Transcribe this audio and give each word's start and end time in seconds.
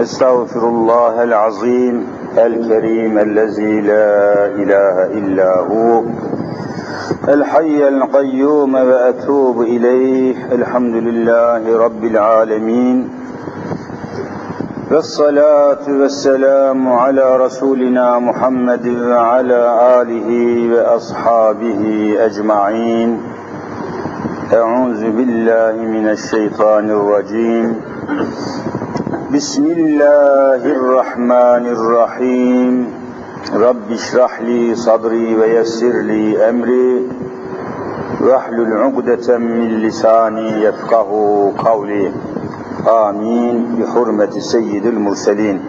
أستغفر 0.00 0.68
الله 0.68 1.22
العظيم 1.22 2.06
الكريم 2.38 3.18
الذي 3.18 3.80
لا 3.80 4.46
إله 4.46 4.96
إلا 5.18 5.60
هو 5.60 6.02
الحي 7.28 7.88
القيوم 7.88 8.74
وأتوب 8.74 9.60
إليه 9.60 10.34
الحمد 10.52 10.94
لله 10.94 11.78
رب 11.78 12.04
العالمين 12.04 13.08
والصلاة 14.90 15.84
والسلام 15.88 16.88
على 16.92 17.36
رسولنا 17.36 18.18
محمد 18.18 18.86
وعلى 18.88 19.60
آله 20.00 20.28
وأصحابه 20.74 21.82
أجمعين. 22.18 23.20
أعوذ 24.52 25.02
بالله 25.16 25.74
من 25.94 26.08
الشيطان 26.08 26.90
الرجيم. 26.90 27.76
بسم 29.14 29.66
الله 29.66 30.64
الرحمن 30.64 31.66
الرحيم. 31.66 32.94
رب 33.54 33.92
اشرح 33.92 34.42
لي 34.42 34.74
صدري 34.74 35.36
ويسر 35.36 35.92
لي 35.92 36.48
أمري. 36.48 37.08
واحلل 38.20 38.72
عقدة 38.72 39.38
من 39.38 39.68
لساني 39.68 40.62
يفقه 40.62 41.08
قولي. 41.58 42.12
آمين. 42.88 43.76
بحرمة 43.78 44.30
سيد 44.38 44.86
المرسلين. 44.86 45.64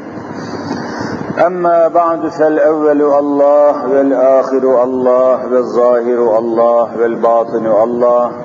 أما 1.45 1.87
بعد 1.87 2.27
فالأول 2.27 3.01
الله 3.01 3.89
والآخر 3.89 4.83
الله 4.83 5.47
والظاهر 5.53 6.39
الله 6.39 6.97
والباطن 7.01 7.65
الله. 7.65 8.44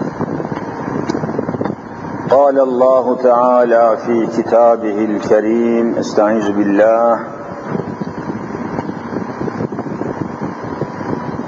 قال 2.31 2.59
الله 2.59 3.15
تعالى 3.15 3.97
في 4.05 4.27
كتابه 4.37 4.97
الكريم 5.05 5.95
استعيذ 5.95 6.51
بالله. 6.51 7.19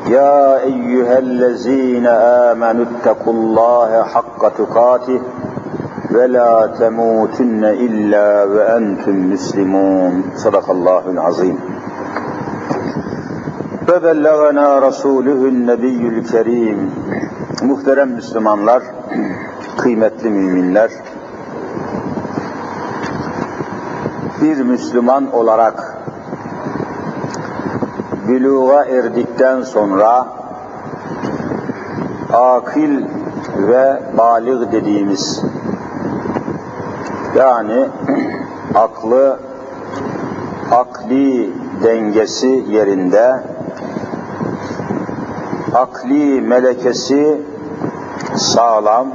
يا 0.08 0.64
أيها 0.64 1.20
الذين 1.20 2.08
آمنوا 2.52 2.86
اتقوا 2.86 3.34
الله 3.34 4.04
حق 4.04 4.42
تقاته 4.58 5.22
ولا 6.12 6.68
تموتن 6.80 7.64
إلا 7.64 8.44
وأنتم 8.44 9.16
مسلمون. 9.34 10.24
صدق 10.36 10.70
الله 10.72 11.04
العظيم. 11.10 11.58
فبلغنا 13.88 14.80
رسوله 14.80 15.40
النبي 15.54 16.08
الكريم. 16.08 16.80
Muhterem 17.64 18.10
Müslümanlar, 18.10 18.84
kıymetli 19.78 20.30
müminler, 20.30 20.92
bir 24.42 24.58
Müslüman 24.58 25.34
olarak 25.34 25.98
büluğa 28.28 28.86
erdikten 28.86 29.62
sonra 29.62 30.28
akil 32.34 33.06
ve 33.58 34.02
balig 34.18 34.72
dediğimiz 34.72 35.42
yani 37.36 37.88
aklı 38.76 39.40
akli 40.72 41.54
dengesi 41.84 42.64
yerinde 42.70 43.44
akli 45.74 46.42
melekesi 46.42 47.42
sağlam 48.44 49.08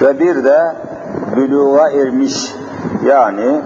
ve 0.00 0.20
bir 0.20 0.44
de 0.44 0.76
büluğa 1.36 1.90
ermiş 1.90 2.54
yani 3.04 3.62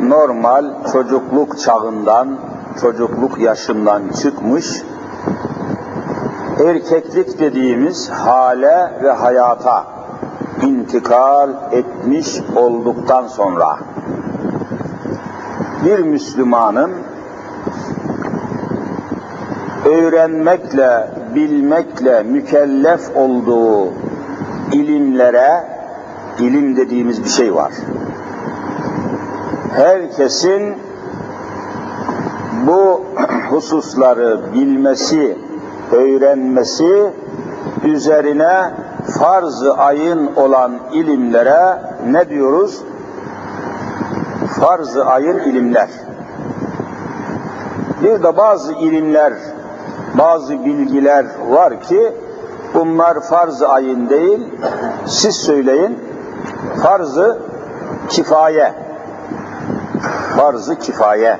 normal 0.00 0.64
çocukluk 0.92 1.58
çağından 1.58 2.38
çocukluk 2.80 3.38
yaşından 3.38 4.02
çıkmış 4.22 4.82
erkeklik 6.66 7.38
dediğimiz 7.38 8.10
hale 8.10 8.92
ve 9.02 9.10
hayata 9.10 9.86
intikal 10.62 11.50
etmiş 11.72 12.40
olduktan 12.56 13.26
sonra 13.26 13.78
bir 15.84 15.98
Müslümanın 15.98 16.92
öğrenmekle, 19.84 21.10
bilmekle 21.34 22.22
mükellef 22.22 23.16
olduğu 23.16 23.92
ilimlere, 24.72 25.64
ilim 26.38 26.76
dediğimiz 26.76 27.24
bir 27.24 27.28
şey 27.28 27.54
var. 27.54 27.72
Herkesin 29.76 30.74
bu 32.66 33.04
hususları 33.50 34.40
bilmesi, 34.54 35.38
öğrenmesi 35.92 37.12
üzerine 37.84 38.70
farz-ı 39.18 39.74
ayın 39.74 40.30
olan 40.36 40.72
ilimlere 40.92 41.82
ne 42.10 42.28
diyoruz? 42.28 42.82
Farz-ı 44.60 45.04
ayın 45.04 45.38
ilimler. 45.38 45.88
Bir 48.02 48.22
de 48.22 48.36
bazı 48.36 48.72
ilimler, 48.72 49.32
bazı 50.18 50.64
bilgiler 50.64 51.26
var 51.48 51.80
ki 51.80 52.12
bunlar 52.74 53.20
farz-ı 53.20 53.68
ayın 53.68 54.08
değil, 54.10 54.40
siz 55.06 55.36
söyleyin 55.36 55.98
farz-ı 56.82 57.38
kifaye. 58.08 58.74
Farz-ı 60.36 60.78
kifaye. 60.78 61.38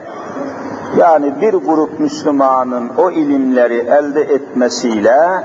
Yani 0.96 1.40
bir 1.40 1.54
grup 1.54 2.00
Müslümanın 2.00 2.90
o 2.98 3.10
ilimleri 3.10 3.78
elde 3.78 4.20
etmesiyle 4.20 5.44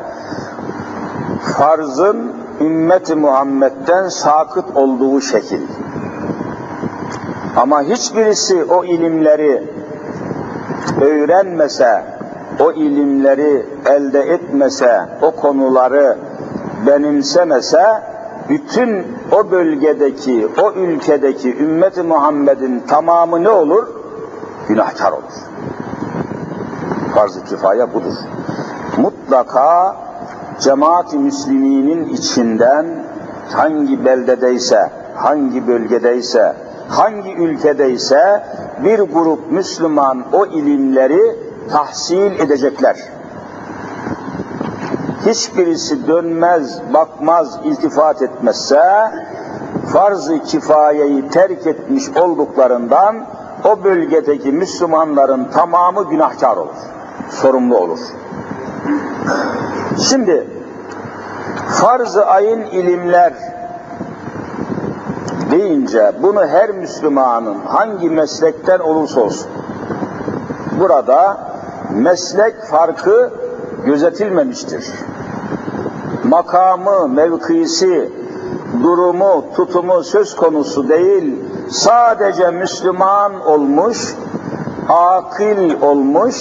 farzın 1.57 2.31
ümmeti 2.61 3.15
Muhammed'den 3.15 4.09
sakıt 4.09 4.77
olduğu 4.77 5.21
şekil. 5.21 5.61
Ama 7.57 7.81
hiçbirisi 7.81 8.63
o 8.63 8.83
ilimleri 8.83 9.63
öğrenmese, 11.01 12.03
o 12.59 12.71
ilimleri 12.71 13.65
elde 13.85 14.19
etmese, 14.19 15.01
o 15.21 15.31
konuları 15.31 16.17
benimsemese, 16.87 17.83
bütün 18.49 19.07
o 19.31 19.51
bölgedeki, 19.51 20.47
o 20.61 20.71
ülkedeki 20.71 21.57
ümmeti 21.57 22.03
Muhammed'in 22.03 22.79
tamamı 22.79 23.43
ne 23.43 23.49
olur? 23.49 23.87
Günahkar 24.67 25.11
olur. 25.11 25.33
Farz-ı 27.15 27.43
kifaya 27.45 27.93
budur. 27.93 28.13
Mutlaka 28.97 29.95
cemaat-i 30.59 31.17
müsliminin 31.17 32.09
içinden 32.09 32.85
hangi 33.51 34.05
beldedeyse, 34.05 34.91
hangi 35.15 35.67
bölgedeyse, 35.67 36.55
hangi 36.89 37.33
ülkedeyse 37.33 38.43
bir 38.83 38.99
grup 38.99 39.51
Müslüman 39.51 40.23
o 40.33 40.45
ilimleri 40.45 41.35
tahsil 41.71 42.39
edecekler. 42.39 42.97
Hiçbirisi 45.25 46.07
dönmez, 46.07 46.79
bakmaz, 46.93 47.59
iltifat 47.63 48.21
etmezse 48.21 49.11
farz-ı 49.93 50.39
kifayeyi 50.43 51.29
terk 51.29 51.67
etmiş 51.67 52.09
olduklarından 52.09 53.25
o 53.65 53.83
bölgedeki 53.83 54.51
Müslümanların 54.51 55.45
tamamı 55.45 56.09
günahkar 56.09 56.57
olur, 56.57 56.75
sorumlu 57.29 57.77
olur. 57.77 57.99
Şimdi 60.09 60.47
farz-ı 61.67 62.25
ayın 62.25 62.61
ilimler 62.61 63.33
deyince 65.51 66.11
bunu 66.23 66.45
her 66.45 66.69
Müslümanın 66.69 67.59
hangi 67.65 68.09
meslekten 68.09 68.79
olursa 68.79 69.21
olsun 69.21 69.49
burada 70.79 71.37
meslek 71.93 72.63
farkı 72.63 73.31
gözetilmemiştir. 73.85 74.85
Makamı, 76.23 77.07
mevkisi, 77.07 78.09
durumu, 78.83 79.45
tutumu 79.55 80.03
söz 80.03 80.35
konusu 80.35 80.89
değil, 80.89 81.35
sadece 81.69 82.51
Müslüman 82.51 83.47
olmuş, 83.47 84.15
akil 84.89 85.81
olmuş, 85.81 86.35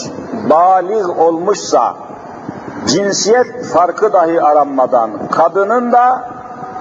balik 0.50 1.18
olmuşsa 1.18 1.94
cinsiyet 2.86 3.64
farkı 3.64 4.12
dahi 4.12 4.42
aranmadan 4.42 5.10
kadının 5.30 5.92
da 5.92 6.30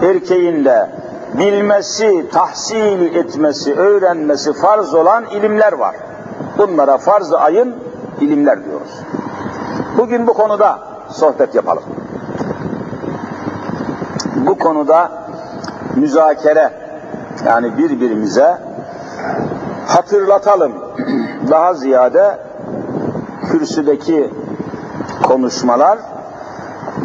erkeğin 0.01 0.65
de 0.65 0.89
bilmesi, 1.33 2.29
tahsil 2.31 3.15
etmesi, 3.15 3.75
öğrenmesi 3.75 4.53
farz 4.53 4.93
olan 4.93 5.25
ilimler 5.25 5.73
var. 5.73 5.95
Bunlara 6.57 6.97
farz-ı 6.97 7.39
ayın 7.39 7.75
ilimler 8.21 8.65
diyoruz. 8.65 8.91
Bugün 9.97 10.27
bu 10.27 10.33
konuda 10.33 10.79
sohbet 11.09 11.55
yapalım. 11.55 11.83
Bu 14.35 14.57
konuda 14.57 15.11
müzakere 15.95 16.71
yani 17.45 17.77
birbirimize 17.77 18.57
hatırlatalım. 19.87 20.71
Daha 21.49 21.73
ziyade 21.73 22.37
kürsüdeki 23.51 24.33
konuşmalar 25.27 25.99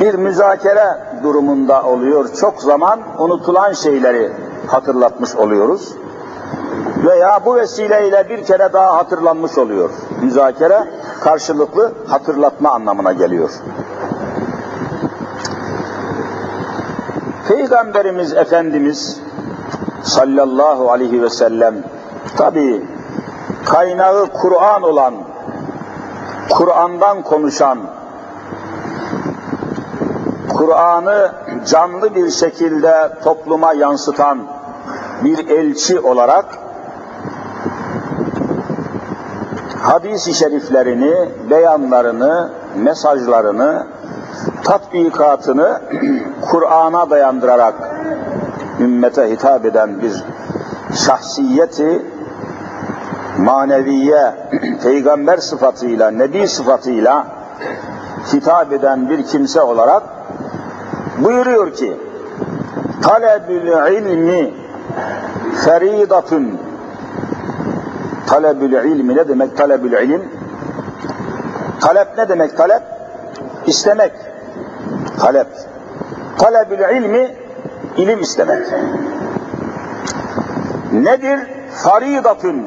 bir 0.00 0.14
müzakere 0.14 0.98
durumunda 1.22 1.82
oluyor. 1.82 2.28
Çok 2.40 2.62
zaman 2.62 3.00
unutulan 3.18 3.72
şeyleri 3.72 4.32
hatırlatmış 4.66 5.36
oluyoruz. 5.36 5.92
Veya 7.06 7.40
bu 7.46 7.56
vesileyle 7.56 8.28
bir 8.28 8.44
kere 8.44 8.72
daha 8.72 8.96
hatırlanmış 8.96 9.58
oluyor. 9.58 9.90
Müzakere 10.22 10.84
karşılıklı 11.20 11.92
hatırlatma 12.06 12.70
anlamına 12.70 13.12
geliyor. 13.12 13.50
Peygamberimiz 17.48 18.32
Efendimiz 18.32 19.20
sallallahu 20.02 20.90
aleyhi 20.90 21.22
ve 21.22 21.30
sellem 21.30 21.74
tabi 22.36 22.86
kaynağı 23.64 24.26
Kur'an 24.26 24.82
olan 24.82 25.14
Kur'an'dan 26.50 27.22
konuşan 27.22 27.78
Kur'an'ı 30.56 31.32
canlı 31.66 32.14
bir 32.14 32.30
şekilde 32.30 33.12
topluma 33.24 33.72
yansıtan 33.72 34.38
bir 35.24 35.48
elçi 35.48 36.00
olarak 36.00 36.65
hadis-i 39.86 40.34
şeriflerini, 40.34 41.28
beyanlarını, 41.50 42.50
mesajlarını, 42.76 43.86
tatbikatını 44.64 45.80
Kur'an'a 46.50 47.10
dayandırarak 47.10 47.74
ümmete 48.80 49.30
hitap 49.30 49.64
eden 49.64 50.02
bir 50.02 50.12
şahsiyeti 51.06 52.02
maneviye, 53.38 54.34
peygamber 54.82 55.38
sıfatıyla, 55.38 56.10
nebi 56.10 56.48
sıfatıyla 56.48 57.26
hitap 58.32 58.72
eden 58.72 59.10
bir 59.10 59.26
kimse 59.26 59.60
olarak 59.60 60.02
buyuruyor 61.18 61.72
ki 61.72 61.96
talebül 63.02 63.92
ilmi 63.92 64.54
feridatun 65.64 66.65
talebül 68.26 68.72
ilmi 68.72 69.16
ne 69.16 69.28
demek 69.28 69.56
talebül 69.56 69.92
ilim? 69.92 70.22
Talep 71.80 72.08
ne 72.16 72.28
demek 72.28 72.56
talep? 72.56 72.82
İstemek. 73.66 74.12
Talep. 75.20 75.46
Talebül 76.38 76.78
ilmi 76.78 77.36
ilim 77.96 78.20
istemek. 78.20 78.66
Nedir? 80.92 81.40
Faridatun 81.70 82.66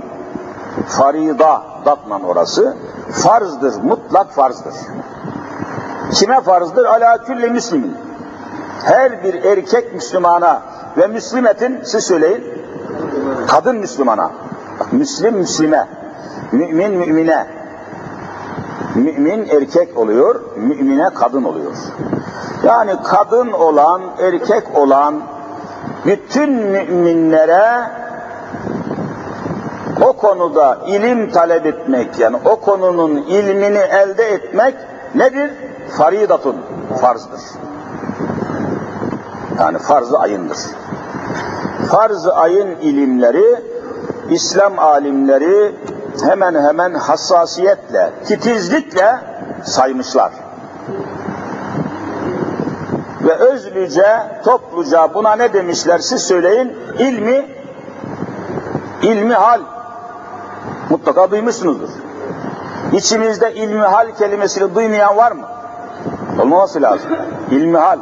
farida 0.88 1.62
datman 1.86 2.24
orası. 2.24 2.76
Farzdır 3.12 3.84
mutlak 3.84 4.32
farzdır. 4.32 4.74
Kime 6.14 6.42
farzdır? 6.42 6.86
Ala 6.86 7.24
külli 7.24 7.48
müslimin. 7.48 7.98
Her 8.84 9.24
bir 9.24 9.44
erkek 9.44 9.94
Müslümana 9.94 10.62
ve 10.98 11.08
Müslimetin 11.08 11.80
siz 11.84 12.04
söyleyin 12.04 12.44
kadın 13.48 13.76
Müslümana 13.76 14.32
Müslim 14.92 15.36
Müslime 15.36 15.88
mümin 16.52 16.92
mümine 16.92 17.48
mümin 18.96 19.48
erkek 19.50 19.98
oluyor 19.98 20.42
mümine 20.56 21.10
kadın 21.10 21.44
oluyor 21.44 21.74
yani 22.64 22.96
kadın 23.04 23.52
olan 23.52 24.02
erkek 24.20 24.76
olan 24.76 25.22
bütün 26.06 26.54
müminlere 26.54 27.90
o 30.02 30.14
konuda 30.14 30.78
ilim 30.88 31.32
talep 31.32 31.66
etmek 31.66 32.20
yani 32.20 32.38
o 32.46 32.56
konunun 32.56 33.16
ilmini 33.16 33.78
elde 33.78 34.24
etmek 34.24 34.75
nedir? 35.16 35.52
Faridatun, 35.98 36.56
farzdır. 37.02 37.42
Yani 39.60 39.78
farz-ı 39.78 40.20
ayındır. 40.20 40.58
Farz-ı 41.92 42.34
ayın 42.34 42.68
ilimleri 42.68 43.62
İslam 44.31 44.80
alimleri 44.80 45.76
hemen 46.24 46.56
hemen 46.56 46.94
hassasiyetle, 46.94 48.10
titizlikle 48.26 49.20
saymışlar. 49.64 50.31
Ve 53.24 53.34
özlüce, 53.34 54.08
topluca 54.46 55.14
buna 55.14 55.36
ne 55.36 55.54
demişler 55.54 56.00
siz 56.00 56.22
söyleyin? 56.22 56.78
İlmi, 57.00 57.46
ilmi 59.02 59.34
hal. 59.34 59.62
Mutlaka 60.90 61.32
duymuşsunuzdur. 61.32 61.90
İçimizde 62.94 63.54
ilmi 63.54 63.82
hal 63.82 64.08
kelimesini 64.20 64.75
duymayan 64.75 65.18
var 65.18 65.32
mı? 65.32 65.46
Olmaması 66.40 66.82
lazım. 66.82 67.12
İlmi 67.52 67.78
hal. 67.78 68.00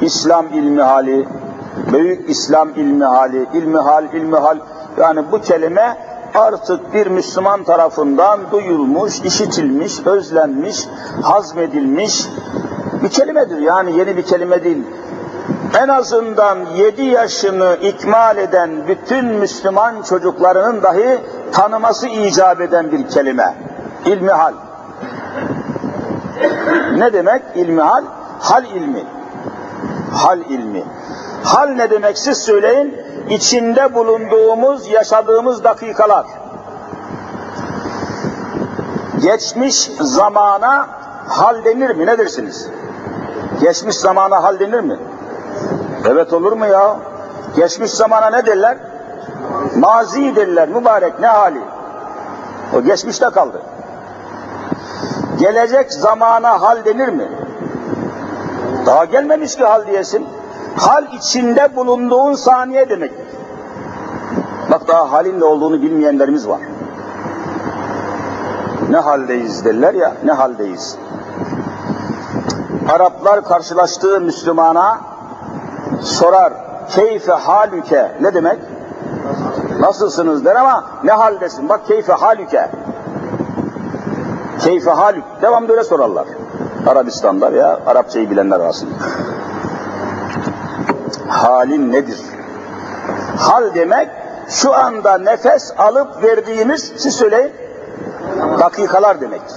İslam 0.00 0.46
ilmi 0.48 0.82
hali, 0.82 1.28
büyük 1.92 2.30
İslam 2.30 2.68
ilmi 2.68 3.04
hali, 3.04 3.46
ilmi 3.54 3.78
hal, 3.78 4.04
ilmi 4.12 4.36
hal. 4.36 4.58
Yani 5.00 5.24
bu 5.32 5.40
kelime 5.40 5.96
artık 6.34 6.94
bir 6.94 7.06
Müslüman 7.06 7.64
tarafından 7.64 8.40
duyulmuş, 8.50 9.20
işitilmiş, 9.20 10.06
özlenmiş, 10.06 10.86
hazmedilmiş 11.22 12.26
bir 13.02 13.08
kelimedir. 13.08 13.58
Yani 13.58 13.98
yeni 13.98 14.16
bir 14.16 14.22
kelime 14.22 14.64
değil. 14.64 14.82
En 15.82 15.88
azından 15.88 16.58
yedi 16.76 17.02
yaşını 17.02 17.76
ikmal 17.82 18.36
eden 18.36 18.70
bütün 18.88 19.24
Müslüman 19.24 20.02
çocuklarının 20.02 20.82
dahi 20.82 21.18
tanıması 21.52 22.08
icap 22.08 22.60
eden 22.60 22.92
bir 22.92 23.08
kelime. 23.08 23.54
İlmihal. 24.06 24.52
Ne 26.96 27.12
demek 27.12 27.42
ilmihal? 27.54 28.04
Hal 28.40 28.64
ilmi. 28.64 29.04
Hal 30.12 30.38
ilmi. 30.38 30.84
Hal 31.44 31.68
ne 31.68 31.90
demek 31.90 32.18
siz 32.18 32.38
söyleyin? 32.38 32.98
İçinde 33.30 33.94
bulunduğumuz, 33.94 34.88
yaşadığımız 34.88 35.64
dakikalar. 35.64 36.26
Geçmiş 39.22 39.90
zamana 40.00 40.88
hal 41.28 41.64
denir 41.64 41.90
mi? 41.96 42.06
Ne 42.06 42.18
dersiniz? 42.18 42.68
Geçmiş 43.60 43.96
zamana 43.96 44.42
hal 44.42 44.58
denir 44.58 44.80
mi? 44.80 44.98
Evet 46.06 46.32
olur 46.32 46.52
mu 46.52 46.66
ya? 46.66 46.96
Geçmiş 47.56 47.90
zamana 47.90 48.30
ne 48.30 48.46
derler? 48.46 48.78
Mazi 49.76 50.36
derler 50.36 50.68
mübarek 50.68 51.20
ne 51.20 51.26
hali? 51.26 51.60
O 52.76 52.82
geçmişte 52.82 53.30
kaldı. 53.30 53.62
Gelecek 55.38 55.92
zamana 55.92 56.62
hal 56.62 56.84
denir 56.84 57.08
mi? 57.08 57.28
Daha 58.86 59.04
gelmemiş 59.04 59.56
ki 59.56 59.64
hal 59.64 59.86
diyesin. 59.86 60.28
Hal 60.76 61.04
içinde 61.12 61.76
bulunduğun 61.76 62.34
saniye 62.34 62.88
demek. 62.88 63.12
Bak 64.70 64.88
daha 64.88 65.12
halin 65.12 65.40
ne 65.40 65.44
olduğunu 65.44 65.82
bilmeyenlerimiz 65.82 66.48
var. 66.48 66.60
Ne 68.90 68.96
haldeyiz 68.96 69.64
derler 69.64 69.94
ya, 69.94 70.12
ne 70.24 70.32
haldeyiz. 70.32 70.96
Araplar 72.92 73.44
karşılaştığı 73.44 74.20
Müslümana 74.20 75.00
sorar, 76.00 76.52
keyfe 76.90 77.32
halüke 77.32 78.12
ne 78.20 78.34
demek? 78.34 78.58
Nasılsınız 79.80 80.44
der 80.44 80.56
ama 80.56 80.84
ne 81.04 81.12
haldesin? 81.12 81.68
Bak 81.68 81.86
keyfe 81.86 82.12
halüke. 82.12 82.70
Keyfe 84.60 84.90
halük. 84.90 85.24
Devam 85.42 85.68
böyle 85.68 85.84
sorarlar. 85.84 86.26
Arabistan'da 86.86 87.52
veya 87.52 87.80
Arapçayı 87.86 88.30
bilenler 88.30 88.60
arasında. 88.60 88.94
Halin 91.32 91.92
nedir? 91.92 92.18
Hal 93.36 93.74
demek 93.74 94.08
şu 94.48 94.74
anda 94.74 95.18
nefes 95.18 95.72
alıp 95.78 96.22
verdiğimiz, 96.22 96.92
siz 96.96 97.14
söyleyin, 97.14 97.52
dakikalar 98.60 99.20
demektir. 99.20 99.56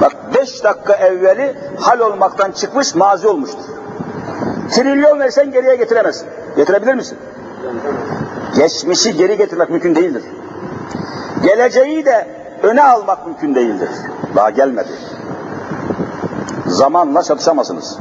Bak 0.00 0.12
beş 0.34 0.64
dakika 0.64 0.92
evveli 0.92 1.56
hal 1.80 2.00
olmaktan 2.00 2.52
çıkmış 2.52 2.94
mazi 2.94 3.28
olmuştur. 3.28 3.64
Trilyon 4.70 5.20
versen 5.20 5.50
geriye 5.50 5.76
getiremezsin. 5.76 6.28
Getirebilir 6.56 6.94
misin? 6.94 7.18
Geçmişi 8.56 9.16
geri 9.16 9.36
getirmek 9.36 9.70
mümkün 9.70 9.94
değildir. 9.94 10.24
Geleceği 11.42 12.04
de 12.04 12.26
öne 12.62 12.82
almak 12.82 13.26
mümkün 13.26 13.54
değildir. 13.54 13.90
Daha 14.34 14.50
gelmedi. 14.50 14.90
Zamanla 16.66 17.22
çatışamazsınız. 17.22 17.98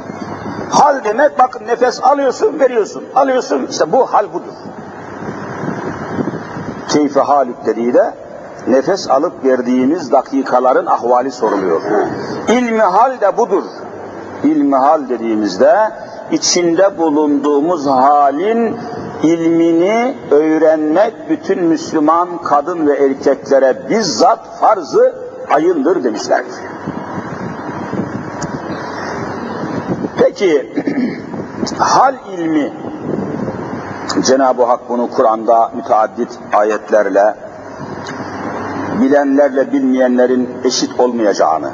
Hal 0.69 1.03
demek 1.03 1.39
bakın 1.39 1.67
nefes 1.67 2.03
alıyorsun 2.03 2.59
veriyorsun. 2.59 3.03
Alıyorsun 3.15 3.67
işte 3.69 3.91
bu 3.91 4.05
hal 4.05 4.33
budur. 4.33 4.53
Keyfe 6.87 7.19
halük 7.19 7.65
dediği 7.65 7.93
de 7.93 8.13
nefes 8.67 9.09
alıp 9.09 9.45
verdiğimiz 9.45 10.11
dakikaların 10.11 10.85
ahvali 10.85 11.31
soruluyor. 11.31 11.81
İlmi 12.47 12.81
hal 12.81 13.21
de 13.21 13.37
budur. 13.37 13.63
İlmi 14.43 14.75
hal 14.75 15.09
dediğimizde 15.09 15.91
içinde 16.31 16.97
bulunduğumuz 16.97 17.87
halin 17.87 18.77
ilmini 19.23 20.15
öğrenmek 20.31 21.29
bütün 21.29 21.63
Müslüman 21.63 22.41
kadın 22.43 22.87
ve 22.87 22.97
erkeklere 22.97 23.89
bizzat 23.89 24.59
farzı 24.59 25.15
ayındır 25.49 26.03
demişlerdir. 26.03 26.55
Peki 30.39 30.71
hal 31.79 32.15
ilmi 32.37 32.73
Cenab-ı 34.25 34.63
Hak 34.63 34.89
bunu 34.89 35.09
Kur'an'da 35.09 35.71
müteaddit 35.75 36.39
ayetlerle 36.53 37.35
bilenlerle 39.01 39.71
bilmeyenlerin 39.71 40.49
eşit 40.63 40.99
olmayacağını 40.99 41.71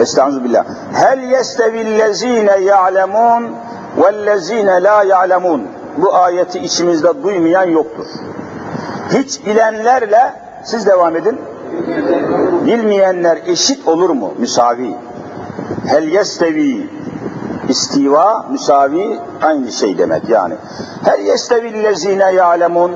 Estağfirullah. 0.00 0.64
Hel 0.92 1.22
yestevillezine 1.22 2.56
ya'lemun 2.56 3.52
vellezine 3.96 4.82
la 4.82 5.02
ya'lemun. 5.02 5.62
Bu 5.96 6.14
ayeti 6.14 6.58
içimizde 6.58 7.22
duymayan 7.22 7.70
yoktur. 7.70 8.06
Hiç 9.12 9.46
bilenlerle 9.46 10.32
siz 10.64 10.86
devam 10.86 11.16
edin. 11.16 11.40
Bilmeyenler 12.66 13.38
eşit 13.46 13.88
olur 13.88 14.10
mu? 14.10 14.34
Müsavi. 14.38 14.94
Hel 15.86 16.08
yestevi 16.08 16.90
istiva, 17.68 18.46
müsavi 18.50 19.20
aynı 19.42 19.72
şey 19.72 19.98
demek 19.98 20.28
yani. 20.28 20.54
Hel 21.04 21.20
yestevillezine 21.20 22.32
ya'lemun 22.32 22.92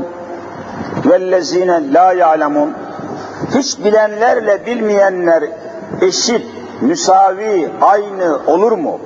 vellezine 1.06 1.92
la 1.92 2.12
ya'lemun. 2.12 2.72
Hiç 3.54 3.78
bilenlerle 3.84 4.66
bilmeyenler 4.66 5.44
eşit, 6.00 6.46
müsavi, 6.80 7.70
aynı 7.80 8.38
olur 8.46 8.72
mu? 8.72 8.98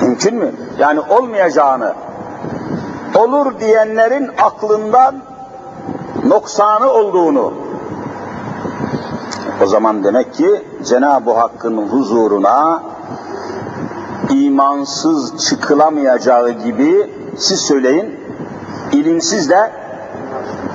Mümkün 0.00 0.36
mü? 0.36 0.52
Yani 0.78 1.00
olmayacağını, 1.00 1.94
olur 3.14 3.60
diyenlerin 3.60 4.30
aklından 4.42 5.14
noksanı 6.24 6.90
olduğunu, 6.90 7.52
o 9.62 9.66
zaman 9.66 10.04
demek 10.04 10.34
ki 10.34 10.64
Cenab-ı 10.84 11.32
Hakk'ın 11.32 11.76
huzuruna 11.76 12.82
imansız 14.30 15.48
çıkılamayacağı 15.48 16.50
gibi 16.50 17.10
siz 17.36 17.60
söyleyin, 17.60 18.20
ilimsiz 18.92 19.50
de 19.50 19.70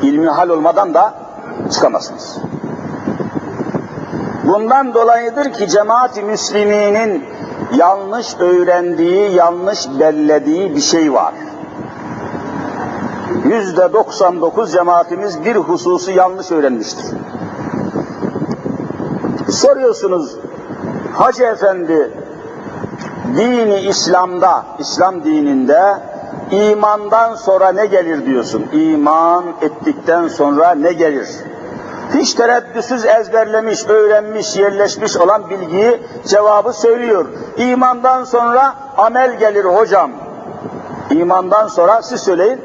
ilmi 0.01 0.29
hal 0.29 0.49
olmadan 0.49 0.93
da 0.93 1.13
çıkamazsınız. 1.71 2.37
Bundan 4.43 4.93
dolayıdır 4.93 5.53
ki 5.53 5.67
cemaat-i 5.67 6.21
müsliminin 6.21 7.25
yanlış 7.77 8.35
öğrendiği, 8.39 9.31
yanlış 9.35 9.87
bellediği 9.99 10.75
bir 10.75 10.81
şey 10.81 11.13
var. 11.13 11.33
Yüzde 13.45 13.93
99 13.93 14.71
cemaatimiz 14.71 15.45
bir 15.45 15.55
hususu 15.55 16.11
yanlış 16.11 16.51
öğrenmiştir. 16.51 17.05
Soruyorsunuz, 19.51 20.35
Hacı 21.13 21.43
Efendi, 21.43 22.22
dini 23.35 23.79
İslam'da, 23.79 24.63
İslam 24.79 25.23
dininde 25.23 25.97
imandan 26.51 27.35
sonra 27.35 27.71
ne 27.71 27.85
gelir 27.85 28.25
diyorsun. 28.25 28.65
İman 28.73 29.45
ettikten 29.61 30.27
sonra 30.27 30.71
ne 30.71 30.93
gelir? 30.93 31.27
hiç 32.13 32.33
tereddütsüz 32.33 33.05
ezberlemiş, 33.05 33.87
öğrenmiş, 33.87 34.55
yerleşmiş 34.55 35.17
olan 35.17 35.49
bilgiyi 35.49 36.01
cevabı 36.27 36.73
söylüyor. 36.73 37.25
İmandan 37.57 38.23
sonra 38.23 38.73
amel 38.97 39.39
gelir 39.39 39.65
hocam. 39.65 40.11
İmandan 41.11 41.67
sonra 41.67 42.01
siz 42.01 42.21
söyleyin, 42.21 42.61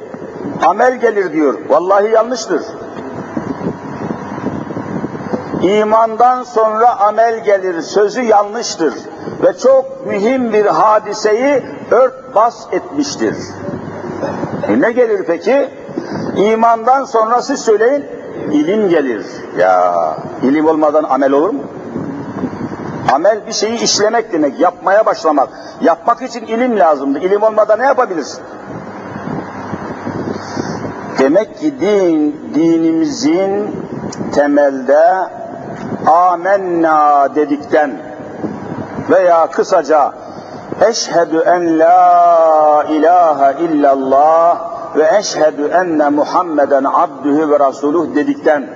amel 0.66 0.94
gelir 0.94 1.32
diyor. 1.32 1.54
Vallahi 1.68 2.10
yanlıştır. 2.10 2.62
İmandan 5.62 6.42
sonra 6.42 7.00
amel 7.00 7.44
gelir 7.44 7.80
sözü 7.82 8.22
yanlıştır 8.22 8.94
ve 9.42 9.58
çok 9.58 10.06
mühim 10.06 10.52
bir 10.52 10.66
hadiseyi 10.66 11.62
ört 11.90 12.34
bas 12.34 12.66
etmiştir. 12.72 13.36
E 14.68 14.80
ne 14.80 14.92
gelir 14.92 15.24
peki? 15.26 15.68
İmandan 16.36 17.04
sonra 17.04 17.42
siz 17.42 17.60
söyleyin, 17.60 18.04
ilim 18.52 18.88
gelir. 18.88 19.26
Ya 19.58 19.94
ilim 20.42 20.66
olmadan 20.66 21.04
amel 21.04 21.32
olur 21.32 21.50
mu? 21.50 21.62
Amel 23.12 23.46
bir 23.46 23.52
şeyi 23.52 23.80
işlemek 23.80 24.32
demek, 24.32 24.60
yapmaya 24.60 25.06
başlamak. 25.06 25.48
Yapmak 25.80 26.22
için 26.22 26.46
ilim 26.46 26.78
lazımdı. 26.78 27.18
İlim 27.18 27.42
olmadan 27.42 27.78
ne 27.78 27.84
yapabilirsin? 27.84 28.42
Demek 31.18 31.58
ki 31.58 31.80
din, 31.80 32.40
dinimizin 32.54 33.76
temelde 34.34 35.28
amenna 36.06 37.28
dedikten 37.34 37.90
veya 39.10 39.46
kısaca 39.46 40.12
eşhedü 40.88 41.42
en 41.46 41.78
la 41.78 42.84
ilahe 42.88 43.64
illallah 43.64 44.60
ve 44.96 45.10
eşhedü 45.18 45.68
enne 45.68 46.08
Muhammeden 46.08 46.84
abdühü 46.84 47.50
ve 47.50 47.58
rasuluh 47.58 48.14
dedikten 48.14 48.66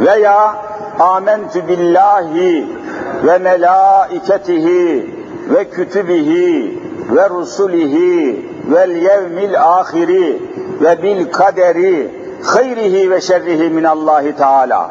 veya 0.00 0.54
amentü 1.00 1.68
billahi 1.68 2.78
ve 3.24 3.38
melaiketihi 3.38 5.14
ve 5.48 5.64
kütübihi 5.64 6.82
ve 7.10 7.30
rusulihi 7.30 8.50
vel 8.70 8.90
yevmil 8.90 9.62
ahiri 9.62 10.42
ve 10.82 11.02
bil 11.02 11.32
kaderi 11.32 12.24
hayrihi 12.44 13.10
ve 13.10 13.20
şerrihi 13.20 13.70
minallahi 13.70 14.36
teala 14.36 14.90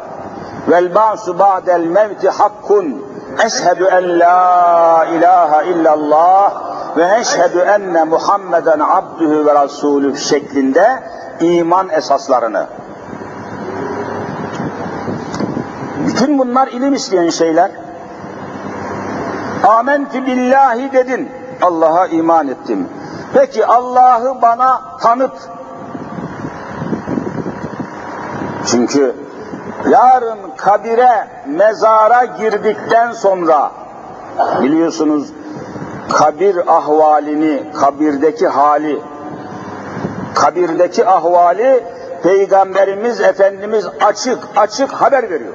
vel 0.68 0.94
ba'su 0.94 1.38
ba'del 1.38 1.86
mevti 1.86 2.28
hakkun 2.28 3.04
eşhedü 3.46 3.84
en 3.84 4.18
la 4.18 5.04
ilahe 5.04 5.66
illallah 5.66 6.62
ve 6.96 7.18
eşhedü 7.20 7.58
enne 7.58 8.04
Muhammeden 8.04 8.80
abdühü 8.80 9.46
ve 9.46 9.54
rasulü 9.54 10.16
şeklinde 10.16 11.02
iman 11.40 11.88
esaslarını. 11.88 12.66
Bütün 16.06 16.38
bunlar 16.38 16.68
ilim 16.68 16.94
isteyen 16.94 17.28
şeyler. 17.28 17.70
Amentü 19.64 20.26
billahi 20.26 20.92
dedin. 20.92 21.30
Allah'a 21.62 22.06
iman 22.06 22.48
ettim. 22.48 22.88
Peki 23.34 23.66
Allah'ı 23.66 24.42
bana 24.42 24.82
tanıt. 25.00 25.32
Çünkü 28.66 29.23
yarın 29.90 30.38
kabire, 30.56 31.28
mezara 31.46 32.24
girdikten 32.24 33.12
sonra 33.12 33.70
biliyorsunuz 34.62 35.28
kabir 36.12 36.56
ahvalini, 36.76 37.72
kabirdeki 37.80 38.48
hali, 38.48 39.00
kabirdeki 40.34 41.06
ahvali 41.06 41.84
Peygamberimiz 42.22 43.20
Efendimiz 43.20 43.86
açık 44.00 44.38
açık 44.56 44.92
haber 44.92 45.30
veriyor. 45.30 45.52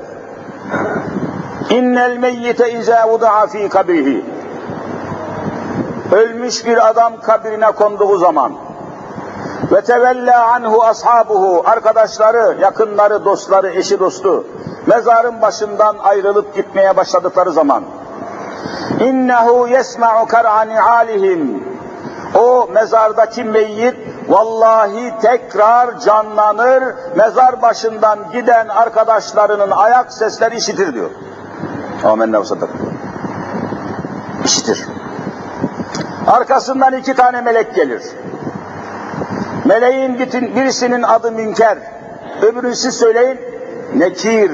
İnnel 1.69 2.17
meyyite 2.17 2.71
izâ 2.71 3.09
vuda'a 3.09 3.47
fî 3.47 3.69
kabrihi. 3.69 4.25
Ölmüş 6.11 6.65
bir 6.65 6.89
adam 6.89 7.21
kabrine 7.21 7.71
konduğu 7.71 8.17
zaman 8.17 8.53
ve 9.71 9.81
tevella 9.81 10.53
anhu 10.53 10.83
ashabuhu 10.83 11.63
arkadaşları, 11.65 12.57
yakınları, 12.61 13.25
dostları, 13.25 13.69
eşi 13.69 13.99
dostu 13.99 14.45
mezarın 14.87 15.41
başından 15.41 15.95
ayrılıp 15.97 16.55
gitmeye 16.55 16.97
başladıkları 16.97 17.51
zaman 17.51 17.83
innehu 18.99 19.67
yesma'u 19.67 20.27
kar'ani 20.27 20.81
alihim 20.81 21.63
o 22.35 22.67
mezardaki 22.73 23.43
meyyit 23.43 23.95
vallahi 24.27 25.13
tekrar 25.21 25.99
canlanır 25.99 26.83
mezar 27.15 27.61
başından 27.61 28.19
giden 28.33 28.67
arkadaşlarının 28.67 29.71
ayak 29.71 30.13
sesleri 30.13 30.57
işitir 30.57 30.93
diyor. 30.93 31.09
Amenna 32.03 32.43
sadak. 32.43 32.69
İşitir. 34.45 34.85
Arkasından 36.27 36.93
iki 36.93 37.13
tane 37.13 37.41
melek 37.41 37.75
gelir. 37.75 38.01
Meleğin 39.69 40.19
birisinin 40.55 41.01
adı 41.03 41.31
Münker, 41.31 41.77
öbürünü 42.41 42.75
siz 42.75 42.95
söyleyin, 42.95 43.39
nekir. 43.95 44.51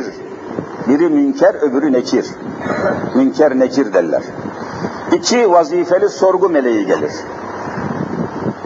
Biri 0.88 1.10
münker, 1.10 1.56
öbürü 1.56 1.94
nekir. 1.94 2.26
Münker, 3.16 3.60
nekir 3.60 3.94
derler. 3.94 4.22
İki 5.14 5.52
vazifeli 5.52 6.10
sorgu 6.10 6.50
meleği 6.50 6.86
gelir. 6.86 7.12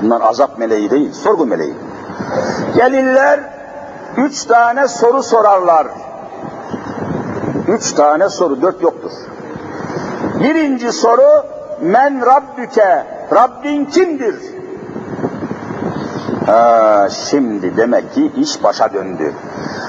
Bunlar 0.01 0.21
azap 0.21 0.59
meleği 0.59 0.89
değil, 0.89 1.13
sorgu 1.13 1.45
meleği. 1.45 1.73
Gelirler, 2.75 3.39
üç 4.17 4.43
tane 4.45 4.87
soru 4.87 5.23
sorarlar. 5.23 5.87
Üç 7.67 7.91
tane 7.91 8.29
soru, 8.29 8.61
dört 8.61 8.81
yoktur. 8.81 9.11
Birinci 10.43 10.91
soru, 10.91 11.45
men 11.81 12.25
rabbüke, 12.25 13.05
Rabbin 13.33 13.85
kimdir? 13.85 14.35
Ha, 16.49 17.07
şimdi 17.09 17.77
demek 17.77 18.13
ki 18.13 18.31
iş 18.37 18.63
başa 18.63 18.93
döndü. 18.93 19.33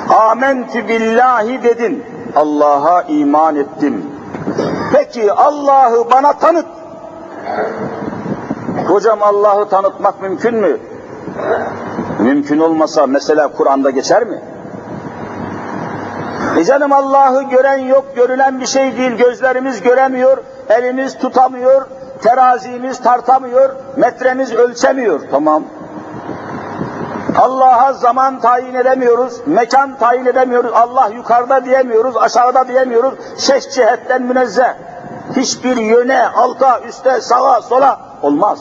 Amentü 0.09 0.89
billahi 0.89 1.63
dedin, 1.63 2.05
Allah'a 2.37 3.03
iman 3.03 3.57
ettim. 3.57 4.07
Peki 4.93 5.33
Allah'ı 5.33 6.11
bana 6.11 6.33
tanıt. 6.33 6.67
Hocam 8.89 9.23
Allah'ı 9.23 9.69
tanıtmak 9.69 10.23
mümkün 10.23 10.55
mü? 10.55 10.77
Mümkün 12.19 12.59
olmasa 12.59 13.07
mesela 13.07 13.49
Kur'an'da 13.49 13.91
geçer 13.91 14.25
mi? 14.25 14.43
E 16.59 16.65
canım 16.65 16.93
Allah'ı 16.93 17.43
gören 17.43 17.79
yok, 17.79 18.05
görülen 18.17 18.61
bir 18.61 18.67
şey 18.67 18.97
değil. 18.97 19.13
Gözlerimiz 19.13 19.83
göremiyor, 19.83 20.39
elimiz 20.69 21.19
tutamıyor, 21.19 21.87
terazimiz 22.23 23.03
tartamıyor, 23.03 23.71
metremiz 23.97 24.53
ölçemiyor. 24.53 25.21
Tamam. 25.31 25.65
Allah'a 27.39 27.93
zaman 27.93 28.41
tayin 28.41 28.75
edemiyoruz, 28.75 29.41
mekan 29.47 29.99
tayin 29.99 30.27
edemiyoruz, 30.27 30.73
Allah 30.75 31.09
yukarıda 31.09 31.65
diyemiyoruz, 31.65 32.17
aşağıda 32.17 32.69
diyemiyoruz, 32.69 33.15
şeş 33.39 33.71
cihetten 33.71 34.23
münezzeh. 34.23 34.75
Hiçbir 35.37 35.77
yöne, 35.77 36.27
alta, 36.27 36.81
üste, 36.81 37.21
sağa, 37.21 37.63
sola 37.63 38.01
olmaz. 38.23 38.61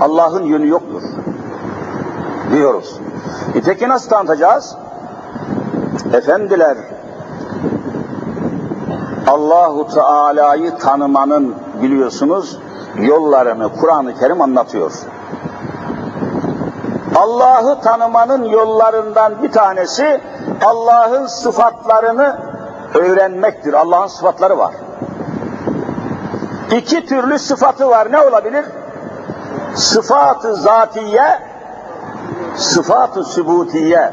Allah'ın 0.00 0.42
yönü 0.42 0.68
yoktur. 0.68 1.02
Diyoruz. 2.50 3.00
E 3.54 3.60
peki 3.60 3.88
nasıl 3.88 4.08
tanıtacağız? 4.08 4.76
Efendiler, 6.12 6.76
Allahu 9.26 9.88
Teala'yı 9.94 10.76
tanımanın 10.76 11.54
biliyorsunuz 11.82 12.58
yollarını 12.96 13.68
Kur'an-ı 13.80 14.14
Kerim 14.14 14.40
anlatıyor. 14.40 14.92
Allah'ı 17.16 17.80
tanımanın 17.80 18.44
yollarından 18.44 19.42
bir 19.42 19.52
tanesi 19.52 20.20
Allah'ın 20.64 21.26
sıfatlarını 21.26 22.38
öğrenmektir. 22.94 23.74
Allah'ın 23.74 24.06
sıfatları 24.06 24.58
var. 24.58 24.74
İki 26.70 27.06
türlü 27.06 27.38
sıfatı 27.38 27.88
var. 27.88 28.12
Ne 28.12 28.20
olabilir? 28.20 28.64
Sıfatı 29.74 30.54
zatiye, 30.54 31.38
sıfatı 32.56 33.24
sübutiye. 33.24 34.12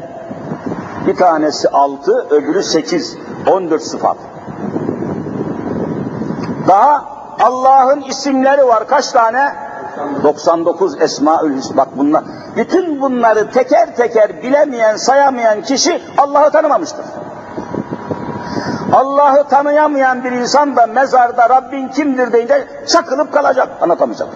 Bir 1.06 1.16
tanesi 1.16 1.68
altı, 1.68 2.26
öbürü 2.30 2.62
sekiz. 2.62 3.16
On 3.46 3.70
dört 3.70 3.82
sıfat. 3.82 4.16
Daha 6.68 7.04
Allah'ın 7.40 8.00
isimleri 8.00 8.66
var. 8.66 8.86
Kaç 8.86 9.08
tane? 9.08 9.69
99 10.24 11.02
Esmaül 11.02 11.56
Hüsnü. 11.56 11.76
Bak 11.76 11.88
bunlar. 11.96 12.24
Bütün 12.56 13.00
bunları 13.00 13.50
teker 13.50 13.96
teker 13.96 14.42
bilemeyen, 14.42 14.96
sayamayan 14.96 15.62
kişi 15.62 16.02
Allah'ı 16.18 16.50
tanımamıştır. 16.50 17.04
Allah'ı 18.92 19.48
tanıyamayan 19.48 20.24
bir 20.24 20.32
insan 20.32 20.76
da 20.76 20.86
mezarda 20.86 21.48
Rabbin 21.48 21.88
kimdir 21.88 22.32
deyince 22.32 22.68
çakılıp 22.86 23.32
kalacak, 23.32 23.68
anlatamayacak. 23.80 24.28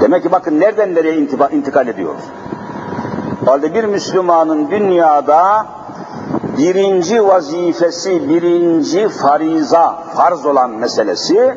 Demek 0.00 0.22
ki 0.22 0.32
bakın 0.32 0.60
nereden 0.60 0.94
nereye 0.94 1.16
intikal 1.52 1.88
ediyoruz. 1.88 2.22
Halde 3.46 3.74
bir 3.74 3.84
Müslümanın 3.84 4.70
dünyada 4.70 5.66
birinci 6.58 7.26
vazifesi, 7.26 8.28
birinci 8.28 9.08
fariza, 9.08 9.98
farz 10.16 10.46
olan 10.46 10.70
meselesi, 10.70 11.54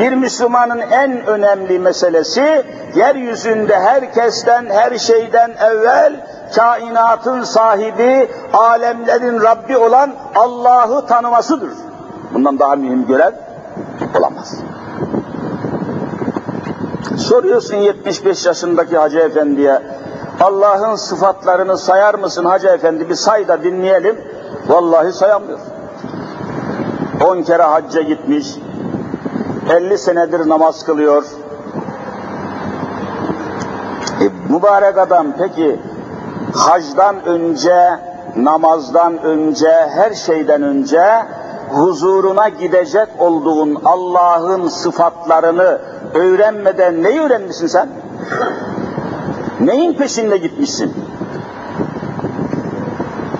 bir 0.00 0.12
Müslümanın 0.12 0.80
en 0.80 1.26
önemli 1.26 1.78
meselesi, 1.78 2.64
yeryüzünde 2.94 3.80
herkesten, 3.80 4.66
her 4.70 4.98
şeyden 4.98 5.50
evvel, 5.50 6.26
kainatın 6.56 7.42
sahibi, 7.42 8.28
alemlerin 8.52 9.40
Rabbi 9.40 9.76
olan 9.76 10.12
Allah'ı 10.34 11.06
tanımasıdır. 11.06 11.70
Bundan 12.34 12.58
daha 12.58 12.76
mühim 12.76 13.06
görev 13.06 13.32
olamaz. 14.18 14.54
Soruyorsun 17.18 17.76
75 17.76 18.46
yaşındaki 18.46 18.98
Hacı 18.98 19.18
Efendi'ye, 19.18 19.82
Allah'ın 20.40 20.94
sıfatlarını 20.94 21.78
sayar 21.78 22.14
mısın 22.14 22.44
Hacı 22.44 22.68
Efendi 22.68 23.08
bir 23.08 23.14
say 23.14 23.48
da 23.48 23.64
dinleyelim. 23.64 24.33
Vallahi 24.68 25.12
sayamıyor. 25.12 25.58
10 27.28 27.42
kere 27.42 27.62
hacca 27.62 28.02
gitmiş, 28.02 28.56
50 29.70 29.98
senedir 29.98 30.48
namaz 30.48 30.84
kılıyor. 30.84 31.24
E, 34.20 34.52
mübarek 34.52 34.98
adam 34.98 35.26
peki 35.38 35.80
hacdan 36.54 37.24
önce, 37.24 37.98
namazdan 38.36 39.22
önce, 39.22 39.70
her 39.70 40.14
şeyden 40.14 40.62
önce 40.62 41.02
huzuruna 41.70 42.48
gidecek 42.48 43.08
olduğun 43.18 43.82
Allah'ın 43.84 44.68
sıfatlarını 44.68 45.78
öğrenmeden 46.14 47.02
neyi 47.02 47.20
öğrenmişsin 47.20 47.66
sen? 47.66 47.88
Neyin 49.60 49.94
peşinde 49.94 50.36
gitmişsin? 50.36 50.92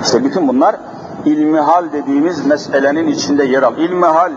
İşte 0.03 0.25
bütün 0.25 0.49
bunlar 0.49 0.77
ilmihal 1.25 1.93
dediğimiz 1.93 2.47
meselenin 2.47 3.07
içinde 3.07 3.45
yer 3.45 3.63
al. 3.63 3.79
İlmihal, 3.79 4.33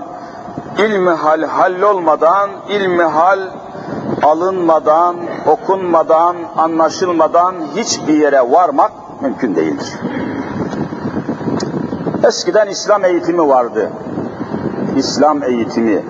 ilmihal 0.77 1.43
hallolmadan, 1.43 2.49
ilmihal 2.69 3.39
alınmadan, 4.23 5.15
okunmadan, 5.47 6.35
anlaşılmadan 6.57 7.55
hiçbir 7.75 8.13
yere 8.13 8.51
varmak 8.51 8.91
mümkün 9.21 9.55
değildir. 9.55 9.93
Eskiden 12.27 12.67
İslam 12.67 13.05
eğitimi 13.05 13.47
vardı. 13.47 13.91
İslam 14.95 15.43
eğitimi. 15.43 16.03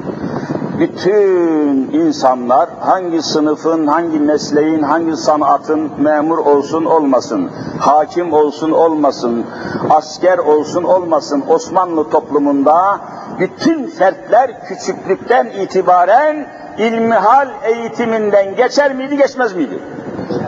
Bütün 0.79 1.91
insanlar 1.91 2.69
hangi 2.79 3.21
sınıfın, 3.21 3.87
hangi 3.87 4.19
mesleğin, 4.19 4.83
hangi 4.83 5.17
sanatın 5.17 5.91
memur 5.97 6.37
olsun 6.37 6.85
olmasın, 6.85 7.49
hakim 7.79 8.33
olsun 8.33 8.71
olmasın, 8.71 9.45
asker 9.89 10.37
olsun 10.37 10.83
olmasın 10.83 11.43
Osmanlı 11.47 12.09
toplumunda 12.09 12.99
bütün 13.39 13.87
fertler 13.87 14.65
küçüklükten 14.65 15.45
itibaren 15.45 16.47
ilmihal 16.77 17.49
eğitiminden 17.63 18.55
geçer 18.55 18.95
miydi, 18.95 19.17
geçmez 19.17 19.55
miydi? 19.55 19.79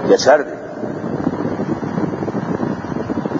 Geçerdi. 0.09 0.49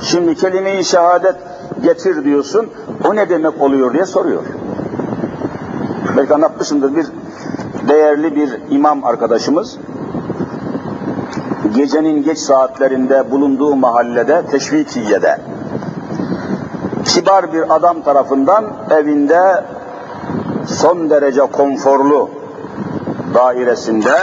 Şimdi 0.01 0.35
kelime-i 0.35 0.83
şehadet 0.83 1.35
getir 1.83 2.23
diyorsun, 2.23 2.69
o 3.07 3.15
ne 3.15 3.29
demek 3.29 3.61
oluyor 3.61 3.93
diye 3.93 4.05
soruyor. 4.05 4.43
Belki 6.19 6.33
anlatmışımdır 6.33 6.95
bir 6.95 7.07
değerli 7.87 8.35
bir 8.35 8.59
imam 8.69 9.03
arkadaşımız 9.03 9.77
gecenin 11.75 12.23
geç 12.23 12.37
saatlerinde 12.37 13.31
bulunduğu 13.31 13.75
mahallede 13.75 14.45
Teşvikiye'de 14.51 15.41
kibar 17.05 17.53
bir 17.53 17.75
adam 17.75 18.01
tarafından 18.01 18.65
evinde 18.91 19.63
son 20.67 21.09
derece 21.09 21.41
konforlu 21.41 22.29
dairesinde 23.33 24.15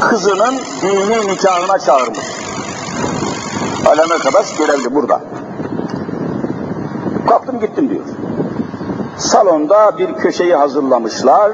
kızının 0.00 0.54
dini 0.82 1.32
nikahına 1.32 1.78
çağırmış. 1.78 2.26
Alem 3.86 4.12
arkadaş 4.12 4.56
görevli 4.56 4.94
burada. 4.94 5.20
Kalktım 7.28 7.60
gittim 7.60 7.90
diyor. 7.90 8.04
Salonda 9.18 9.98
bir 9.98 10.14
köşeyi 10.14 10.54
hazırlamışlar. 10.54 11.52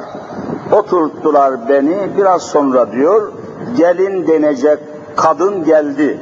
Oturttular 0.72 1.68
beni. 1.68 2.16
Biraz 2.16 2.42
sonra 2.42 2.92
diyor 2.92 3.32
gelin 3.76 4.26
denecek 4.26 4.78
kadın 5.16 5.64
geldi. 5.64 6.20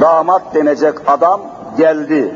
Damat 0.00 0.54
denecek 0.54 0.94
adam 1.06 1.40
geldi. 1.76 2.34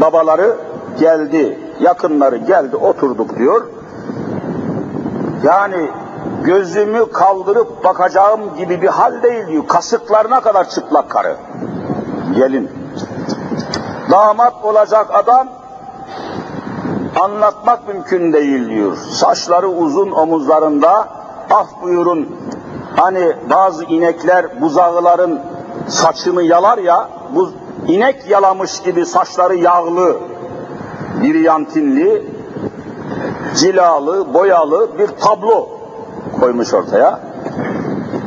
Babaları 0.00 0.56
geldi. 1.00 1.58
Yakınları 1.80 2.36
geldi. 2.36 2.76
Oturduk 2.76 3.38
diyor. 3.38 3.66
Yani 5.42 5.90
gözümü 6.44 7.12
kaldırıp 7.12 7.84
bakacağım 7.84 8.40
gibi 8.58 8.82
bir 8.82 8.88
hal 8.88 9.22
değil 9.22 9.46
diyor. 9.46 9.66
Kasıklarına 9.66 10.40
kadar 10.40 10.68
çıplak 10.68 11.10
karı. 11.10 11.36
Gelin. 12.36 12.70
Damat 14.10 14.54
olacak 14.64 15.06
adam 15.12 15.48
anlatmak 17.20 17.88
mümkün 17.88 18.32
değil 18.32 18.68
diyor. 18.68 18.96
Saçları 18.96 19.68
uzun 19.68 20.10
omuzlarında, 20.10 21.08
ah 21.50 21.66
buyurun 21.82 22.36
hani 22.96 23.32
bazı 23.50 23.84
inekler 23.84 24.60
buzağıların 24.60 25.40
saçını 25.88 26.42
yalar 26.42 26.78
ya, 26.78 27.08
bu 27.34 27.50
inek 27.88 28.30
yalamış 28.30 28.80
gibi 28.80 29.06
saçları 29.06 29.56
yağlı, 29.56 30.16
biryantinli, 31.22 32.26
cilalı, 33.56 34.34
boyalı 34.34 34.98
bir 34.98 35.06
tablo 35.06 35.68
koymuş 36.40 36.74
ortaya. 36.74 37.20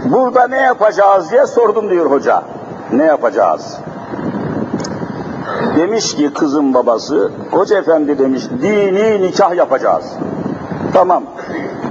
Burada 0.06 0.48
ne 0.48 0.58
yapacağız 0.58 1.32
diye 1.32 1.46
sordum 1.46 1.90
diyor 1.90 2.12
hoca. 2.12 2.44
Ne 2.92 3.04
yapacağız? 3.04 3.78
Demiş 5.78 6.16
ki 6.16 6.34
kızın 6.34 6.74
babası, 6.74 7.32
hoca 7.52 7.78
efendi 7.78 8.20
demiş, 8.20 8.44
dini 8.62 9.22
nikah 9.22 9.56
yapacağız. 9.56 10.06
Tamam. 10.94 11.24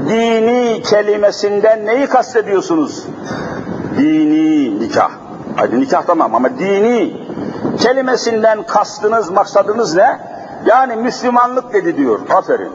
Dini 0.09 0.83
kelimesinden 0.83 1.87
neyi 1.87 2.07
kastediyorsunuz? 2.07 3.05
Dini 3.99 4.81
nikah. 4.81 5.11
Hadi 5.57 5.81
nikah 5.81 6.03
tamam 6.07 6.35
ama 6.35 6.59
dini 6.59 7.17
kelimesinden 7.81 8.63
kastınız, 8.63 9.31
maksadınız 9.31 9.95
ne? 9.95 10.21
Yani 10.67 10.97
Müslümanlık 10.97 11.73
dedi 11.75 11.97
diyor. 11.97 12.21
Aferin. 12.31 12.73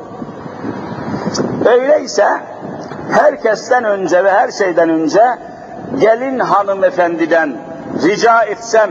Öyleyse 1.65 2.28
herkesten 3.12 3.84
önce 3.84 4.24
ve 4.24 4.32
her 4.32 4.52
şeyden 4.52 4.89
önce 4.89 5.24
gelin 6.00 6.39
hanımefendiden 6.39 7.58
rica 8.04 8.44
etsem 8.44 8.89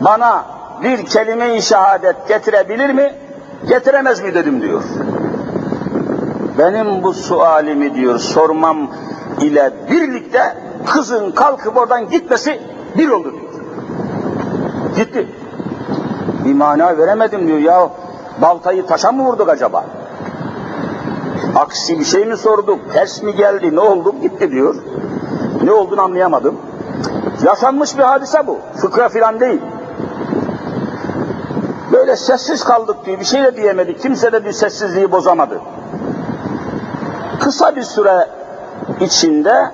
bana 0.00 0.44
bir 0.84 1.06
kelime-i 1.06 1.62
şehadet 1.62 2.28
getirebilir 2.28 2.90
mi? 2.90 3.12
Getiremez 3.68 4.20
mi 4.20 4.34
dedim 4.34 4.62
diyor. 4.62 4.82
Benim 6.58 7.02
bu 7.02 7.12
sualimi 7.12 7.94
diyor 7.94 8.18
sormam 8.18 8.90
ile 9.40 9.72
birlikte 9.90 10.56
kızın 10.86 11.30
kalkıp 11.30 11.76
oradan 11.76 12.10
gitmesi 12.10 12.60
bir 12.98 13.08
oldu 13.08 13.32
diyor. 13.32 13.52
Gitti. 14.96 15.28
Bir 16.44 16.54
mana 16.54 16.98
veremedim 16.98 17.46
diyor 17.46 17.58
ya 17.58 17.90
baltayı 18.42 18.86
taşa 18.86 19.12
mı 19.12 19.24
vurduk 19.24 19.48
acaba? 19.48 19.84
Aksi 21.56 21.98
bir 21.98 22.04
şey 22.04 22.24
mi 22.24 22.36
sorduk? 22.36 22.92
Ters 22.92 23.22
mi 23.22 23.34
geldi? 23.34 23.76
Ne 23.76 23.80
oldu? 23.80 24.14
Gitti 24.22 24.50
diyor. 24.50 24.74
Ne 25.62 25.72
olduğunu 25.72 26.02
anlayamadım. 26.02 26.56
Yaşanmış 27.46 27.98
bir 27.98 28.02
hadise 28.02 28.46
bu. 28.46 28.58
Fıkra 28.76 29.08
filan 29.08 29.40
değil. 29.40 29.60
Böyle 32.02 32.16
sessiz 32.16 32.64
kaldık 32.64 32.96
diyor. 33.06 33.20
Bir 33.20 33.24
şey 33.24 33.42
de 33.42 33.56
diyemedik. 33.56 34.02
Kimse 34.02 34.32
de 34.32 34.44
bir 34.44 34.52
sessizliği 34.52 35.12
bozamadı. 35.12 35.60
Kısa 37.40 37.76
bir 37.76 37.82
süre 37.82 38.26
içinde 39.00 39.70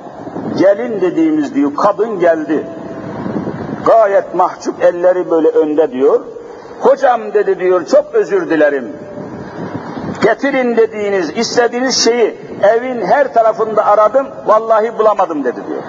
gelin 0.59 1.01
dediğimiz 1.01 1.55
diyor 1.55 1.75
kadın 1.77 2.21
geldi. 2.21 2.67
Gayet 3.87 4.35
mahcup 4.35 4.85
elleri 4.85 5.31
böyle 5.31 5.49
önde 5.49 5.93
diyor. 5.93 6.21
Hocam 6.81 7.35
dedi 7.35 7.59
diyor 7.59 7.87
çok 7.87 8.15
özür 8.15 8.51
dilerim. 8.51 8.93
Getirin 10.23 10.77
dediğiniz, 10.77 11.31
istediğiniz 11.31 12.05
şeyi 12.05 12.39
evin 12.63 13.07
her 13.07 13.35
tarafında 13.35 13.87
aradım, 13.87 14.27
vallahi 14.47 14.99
bulamadım 14.99 15.45
dedi 15.45 15.61
diyor. 15.69 15.83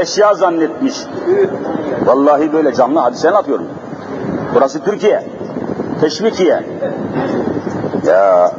Eşya 0.00 0.34
zannetmiş. 0.34 0.96
Vallahi 2.06 2.52
böyle 2.52 2.74
canlı 2.74 2.98
hadise 2.98 3.30
atıyorum. 3.30 3.66
Burası 4.54 4.84
Türkiye. 4.84 5.24
Teşvikiye. 6.00 6.62
Ya 8.06 8.52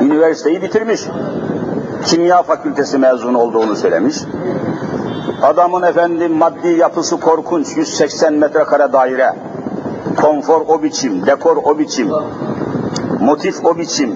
üniversiteyi 0.00 0.62
bitirmiş. 0.62 1.00
Kimya 2.04 2.42
fakültesi 2.42 2.98
mezunu 2.98 3.38
olduğunu 3.38 3.76
söylemiş. 3.76 4.16
Adamın 5.42 5.82
efendim 5.82 6.32
maddi 6.32 6.68
yapısı 6.68 7.20
korkunç. 7.20 7.76
180 7.76 8.34
metrekare 8.34 8.92
daire. 8.92 9.34
Konfor 10.22 10.60
o 10.68 10.82
biçim, 10.82 11.26
dekor 11.26 11.56
o 11.56 11.78
biçim. 11.78 12.10
Motif 13.20 13.64
o 13.64 13.78
biçim. 13.78 14.14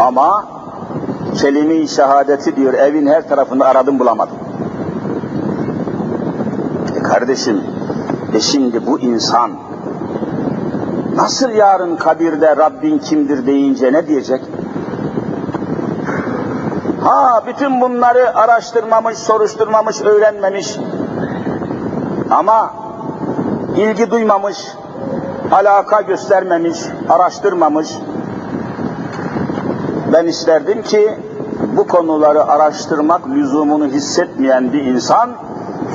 Ama 0.00 0.48
kelime-i 1.40 1.88
şehadeti 1.88 2.56
diyor 2.56 2.74
evin 2.74 3.06
her 3.06 3.28
tarafında 3.28 3.66
aradım 3.66 3.98
bulamadım. 3.98 4.36
E 6.96 7.02
kardeşim, 7.02 7.60
e 8.34 8.40
şimdi 8.40 8.86
bu 8.86 9.00
insan 9.00 9.50
nasıl 11.14 11.50
yarın 11.50 11.96
kabirde 11.96 12.56
Rabbin 12.56 12.98
kimdir 12.98 13.46
deyince 13.46 13.92
ne 13.92 14.06
diyecek? 14.06 14.40
Ha 17.04 17.42
bütün 17.46 17.80
bunları 17.80 18.36
araştırmamış, 18.36 19.18
soruşturmamış, 19.18 20.00
öğrenmemiş. 20.00 20.78
Ama 22.30 22.70
ilgi 23.76 24.10
duymamış, 24.10 24.58
alaka 25.50 26.00
göstermemiş, 26.00 26.78
araştırmamış. 27.08 27.88
Ben 30.12 30.26
isterdim 30.26 30.82
ki 30.82 31.18
bu 31.76 31.86
konuları 31.86 32.44
araştırmak 32.44 33.28
lüzumunu 33.28 33.86
hissetmeyen 33.86 34.72
bir 34.72 34.84
insan 34.84 35.30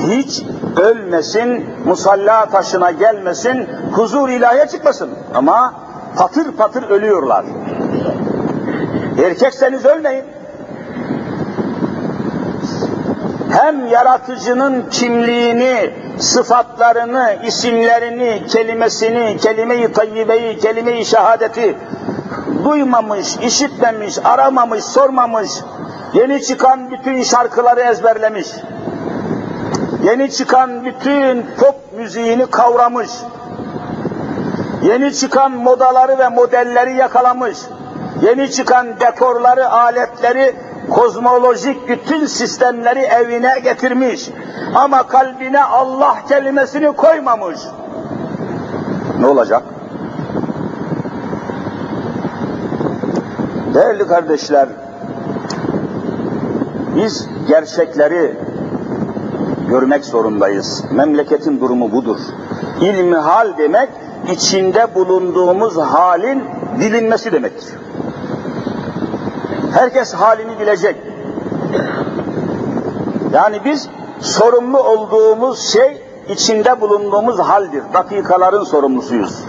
hiç 0.07 0.43
ölmesin, 0.81 1.65
musalla 1.85 2.45
taşına 2.45 2.91
gelmesin, 2.91 3.69
huzur 3.91 4.29
ilahiye 4.29 4.67
çıkmasın. 4.67 5.09
Ama 5.35 5.73
patır 6.17 6.51
patır 6.51 6.89
ölüyorlar. 6.89 7.45
Erkekseniz 9.25 9.85
ölmeyin. 9.85 10.25
Hem 13.51 13.87
yaratıcının 13.87 14.89
kimliğini, 14.91 15.93
sıfatlarını, 16.19 17.35
isimlerini, 17.45 18.47
kelimesini, 18.47 19.37
kelime-i 19.37 19.91
tayyibeyi, 19.93 20.57
kelime-i 20.57 21.05
şehadeti 21.05 21.77
duymamış, 22.63 23.37
işitmemiş, 23.37 24.17
aramamış, 24.23 24.83
sormamış, 24.83 25.51
yeni 26.13 26.43
çıkan 26.43 26.91
bütün 26.91 27.23
şarkıları 27.23 27.79
ezberlemiş, 27.81 28.47
yeni 30.03 30.31
çıkan 30.31 30.85
bütün 30.85 31.45
pop 31.59 31.75
müziğini 31.97 32.45
kavramış, 32.45 33.09
yeni 34.83 35.13
çıkan 35.13 35.51
modaları 35.51 36.17
ve 36.17 36.29
modelleri 36.29 36.95
yakalamış, 36.95 37.57
yeni 38.21 38.51
çıkan 38.51 38.99
dekorları, 38.99 39.69
aletleri, 39.69 40.55
kozmolojik 40.89 41.89
bütün 41.89 42.25
sistemleri 42.25 42.99
evine 42.99 43.59
getirmiş. 43.59 44.29
Ama 44.75 45.07
kalbine 45.07 45.63
Allah 45.63 46.15
kelimesini 46.29 46.91
koymamış. 46.91 47.59
Ne 49.19 49.27
olacak? 49.27 49.63
Değerli 53.73 54.07
kardeşler, 54.07 54.67
biz 56.95 57.27
gerçekleri 57.47 58.37
görmek 59.73 60.05
zorundayız. 60.05 60.83
Memleketin 60.91 61.61
durumu 61.61 61.91
budur. 61.91 62.17
İlmi 62.81 63.15
hal 63.15 63.57
demek, 63.57 63.89
içinde 64.31 64.95
bulunduğumuz 64.95 65.77
halin 65.77 66.43
bilinmesi 66.79 67.31
demektir. 67.31 67.73
Herkes 69.73 70.13
halini 70.13 70.59
bilecek. 70.59 70.95
Yani 73.33 73.61
biz 73.65 73.89
sorumlu 74.19 74.83
olduğumuz 74.83 75.59
şey 75.59 76.01
içinde 76.29 76.81
bulunduğumuz 76.81 77.39
haldir. 77.39 77.83
Dakikaların 77.93 78.63
sorumlusuyuz. 78.63 79.39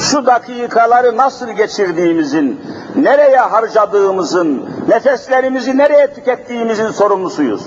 Şu 0.00 0.26
dakikaları 0.26 1.16
nasıl 1.16 1.50
geçirdiğimizin, 1.50 2.60
nereye 2.96 3.38
harcadığımızın, 3.38 4.68
nefeslerimizi 4.88 5.78
nereye 5.78 6.14
tükettiğimizin 6.14 6.88
sorumlusuyuz. 6.88 7.66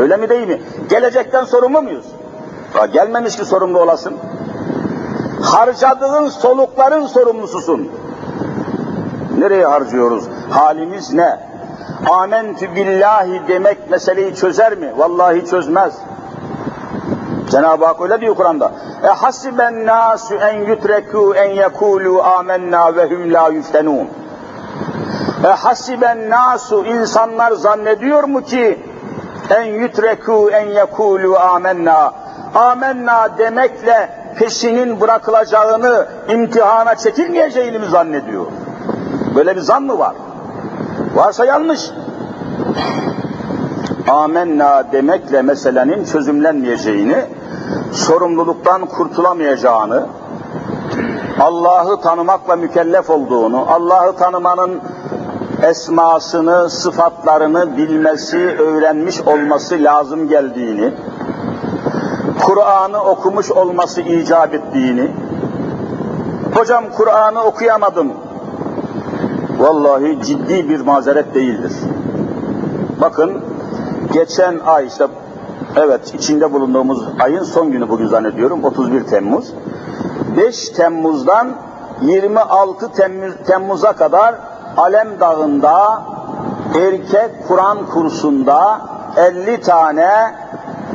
Öyle 0.00 0.16
mi 0.16 0.28
değil 0.28 0.48
mi? 0.48 0.62
Gelecekten 0.90 1.44
sorumlu 1.44 1.82
muyuz? 1.82 2.04
Ya 2.76 2.86
gelmemiş 2.86 3.36
ki 3.36 3.44
sorumlu 3.44 3.78
olasın. 3.80 4.14
Harcadığın 5.42 6.28
solukların 6.28 7.06
sorumlususun. 7.06 7.90
Nereye 9.38 9.66
harcıyoruz? 9.66 10.24
Halimiz 10.50 11.12
ne? 11.12 11.38
Amentü 12.10 12.74
billahi 12.74 13.42
demek 13.48 13.90
meseleyi 13.90 14.34
çözer 14.34 14.74
mi? 14.78 14.92
Vallahi 14.96 15.46
çözmez. 15.46 15.94
Cenab-ı 17.50 17.84
Hak 17.84 18.00
öyle 18.00 18.20
diyor 18.20 18.34
Kur'an'da. 18.34 18.70
E 19.04 19.06
hasiben 19.06 19.86
nasu 19.86 20.34
en 20.34 20.64
yutreku 20.66 21.34
en 21.34 21.50
yekulu 21.50 22.22
amennâ 22.22 22.96
ve 22.96 23.04
hum 23.04 23.32
la 23.32 23.48
yuftenûn. 23.48 24.08
E 25.44 25.48
hasiben 25.48 26.30
nasu 26.30 26.84
insanlar 26.84 27.52
zannediyor 27.52 28.24
mu 28.24 28.42
ki 28.42 28.78
en 29.50 29.64
yutreku 29.64 30.50
en 30.50 30.66
yekulu 30.66 31.38
amennâ 31.38 32.12
amenna 32.54 33.38
demekle 33.38 34.10
peşinin 34.38 35.00
bırakılacağını, 35.00 36.06
imtihana 36.28 36.94
çekilmeyeceğini 36.94 37.78
mi 37.78 37.86
zannediyor? 37.86 38.46
Böyle 39.34 39.56
bir 39.56 39.60
zan 39.60 39.82
mı 39.82 39.98
var? 39.98 40.14
Varsa 41.14 41.44
yanlış. 41.44 41.90
Amenna 44.14 44.92
demekle 44.92 45.42
meselenin 45.42 46.04
çözümlenmeyeceğini, 46.04 47.16
sorumluluktan 47.92 48.86
kurtulamayacağını, 48.86 50.06
Allah'ı 51.40 52.00
tanımakla 52.00 52.56
mükellef 52.56 53.10
olduğunu, 53.10 53.66
Allah'ı 53.68 54.16
tanımanın 54.16 54.80
esmasını, 55.62 56.70
sıfatlarını 56.70 57.76
bilmesi, 57.76 58.38
öğrenmiş 58.38 59.20
olması 59.20 59.74
lazım 59.74 60.28
geldiğini, 60.28 60.94
Kur'an'ı 62.42 63.02
okumuş 63.02 63.50
olması 63.50 64.00
icap 64.00 64.54
ettiğini, 64.54 65.10
hocam 66.54 66.84
Kur'an'ı 66.96 67.42
okuyamadım, 67.42 68.12
vallahi 69.58 70.18
ciddi 70.22 70.68
bir 70.68 70.80
mazeret 70.80 71.34
değildir. 71.34 71.72
Bakın, 73.00 73.53
geçen 74.12 74.58
ay 74.58 74.86
işte, 74.86 75.06
evet 75.76 76.14
içinde 76.14 76.52
bulunduğumuz 76.52 77.04
ayın 77.20 77.42
son 77.42 77.72
günü 77.72 77.88
bugün 77.88 78.06
zannediyorum, 78.06 78.64
31 78.64 79.04
Temmuz, 79.04 79.52
5 80.36 80.68
Temmuz'dan 80.68 81.52
26 82.02 82.92
Temmuz, 82.92 83.34
Temmuz'a 83.46 83.92
kadar 83.92 84.34
Alem 84.76 85.20
Dağı'nda 85.20 86.02
erkek 86.74 87.48
Kur'an 87.48 87.86
kursunda 87.86 88.80
50 89.16 89.60
tane 89.60 90.34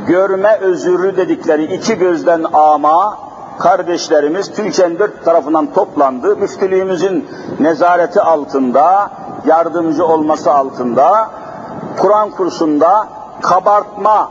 görme 0.06 0.58
özürlü 0.60 1.16
dedikleri 1.16 1.74
iki 1.74 1.98
gözden 1.98 2.44
ama 2.52 3.18
kardeşlerimiz 3.58 4.52
Türkiye'nin 4.52 4.98
dört 4.98 5.24
tarafından 5.24 5.72
toplandı. 5.72 6.36
Müftülüğümüzün 6.36 7.28
nezareti 7.60 8.20
altında, 8.20 9.10
yardımcı 9.46 10.06
olması 10.06 10.52
altında 10.52 11.30
Kur'an 11.98 12.30
kursunda 12.30 13.08
kabartma, 13.42 14.30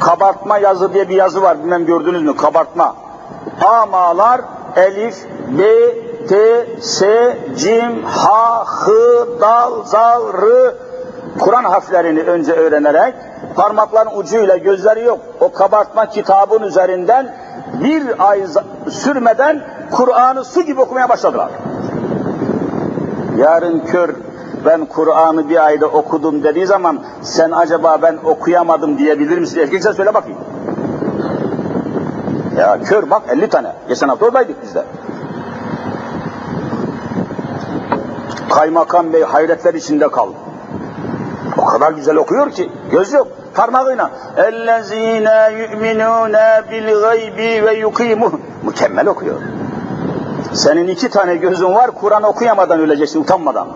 kabartma 0.00 0.58
yazı 0.58 0.94
diye 0.94 1.08
bir 1.08 1.16
yazı 1.16 1.42
var 1.42 1.58
bilmem 1.58 1.86
gördünüz 1.86 2.22
mü 2.22 2.36
kabartma. 2.36 2.96
Amalar 3.66 4.40
elif, 4.76 5.26
b, 5.48 5.64
t, 6.28 6.66
s, 6.80 7.36
cim, 7.56 8.02
ha, 8.04 8.64
h, 8.64 8.90
dal, 9.40 9.84
zal, 9.84 10.32
r 10.32 10.74
Kur'an 11.38 11.64
harflerini 11.64 12.20
önce 12.20 12.52
öğrenerek 12.52 13.14
parmakların 13.56 14.18
ucuyla 14.18 14.56
gözleri 14.56 15.04
yok. 15.04 15.18
O 15.40 15.52
kabartma 15.52 16.08
kitabın 16.08 16.62
üzerinden 16.62 17.34
bir 17.84 18.28
ay 18.28 18.42
sürmeden 18.90 19.64
Kur'an'ı 19.90 20.44
su 20.44 20.62
gibi 20.62 20.80
okumaya 20.80 21.08
başladılar. 21.08 21.50
Yarın 23.36 23.80
kör 23.80 24.14
ben 24.64 24.84
Kur'an'ı 24.84 25.48
bir 25.48 25.66
ayda 25.66 25.86
okudum 25.86 26.42
dediği 26.42 26.66
zaman 26.66 26.98
sen 27.22 27.50
acaba 27.50 28.02
ben 28.02 28.18
okuyamadım 28.24 28.98
diyebilir 28.98 29.38
misin? 29.38 29.60
Erkeksen 29.60 29.92
söyle 29.92 30.14
bakayım. 30.14 30.38
Ya 32.58 32.78
kör 32.84 33.10
bak 33.10 33.22
50 33.28 33.48
tane. 33.48 33.72
Geçen 33.88 34.08
hafta 34.08 34.26
oradaydık 34.26 34.62
biz 34.62 34.74
de. 34.74 34.84
Kaymakam 38.50 39.12
Bey 39.12 39.22
hayretler 39.22 39.74
içinde 39.74 40.08
kaldı. 40.08 40.34
O 41.58 41.64
kadar 41.64 41.92
güzel 41.92 42.16
okuyor 42.16 42.50
ki 42.50 42.70
göz 42.90 43.12
yok 43.12 43.28
parmağıyla 43.54 44.10
ellezine 44.36 45.50
yu'minuna 45.58 46.62
bil 46.70 47.00
gaybi 47.00 47.66
ve 47.66 47.74
yukimu 47.74 48.32
mükemmel 48.62 49.06
okuyor. 49.06 49.36
Senin 50.52 50.88
iki 50.88 51.08
tane 51.08 51.36
gözün 51.36 51.74
var 51.74 51.90
Kur'an 51.90 52.22
okuyamadan 52.22 52.80
öleceksin 52.80 53.20
utanmadan. 53.20 53.68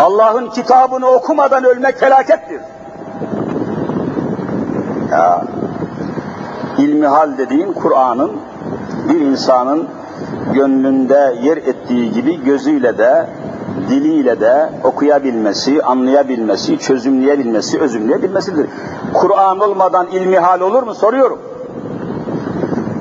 Allah'ın 0.00 0.50
kitabını 0.50 1.06
okumadan 1.06 1.64
ölmek 1.64 1.98
felakettir. 1.98 2.60
Ya, 5.10 5.44
ilmihal 6.78 7.38
dediğin 7.38 7.72
Kur'an'ın 7.72 8.32
bir 9.08 9.20
insanın 9.20 9.88
gönlünde 10.54 11.34
yer 11.42 11.56
ettiği 11.56 12.12
gibi 12.12 12.44
gözüyle 12.44 12.98
de 12.98 13.26
diliyle 13.88 14.40
de 14.40 14.70
okuyabilmesi, 14.84 15.82
anlayabilmesi, 15.82 16.78
çözümleyebilmesi, 16.78 17.80
özümleyebilmesidir. 17.80 18.66
Kur'an 19.14 19.60
olmadan 19.60 20.06
ilmihal 20.06 20.60
olur 20.60 20.82
mu? 20.82 20.94
Soruyorum. 20.94 21.38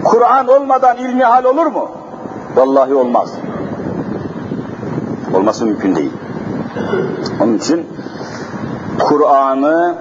Kur'an 0.03 0.47
olmadan 0.47 0.97
ilmihal 0.97 1.43
olur 1.43 1.65
mu? 1.65 1.89
Vallahi 2.55 2.95
olmaz. 2.95 3.29
Olması 5.33 5.65
mümkün 5.65 5.95
değil. 5.95 6.11
Onun 7.39 7.57
için 7.57 7.87
Kur'an'ı 8.99 9.95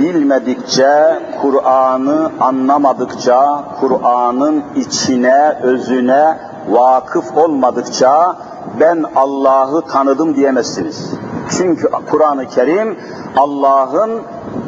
bilmedikçe, 0.00 1.22
Kur'an'ı 1.42 2.30
anlamadıkça, 2.40 3.64
Kur'an'ın 3.80 4.64
içine, 4.76 5.58
özüne 5.62 6.38
vakıf 6.68 7.36
olmadıkça 7.36 8.36
ben 8.80 9.04
Allah'ı 9.16 9.82
tanıdım 9.82 10.36
diyemezsiniz. 10.36 11.10
Çünkü 11.58 11.88
Kur'an-ı 12.10 12.48
Kerim 12.48 12.98
Allah'ın 13.36 14.22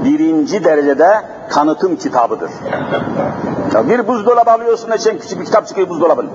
birinci 0.04 0.64
derecede 0.64 1.11
tanıtım 1.50 1.96
kitabıdır. 1.96 2.50
Ya 3.74 3.88
bir 3.88 4.08
buzdolabı 4.08 4.50
alıyorsun 4.50 4.90
için 4.90 5.18
küçük 5.18 5.40
bir 5.40 5.44
kitap 5.44 5.66
çıkıyor 5.66 5.88
buzdolabının. 5.88 6.30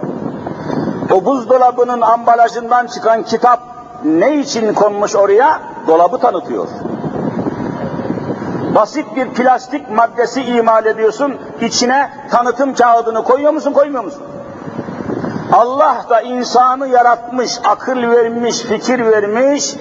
O 1.11 1.25
buzdolabının 1.25 2.01
ambalajından 2.01 2.87
çıkan 2.87 3.23
kitap 3.23 3.72
ne 4.05 4.39
için 4.39 4.73
konmuş 4.73 5.15
oraya? 5.15 5.61
Dolabı 5.87 6.17
tanıtıyor. 6.17 6.67
Basit 8.75 9.15
bir 9.15 9.29
plastik 9.29 9.89
maddesi 9.89 10.41
imal 10.41 10.85
ediyorsun, 10.85 11.37
içine 11.61 12.09
tanıtım 12.31 12.73
kağıdını 12.73 13.23
koyuyor 13.23 13.51
musun, 13.51 13.73
koymuyor 13.73 14.03
musun? 14.03 14.23
Allah 15.51 16.05
da 16.09 16.21
insanı 16.21 16.87
yaratmış, 16.87 17.59
akıl 17.63 18.01
vermiş, 18.01 18.59
fikir 18.59 18.99
vermiş, 19.05 19.75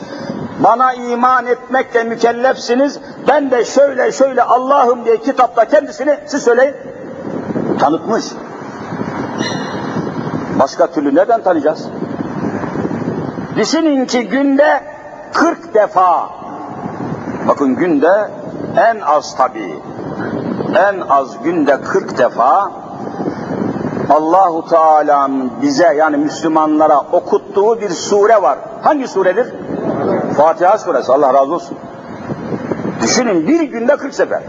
bana 0.58 0.92
iman 0.92 1.46
etmekle 1.46 2.04
mükellefsiniz, 2.04 2.98
ben 3.28 3.50
de 3.50 3.64
şöyle 3.64 4.12
şöyle 4.12 4.42
Allah'ım 4.42 5.04
diye 5.04 5.16
kitapta 5.20 5.64
kendisini, 5.64 6.18
siz 6.26 6.42
söyleyin, 6.42 6.74
tanıtmış. 7.78 8.24
Başka 10.58 10.86
türlü 10.86 11.14
neden 11.14 11.42
tanıyacağız? 11.42 11.88
Düşünün 13.56 14.06
ki 14.06 14.28
günde 14.28 14.80
40 15.32 15.74
defa, 15.74 16.30
bakın 17.48 17.76
günde 17.76 18.30
en 18.76 19.00
az 19.00 19.36
tabii, 19.36 19.74
en 20.76 21.00
az 21.00 21.42
günde 21.42 21.80
40 21.80 22.18
defa 22.18 22.72
Allahu 24.10 24.68
Teala'nın 24.68 25.50
bize 25.62 25.94
yani 25.94 26.16
Müslümanlara 26.16 27.00
okuttuğu 27.00 27.80
bir 27.80 27.90
sure 27.90 28.42
var. 28.42 28.58
Hangi 28.82 29.08
suredir? 29.08 29.54
Fatiha 30.36 30.78
suresi. 30.78 31.12
Allah 31.12 31.34
razı 31.34 31.54
olsun. 31.54 31.78
Düşünün 33.02 33.48
bir 33.48 33.60
günde 33.60 33.96
40 33.96 34.14
sefer. 34.14 34.42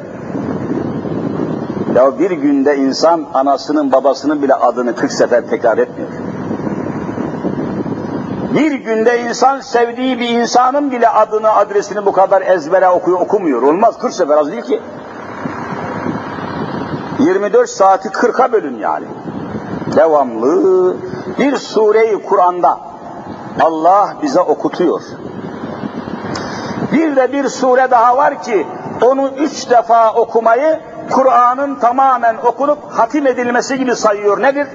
Ya 1.96 2.20
bir 2.20 2.32
günde 2.32 2.78
insan 2.78 3.26
anasının 3.34 3.92
babasının 3.92 4.42
bile 4.42 4.54
adını 4.54 4.96
40 4.96 5.12
sefer 5.12 5.48
tekrar 5.50 5.78
etmiyor. 5.78 6.23
Bir 8.56 8.72
günde 8.72 9.22
insan 9.22 9.60
sevdiği 9.60 10.20
bir 10.20 10.30
insanın 10.30 10.92
bile 10.92 11.10
adını, 11.10 11.54
adresini 11.54 12.06
bu 12.06 12.12
kadar 12.12 12.42
ezbere 12.42 12.90
okuyor, 12.90 13.20
okumuyor. 13.20 13.62
Olmaz 13.62 13.98
40 13.98 14.14
sefer 14.14 14.38
az 14.38 14.52
değil 14.52 14.62
ki. 14.62 14.82
24 17.20 17.70
saati 17.70 18.10
40'a 18.10 18.52
bölün 18.52 18.80
yani 18.80 19.06
devamlı 19.96 20.96
bir 21.40 21.58
sureyi 21.58 22.24
Kur'an'da 22.24 22.80
Allah 23.62 24.14
bize 24.22 24.40
okutuyor. 24.40 25.02
Bir 26.92 27.16
de 27.16 27.34
bir 27.34 27.50
sure 27.50 27.92
daha 27.92 28.18
var 28.18 28.44
ki 28.44 28.68
onu 29.02 29.30
üç 29.38 29.70
defa 29.70 30.14
okumayı 30.14 30.80
Kur'an'ın 31.12 31.76
tamamen 31.76 32.36
okunup 32.46 32.78
hatim 32.92 33.28
edilmesi 33.28 33.78
gibi 33.78 33.96
sayıyor. 33.96 34.42
Nedir? 34.42 34.68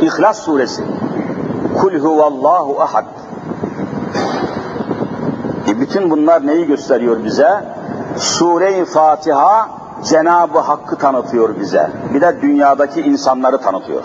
İhlas 0.00 0.38
suresi. 0.38 0.82
Kul 1.86 1.98
huvallahu 1.98 2.82
ahad. 2.82 3.04
E 5.68 5.80
bütün 5.80 6.10
bunlar 6.10 6.46
neyi 6.46 6.66
gösteriyor 6.66 7.24
bize? 7.24 7.64
Sure-i 8.16 8.84
Fatiha 8.84 9.68
Cenab-ı 10.04 10.58
Hakk'ı 10.58 10.96
tanıtıyor 10.96 11.60
bize. 11.60 11.90
Bir 12.14 12.20
de 12.20 12.42
dünyadaki 12.42 13.00
insanları 13.00 13.58
tanıtıyor. 13.58 14.04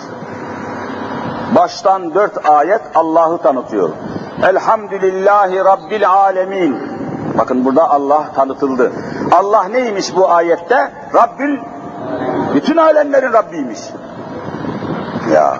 Baştan 1.56 2.14
dört 2.14 2.50
ayet 2.50 2.82
Allah'ı 2.96 3.38
tanıtıyor. 3.38 3.90
Elhamdülillahi 4.44 5.58
Rabbil 5.58 6.10
Alemin. 6.10 6.78
Bakın 7.38 7.66
burada 7.66 7.90
Allah 7.90 8.24
tanıtıldı. 8.36 8.92
Allah 9.32 9.64
neymiş 9.64 10.16
bu 10.16 10.32
ayette? 10.32 10.92
Rabbil 11.16 11.58
Bütün 12.56 12.78
alemlerin 12.78 13.34
Rabbiymiş. 13.34 13.80
Ya. 15.34 15.58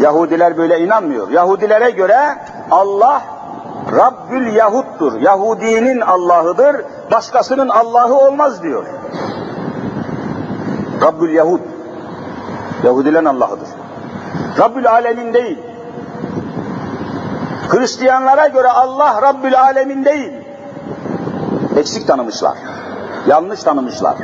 Yahudiler 0.00 0.56
böyle 0.56 0.80
inanmıyor. 0.80 1.30
Yahudilere 1.30 1.90
göre 1.90 2.18
Allah 2.70 3.22
Rabbül 3.92 4.54
Yahud'dur. 4.54 5.20
Yahudinin 5.20 6.00
Allah'ıdır. 6.00 6.76
Başkasının 7.10 7.68
Allah'ı 7.68 8.14
olmaz 8.14 8.62
diyor. 8.62 8.86
Rabbül 11.02 11.34
Yahud. 11.34 11.60
Yahudilerin 12.84 13.24
Allah'ıdır. 13.24 13.68
Rabbül 14.58 14.90
Alemin 14.90 15.34
değil. 15.34 15.58
Hristiyanlara 17.68 18.46
göre 18.46 18.68
Allah 18.68 19.22
Rabbül 19.22 19.60
Alemin 19.60 20.04
değil. 20.04 20.32
Eksik 21.76 22.06
tanımışlar. 22.06 22.54
Yanlış 23.26 23.62
tanımışlar. 23.62 24.14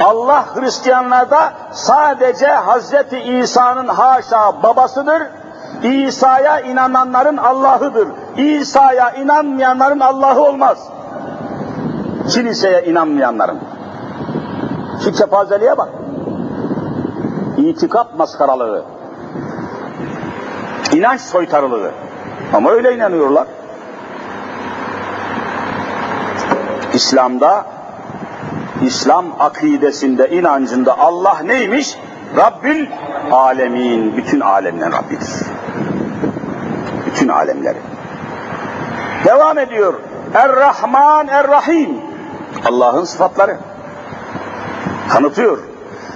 Allah 0.00 0.44
Hristiyanlarda 0.54 1.52
sadece 1.72 2.46
Hazreti 2.46 3.18
İsa'nın 3.18 3.88
haşa 3.88 4.62
babasıdır. 4.62 5.22
İsa'ya 5.82 6.60
inananların 6.60 7.36
Allah'ıdır. 7.36 8.08
İsa'ya 8.36 9.10
inanmayanların 9.10 10.00
Allah'ı 10.00 10.40
olmaz. 10.40 10.88
Kiliseye 12.28 12.84
inanmayanların. 12.84 13.58
Şu 15.04 15.12
kepazeliğe 15.12 15.78
bak. 15.78 15.88
İtikap 17.56 18.18
maskaralığı. 18.18 18.84
İnanç 20.92 21.20
soytarılığı. 21.20 21.90
Ama 22.52 22.70
öyle 22.70 22.94
inanıyorlar. 22.94 23.46
İslam'da 26.94 27.64
İslam 28.86 29.24
akidesinde, 29.38 30.30
inancında 30.30 30.98
Allah 30.98 31.38
neymiş? 31.44 31.96
Rabbül 32.36 32.86
alemin, 33.30 34.16
bütün 34.16 34.40
alemlerin 34.40 34.92
Rabbidir. 34.92 35.28
Bütün 37.06 37.28
alemleri. 37.28 37.78
Devam 39.24 39.58
ediyor. 39.58 39.94
Er-Rahman, 40.34 41.28
Er-Rahim. 41.28 41.96
Allah'ın 42.64 43.04
sıfatları. 43.04 43.56
Tanıtıyor. 45.10 45.58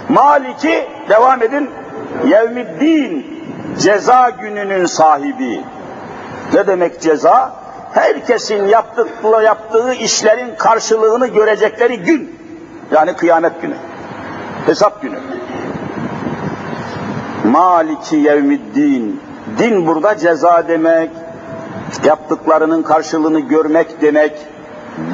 Maliki, 0.09 0.89
devam 1.09 1.43
edin. 1.43 1.71
Yevmiddin, 2.27 3.27
ceza 3.79 4.31
gününün 4.31 4.87
sahibi. 4.87 5.65
Ne 6.55 6.67
demek 6.67 7.01
ceza? 7.01 7.53
Herkesin 7.93 8.65
yaptığı, 8.65 9.09
yaptığı 9.45 9.93
işlerin 9.93 10.55
karşılığını 10.55 11.27
görecekleri 11.27 11.99
gün. 11.99 12.46
Yani 12.93 13.13
kıyamet 13.13 13.63
günü. 13.63 13.75
Hesap 14.67 15.03
günü. 15.03 15.19
Maliki 17.45 18.17
yevmiddin. 18.17 19.21
Din 19.59 19.87
burada 19.87 20.19
ceza 20.19 20.69
demek. 20.69 21.11
Yaptıklarının 22.05 22.83
karşılığını 22.83 23.41
görmek 23.41 24.01
demek. 24.01 24.33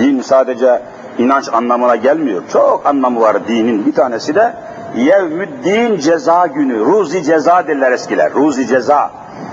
Din 0.00 0.20
sadece 0.20 0.82
inanç 1.18 1.48
anlamına 1.52 1.96
gelmiyor. 1.96 2.42
Çok 2.52 2.86
anlamı 2.86 3.20
var 3.20 3.48
dinin. 3.48 3.86
Bir 3.86 3.92
tanesi 3.92 4.34
de 4.34 4.54
yevmüddin 4.96 5.98
ceza 5.98 6.46
günü. 6.46 6.78
Ruzi 6.78 7.22
ceza 7.22 7.66
derler 7.66 7.92
eskiler. 7.92 8.32
Ruzi 8.34 8.66
ceza. 8.66 9.10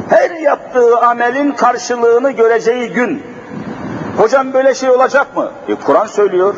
Her 0.10 0.32
yaptığı 0.32 1.00
amelin 1.00 1.52
karşılığını 1.52 2.32
göreceği 2.32 2.90
gün. 2.90 3.24
Hocam 4.20 4.54
böyle 4.54 4.76
şey 4.76 4.90
olacak 4.90 5.38
mı? 5.38 5.52
E, 5.68 5.76
Kur'an 5.76 6.06
söylüyor. 6.06 6.56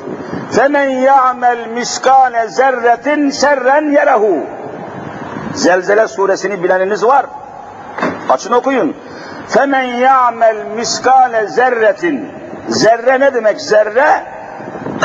Femen 0.51 0.89
ya'mel 0.89 1.67
miskane 1.67 2.47
zerretin 2.47 3.29
şerren 3.31 3.91
yerehu. 3.91 4.37
Zelzele 5.53 6.07
suresini 6.07 6.63
bileniniz 6.63 7.03
var. 7.03 7.25
Açın 8.29 8.53
okuyun. 8.53 8.95
Femen 9.47 9.83
ya'mel 9.83 10.65
miskane 10.75 11.47
zerretin. 11.47 12.31
Zerre 12.69 13.19
ne 13.19 13.33
demek 13.33 13.61
zerre? 13.61 14.23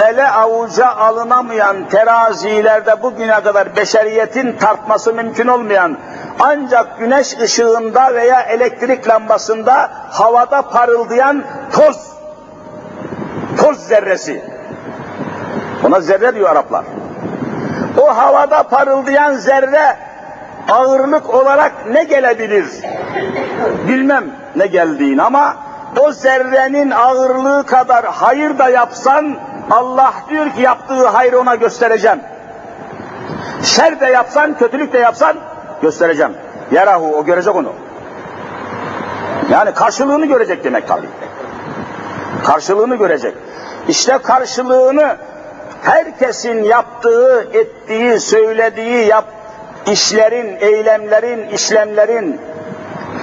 Ele 0.08 0.28
avuca 0.28 0.88
alınamayan 0.88 1.88
terazilerde 1.88 3.02
bugüne 3.02 3.40
kadar 3.40 3.76
beşeriyetin 3.76 4.52
tartması 4.52 5.14
mümkün 5.14 5.46
olmayan 5.46 5.98
ancak 6.40 6.98
güneş 6.98 7.38
ışığında 7.40 8.14
veya 8.14 8.40
elektrik 8.40 9.08
lambasında 9.08 9.90
havada 10.10 10.62
parıldayan 10.62 11.44
toz 11.72 12.15
toz 13.58 13.78
zerresi. 13.78 14.44
Ona 15.84 16.00
zerre 16.00 16.34
diyor 16.34 16.50
Araplar. 16.50 16.84
O 18.00 18.16
havada 18.16 18.62
parıldayan 18.62 19.34
zerre 19.34 19.96
ağırlık 20.70 21.34
olarak 21.34 21.72
ne 21.92 22.04
gelebilir? 22.04 22.66
Bilmem 23.88 24.24
ne 24.56 24.66
geldiğini 24.66 25.22
ama 25.22 25.56
o 26.00 26.12
zerrenin 26.12 26.90
ağırlığı 26.90 27.66
kadar 27.66 28.04
hayır 28.04 28.58
da 28.58 28.68
yapsan 28.68 29.36
Allah 29.70 30.12
diyor 30.28 30.50
ki 30.50 30.62
yaptığı 30.62 31.06
hayrı 31.06 31.40
ona 31.40 31.54
göstereceğim. 31.54 32.20
Şer 33.62 34.00
de 34.00 34.06
yapsan, 34.06 34.58
kötülük 34.58 34.92
de 34.92 34.98
yapsan 34.98 35.36
göstereceğim. 35.82 36.32
Yarahu 36.72 37.16
o 37.16 37.24
görecek 37.24 37.56
onu. 37.56 37.72
Yani 39.50 39.74
karşılığını 39.74 40.26
görecek 40.26 40.64
demek 40.64 40.88
tabii. 40.88 41.08
Karşılığını 42.44 42.96
görecek. 42.96 43.34
İşte 43.88 44.18
karşılığını 44.18 45.16
herkesin 45.82 46.62
yaptığı, 46.62 47.48
ettiği, 47.52 48.20
söylediği 48.20 49.06
yap, 49.06 49.24
işlerin, 49.86 50.56
eylemlerin, 50.60 51.48
işlemlerin 51.48 52.40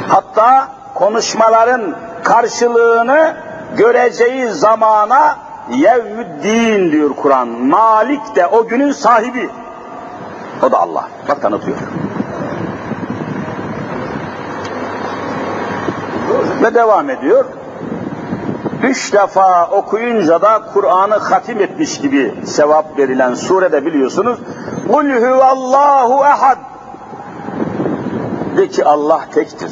hatta 0.07 0.67
konuşmaların 0.95 1.95
karşılığını 2.23 3.35
göreceği 3.77 4.49
zamana 4.49 5.37
yevmüddin 5.71 6.91
diyor 6.91 7.09
Kur'an. 7.15 7.47
Malik 7.47 8.35
de 8.35 8.47
o 8.47 8.67
günün 8.67 8.91
sahibi. 8.91 9.49
O 10.63 10.71
da 10.71 10.79
Allah. 10.79 11.07
Bak 11.29 11.41
tanıtıyor. 11.41 11.77
Ve 16.63 16.73
devam 16.73 17.09
ediyor. 17.09 17.45
Üç 18.83 19.13
defa 19.13 19.67
okuyunca 19.67 20.41
da 20.41 20.61
Kur'an'ı 20.73 21.15
hatim 21.15 21.61
etmiş 21.61 21.97
gibi 21.97 22.33
sevap 22.45 22.97
verilen 22.97 23.33
surede 23.33 23.85
biliyorsunuz. 23.85 24.39
Kul 24.87 25.09
huvallahu 25.09 26.25
ehad. 26.25 26.57
De 28.57 28.67
ki 28.67 28.85
Allah 28.85 29.21
tektir. 29.33 29.71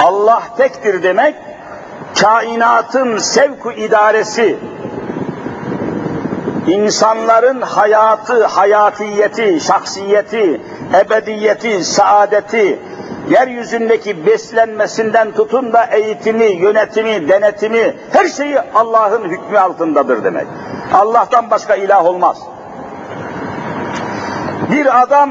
Allah 0.00 0.42
tektir 0.56 1.02
demek, 1.02 1.34
kainatın 2.20 3.18
sevku 3.18 3.72
idaresi, 3.72 4.58
insanların 6.66 7.60
hayatı, 7.60 8.46
hayatiyeti, 8.46 9.60
şahsiyeti, 9.60 10.60
ebediyeti, 10.94 11.84
saadeti, 11.84 12.78
yeryüzündeki 13.32 14.26
beslenmesinden 14.26 15.32
tutun 15.32 15.72
da 15.72 15.84
eğitimi, 15.84 16.44
yönetimi, 16.44 17.28
denetimi, 17.28 17.96
her 18.12 18.28
şeyi 18.28 18.60
Allah'ın 18.74 19.24
hükmü 19.24 19.58
altındadır 19.58 20.24
demek. 20.24 20.46
Allah'tan 20.92 21.50
başka 21.50 21.74
ilah 21.74 22.04
olmaz. 22.04 22.36
Bir 24.70 25.02
adam 25.02 25.30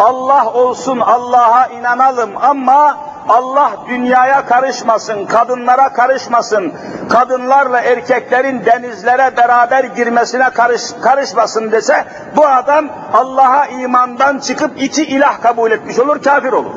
Allah 0.00 0.52
olsun, 0.52 0.98
Allah'a 0.98 1.66
inanalım 1.66 2.30
ama 2.42 2.98
Allah 3.28 3.70
dünyaya 3.88 4.46
karışmasın, 4.46 5.26
kadınlara 5.26 5.92
karışmasın, 5.92 6.72
kadınlarla 7.10 7.80
erkeklerin 7.80 8.64
denizlere 8.64 9.36
beraber 9.36 9.84
girmesine 9.84 10.50
karış, 10.50 10.82
karışmasın 11.02 11.72
dese, 11.72 12.04
bu 12.36 12.46
adam 12.46 12.88
Allah'a 13.12 13.66
imandan 13.66 14.38
çıkıp 14.38 14.82
iki 14.82 15.02
ilah 15.02 15.42
kabul 15.42 15.70
etmiş 15.70 15.98
olur, 15.98 16.22
kafir 16.22 16.52
olur. 16.52 16.72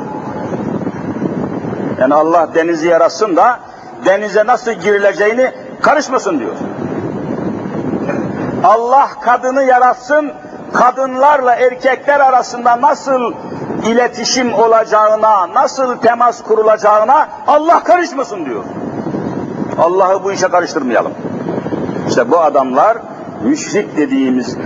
Yani 2.00 2.14
Allah 2.14 2.50
denizi 2.56 2.88
yaratsın 2.88 3.36
da 3.36 3.60
denize 4.06 4.46
nasıl 4.46 4.72
girileceğini 4.72 5.52
karışmasın 5.82 6.40
diyor. 6.40 6.56
Allah 8.64 9.10
kadını 9.22 9.64
yaratsın, 9.64 10.32
kadınlarla 10.74 11.56
erkekler 11.56 12.20
arasında 12.20 12.82
nasıl 12.82 13.34
iletişim 13.86 14.54
olacağına, 14.54 15.54
nasıl 15.54 15.98
temas 15.98 16.44
kurulacağına 16.44 17.28
Allah 17.48 17.84
karışmasın 17.84 18.46
diyor. 18.46 18.64
Allah'ı 19.80 20.24
bu 20.24 20.32
işe 20.32 20.48
karıştırmayalım. 20.48 21.14
İşte 22.08 22.32
bu 22.32 22.40
adamlar 22.40 22.98
müşrik 23.44 23.98
dediğimiz 23.98 24.58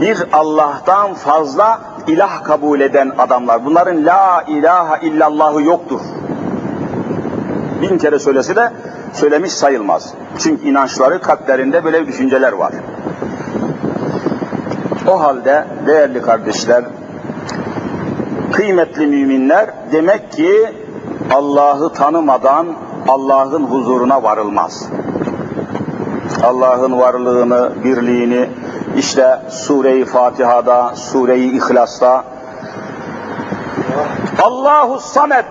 bir 0.00 0.18
Allah'tan 0.32 1.14
fazla 1.14 1.80
ilah 2.06 2.44
kabul 2.44 2.80
eden 2.80 3.12
adamlar. 3.18 3.64
Bunların 3.64 4.06
la 4.06 4.44
ilahe 4.48 5.06
illallahı 5.06 5.62
yoktur. 5.62 6.00
Bin 7.82 7.98
kere 7.98 8.18
söylese 8.18 8.56
de 8.56 8.70
söylemiş 9.12 9.52
sayılmaz. 9.52 10.14
Çünkü 10.38 10.68
inançları 10.68 11.20
kalplerinde 11.20 11.84
böyle 11.84 12.06
düşünceler 12.06 12.52
var. 12.52 12.72
O 15.08 15.20
halde 15.20 15.64
değerli 15.86 16.22
kardeşler, 16.22 16.84
kıymetli 18.52 19.06
müminler 19.06 19.70
demek 19.92 20.32
ki 20.32 20.72
Allah'ı 21.34 21.92
tanımadan 21.92 22.66
Allah'ın 23.08 23.64
huzuruna 23.64 24.22
varılmaz. 24.22 24.88
Allah'ın 26.42 26.98
varlığını, 26.98 27.72
birliğini 27.84 28.50
işte 28.96 29.40
Sure-i 29.50 30.04
Fatiha'da, 30.04 30.92
Sure-i 30.94 31.56
İhlas'ta 31.56 32.24
Allahu 34.42 35.00
Samet 35.00 35.44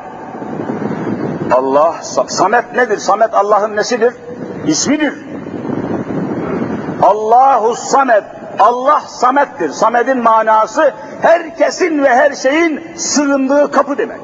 Allah, 1.51 1.95
Samet 2.27 2.75
nedir? 2.75 2.97
Samet 2.97 3.33
Allah'ın 3.33 3.75
nesidir? 3.75 4.13
İsmidir. 4.67 5.13
Allahu 7.01 7.75
Samet, 7.75 8.23
Allah 8.59 8.99
Samet'tir. 8.99 9.69
Samet'in 9.69 10.17
manası 10.17 10.93
herkesin 11.21 12.03
ve 12.03 12.09
her 12.09 12.31
şeyin 12.31 12.97
sığındığı 12.97 13.71
kapı 13.71 13.97
demek. 13.97 14.19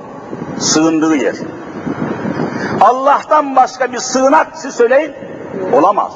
Sığındığı 0.60 1.16
yer. 1.16 1.36
Allah'tan 2.82 3.56
başka 3.56 3.92
bir 3.92 3.98
sığınak 3.98 4.48
siz 4.54 4.76
söyleyin, 4.76 5.14
olamaz. 5.74 6.12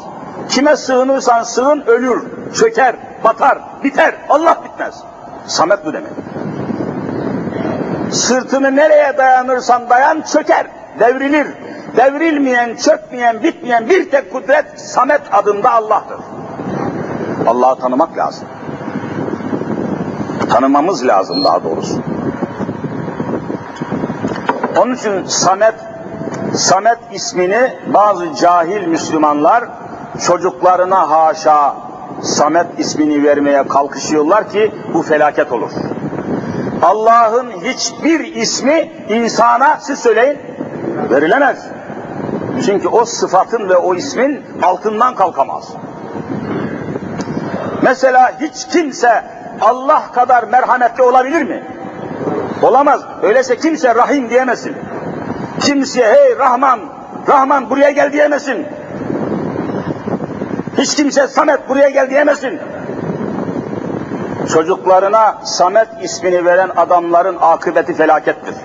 Kime 0.49 0.76
sığınırsan 0.76 1.43
sığın 1.43 1.84
ölür, 1.88 2.24
çöker, 2.53 2.95
batar, 3.24 3.57
biter. 3.84 4.16
Allah 4.30 4.57
bitmez. 4.64 5.03
Samet 5.47 5.86
bu 5.86 5.93
demek. 5.93 6.12
Sırtını 8.12 8.76
nereye 8.76 9.18
dayanırsan 9.18 9.89
dayan 9.89 10.22
çöker, 10.22 10.68
devrilir. 10.99 11.47
Devrilmeyen, 11.97 12.75
çökmeyen, 12.75 13.43
bitmeyen 13.43 13.89
bir 13.89 14.11
tek 14.11 14.31
kudret 14.33 14.65
Samet 14.75 15.21
adında 15.31 15.71
Allah'tır. 15.71 16.17
Allah'ı 17.47 17.79
tanımak 17.79 18.17
lazım. 18.17 18.47
Tanımamız 20.49 21.07
lazım 21.07 21.43
daha 21.43 21.63
doğrusu. 21.63 22.01
Onun 24.77 24.95
için 24.95 25.25
Samet, 25.25 25.75
Samet 26.53 26.97
ismini 27.11 27.73
bazı 27.93 28.35
cahil 28.35 28.87
Müslümanlar 28.87 29.63
çocuklarına 30.27 31.09
haşa 31.09 31.75
Samet 32.21 32.79
ismini 32.79 33.23
vermeye 33.23 33.67
kalkışıyorlar 33.67 34.49
ki 34.49 34.71
bu 34.93 35.01
felaket 35.01 35.51
olur. 35.51 35.71
Allah'ın 36.81 37.51
hiçbir 37.51 38.35
ismi 38.35 38.91
insana 39.09 39.77
siz 39.81 39.99
söyleyin 39.99 40.48
verilemez. 41.11 41.65
Çünkü 42.65 42.87
o 42.87 43.05
sıfatın 43.05 43.69
ve 43.69 43.77
o 43.77 43.95
ismin 43.95 44.43
altından 44.63 45.15
kalkamaz. 45.15 45.73
Mesela 47.81 48.31
hiç 48.41 48.67
kimse 48.67 49.23
Allah 49.61 50.03
kadar 50.13 50.43
merhametli 50.43 51.03
olabilir 51.03 51.43
mi? 51.43 51.63
Olamaz. 52.61 53.01
Öyleyse 53.21 53.57
kimse 53.57 53.95
Rahim 53.95 54.29
diyemesin. 54.29 54.75
Kimseye 55.59 56.13
hey 56.13 56.37
Rahman, 56.37 56.79
Rahman 57.27 57.69
buraya 57.69 57.91
gel 57.91 58.13
diyemesin. 58.13 58.67
Hiç 60.77 60.95
kimse 60.95 61.27
Samet 61.27 61.69
buraya 61.69 61.89
gel 61.89 62.09
diyemesin. 62.09 62.59
Çocuklarına 64.53 65.37
Samet 65.43 65.87
ismini 66.01 66.45
veren 66.45 66.69
adamların 66.75 67.37
akıbeti 67.41 67.93
felakettir. 67.93 68.55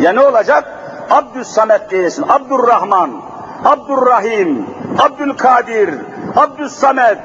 Ya 0.00 0.12
ne 0.12 0.20
olacak? 0.20 0.64
Abdüs 1.10 1.48
Samet 1.48 1.90
diyesin, 1.90 2.24
Abdurrahman, 2.28 3.10
Abdurrahim, 3.64 4.66
Abdülkadir, 4.98 5.94
Abdüs 6.36 6.72
Samet, 6.72 7.18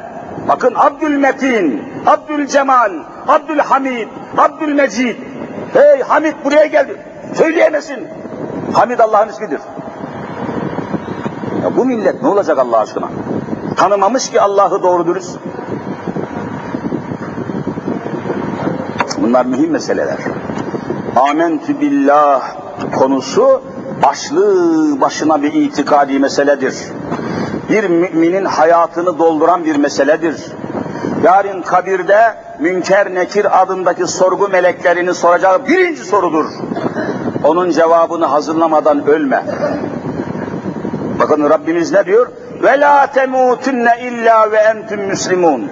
bakın 0.48 0.74
Abdülmetin, 0.76 1.84
Abdülcemal, 2.06 2.92
Abdülhamid, 3.28 4.08
Abdülmecid. 4.38 5.16
Hey 5.74 6.02
Hamid 6.02 6.34
buraya 6.46 6.66
geldi. 6.66 6.98
Söyleyemesin. 7.36 8.08
Hamid 8.74 9.00
Allah'ın 9.00 9.30
ismidir. 9.30 9.62
Ya 11.64 11.78
bu 11.78 11.86
millet 11.86 12.22
ne 12.22 12.28
olacak 12.28 12.60
Allah 12.60 12.78
aşkına? 12.78 13.08
Tanımamış 13.78 14.32
ki 14.32 14.42
Allah'ı 14.42 14.84
doğru 14.84 15.08
dürüst. 15.08 15.38
Bunlar 19.18 19.46
mühim 19.46 19.72
meseleler. 19.72 20.18
Amentü 21.16 21.80
billah 21.82 22.65
konusu 22.96 23.62
başlı 24.04 25.02
başına 25.02 25.44
bir 25.44 25.54
itikadi 25.54 26.20
meseledir. 26.20 26.76
Bir 27.70 27.90
müminin 27.90 28.46
hayatını 28.46 29.20
dolduran 29.20 29.66
bir 29.66 29.76
meseledir. 29.76 30.36
Yarın 31.24 31.62
kabirde 31.62 32.36
Münker 32.60 33.14
Nekir 33.14 33.62
adındaki 33.62 34.08
sorgu 34.08 34.48
meleklerini 34.48 35.14
soracağı 35.14 35.68
birinci 35.68 36.04
sorudur. 36.04 36.46
Onun 37.44 37.70
cevabını 37.70 38.26
hazırlamadan 38.26 39.08
ölme. 39.08 39.44
Bakın 41.20 41.50
Rabbimiz 41.50 41.92
ne 41.92 42.06
diyor? 42.06 42.28
Ve 42.64 42.80
la 42.80 43.08
temutunne 43.08 43.98
illa 44.02 44.52
ve 44.52 44.58
entüm 44.58 45.02
müslimun. 45.02 45.70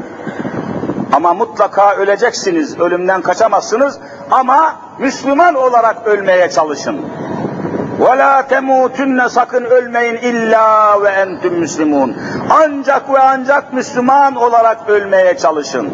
Ama 1.14 1.34
mutlaka 1.34 1.96
öleceksiniz, 1.96 2.80
ölümden 2.80 3.22
kaçamazsınız 3.22 4.00
ama 4.32 4.76
Müslüman 5.00 5.56
olarak 5.56 6.08
ölmeye 6.08 6.50
çalışın. 6.50 7.02
La 8.02 8.48
temutunne 8.48 9.30
sakın 9.30 9.64
ölmeyin 9.64 10.16
illa 10.16 11.04
ve 11.04 11.10
entüm 11.10 11.54
müslimun. 11.54 12.16
Ancak 12.50 13.14
ve 13.14 13.20
ancak 13.20 13.74
Müslüman 13.74 14.36
olarak 14.36 14.90
ölmeye 14.90 15.38
çalışın. 15.38 15.90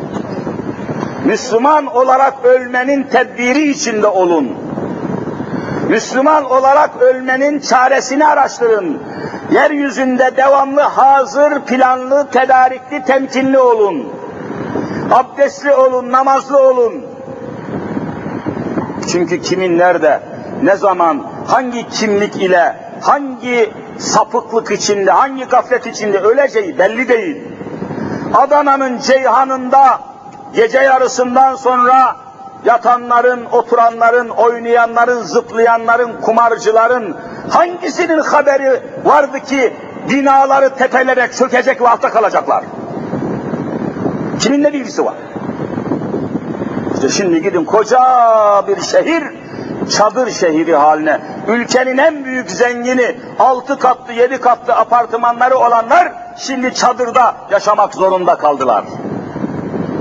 Müslüman 1.25 1.85
olarak 1.85 2.33
ölmenin 2.43 3.03
tedbiri 3.03 3.69
içinde 3.69 4.07
olun. 4.07 4.57
Müslüman 5.89 6.51
olarak 6.51 6.89
ölmenin 7.01 7.59
çaresini 7.59 8.27
araştırın. 8.27 8.97
Yeryüzünde 9.51 10.37
devamlı 10.37 10.81
hazır, 10.81 11.59
planlı, 11.59 12.27
tedarikli, 12.31 13.03
temkinli 13.03 13.59
olun. 13.59 14.07
Abdestli 15.11 15.75
olun, 15.75 16.11
namazlı 16.11 16.69
olun. 16.69 17.08
Çünkü 19.07 19.41
kimin 19.41 19.77
nerede, 19.77 20.19
ne 20.63 20.75
zaman, 20.75 21.25
hangi 21.47 21.89
kimlik 21.89 22.35
ile, 22.35 22.75
hangi 23.01 23.73
sapıklık 23.97 24.71
içinde, 24.71 25.11
hangi 25.11 25.45
gaflet 25.45 25.87
içinde 25.87 26.19
öleceği 26.19 26.79
belli 26.79 27.09
değil. 27.09 27.37
Adana'nın 28.33 28.97
Ceyhan'ında 28.97 29.99
gece 30.53 30.79
yarısından 30.79 31.55
sonra 31.55 32.15
yatanların, 32.65 33.45
oturanların, 33.45 34.29
oynayanların, 34.29 35.21
zıplayanların, 35.21 36.21
kumarcıların 36.21 37.17
hangisinin 37.49 38.19
haberi 38.19 38.81
vardı 39.05 39.39
ki 39.39 39.73
binaları 40.09 40.75
tepelere 40.75 41.31
çökecek 41.31 41.81
ve 41.81 41.89
altta 41.89 42.09
kalacaklar? 42.09 42.63
Kimin 44.39 44.63
ne 44.63 44.73
bilgisi 44.73 45.05
var? 45.05 45.15
İşte 46.99 47.09
şimdi 47.09 47.41
gidin 47.41 47.65
koca 47.65 47.99
bir 48.67 48.81
şehir, 48.81 49.23
çadır 49.89 50.31
şehri 50.31 50.75
haline, 50.75 51.21
ülkenin 51.47 51.97
en 51.97 52.25
büyük 52.25 52.51
zengini, 52.51 53.19
altı 53.39 53.79
katlı, 53.79 54.13
yedi 54.13 54.41
katlı 54.41 54.73
apartmanları 54.75 55.57
olanlar, 55.57 56.11
şimdi 56.37 56.73
çadırda 56.73 57.35
yaşamak 57.51 57.93
zorunda 57.93 58.35
kaldılar. 58.35 58.83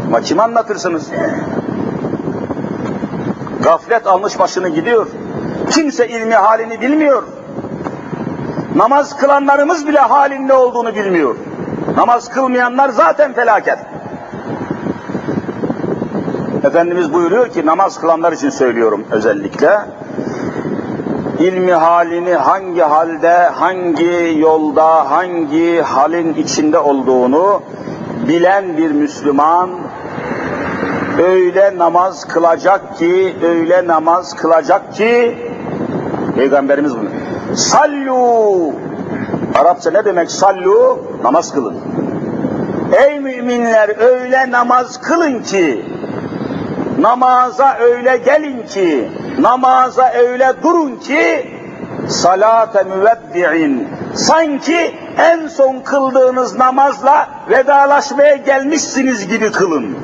Ama 0.07 0.20
kim 0.20 0.40
anlatırsınız? 0.40 1.11
Gaflet 3.62 4.07
almış 4.07 4.38
başını 4.38 4.68
gidiyor. 4.68 5.07
Kimse 5.70 6.09
ilmi 6.09 6.34
halini 6.34 6.80
bilmiyor. 6.80 7.22
Namaz 8.76 9.16
kılanlarımız 9.16 9.86
bile 9.86 9.99
halin 9.99 10.49
ne 10.49 10.53
olduğunu 10.53 10.94
bilmiyor. 10.94 11.36
Namaz 11.96 12.28
kılmayanlar 12.28 12.88
zaten 12.88 13.32
felaket. 13.32 13.78
Efendimiz 16.64 17.12
buyuruyor 17.12 17.48
ki 17.48 17.66
namaz 17.66 18.00
kılanlar 18.00 18.32
için 18.32 18.50
söylüyorum 18.50 19.04
özellikle. 19.11 19.78
İlmi 21.38 21.72
halini 21.72 22.34
hangi 22.34 22.80
halde, 22.80 23.34
hangi 23.34 24.36
yolda, 24.38 25.11
hangi 25.11 25.80
halin 25.80 26.34
içinde 26.34 26.78
olduğunu 26.78 27.62
bilen 28.28 28.76
bir 28.76 28.90
Müslüman 28.90 29.70
öyle 31.26 31.78
namaz 31.78 32.24
kılacak 32.24 32.98
ki, 32.98 33.36
öyle 33.42 33.86
namaz 33.86 34.36
kılacak 34.36 34.94
ki 34.94 35.38
Peygamberimiz 36.36 36.96
bunu. 36.96 37.09
Sallu 37.56 38.72
Arapça 39.54 39.90
ne 39.90 40.04
demek 40.04 40.30
sallu? 40.30 40.98
Namaz 41.22 41.54
kılın. 41.54 41.76
Ey 42.92 43.20
müminler 43.20 43.98
öyle 43.98 44.50
namaz 44.50 45.00
kılın 45.00 45.42
ki 45.42 45.84
namaza 46.99 47.76
öyle 47.80 48.16
gelin 48.16 48.66
ki 48.66 49.11
namaza 49.38 50.12
öyle 50.12 50.53
durun 50.62 50.96
ki 50.96 51.49
salate 52.09 52.82
müveddi'in 52.82 53.88
sanki 54.14 54.94
en 55.18 55.49
son 55.49 55.80
kıldığınız 55.80 56.59
namazla 56.59 57.28
vedalaşmaya 57.51 58.36
gelmişsiniz 58.36 59.28
gibi 59.28 59.53
kılın. 59.53 59.96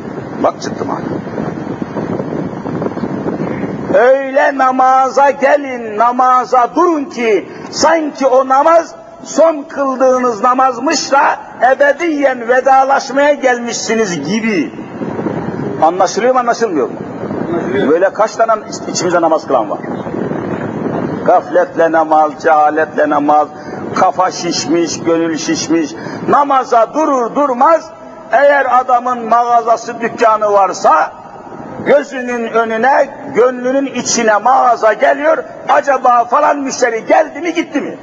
Bak 0.42 0.62
çıktı 0.62 0.84
mana. 0.84 1.04
Öyle 3.94 4.58
namaza 4.58 5.30
gelin, 5.30 5.98
namaza 5.98 6.70
durun 6.76 7.04
ki 7.04 7.48
sanki 7.70 8.26
o 8.26 8.48
namaz 8.48 8.94
son 9.24 9.62
kıldığınız 9.62 10.42
namazmış 10.42 11.12
da 11.12 11.36
ebediyen 11.72 12.48
vedalaşmaya 12.48 13.32
gelmişsiniz 13.32 14.28
gibi. 14.30 14.72
Anlaşılıyor 15.84 16.34
mu 16.34 16.40
anlaşılmıyor 16.40 16.88
mu? 16.88 16.94
Böyle 17.90 18.12
kaç 18.12 18.36
tane 18.36 18.52
içimizde 18.88 19.20
namaz 19.20 19.46
kılan 19.46 19.70
var? 19.70 19.78
Gafletle 21.26 21.92
namaz, 21.92 22.32
cehaletle 22.42 23.10
namaz, 23.10 23.48
kafa 23.94 24.30
şişmiş, 24.30 25.00
gönül 25.00 25.38
şişmiş. 25.38 25.94
Namaza 26.28 26.94
durur 26.94 27.34
durmaz 27.34 27.90
eğer 28.32 28.80
adamın 28.80 29.28
mağazası, 29.28 30.00
dükkanı 30.00 30.52
varsa 30.52 31.12
gözünün 31.86 32.46
önüne, 32.46 33.08
gönlünün 33.34 33.86
içine 33.86 34.38
mağaza 34.38 34.92
geliyor. 34.92 35.44
Acaba 35.68 36.24
falan 36.24 36.58
müşteri 36.58 37.06
geldi 37.06 37.40
mi 37.40 37.54
gitti 37.54 37.80
mi? 37.80 37.98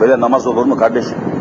Böyle 0.00 0.20
namaz 0.20 0.46
olur 0.46 0.64
mu 0.64 0.76
kardeşim? 0.76 1.31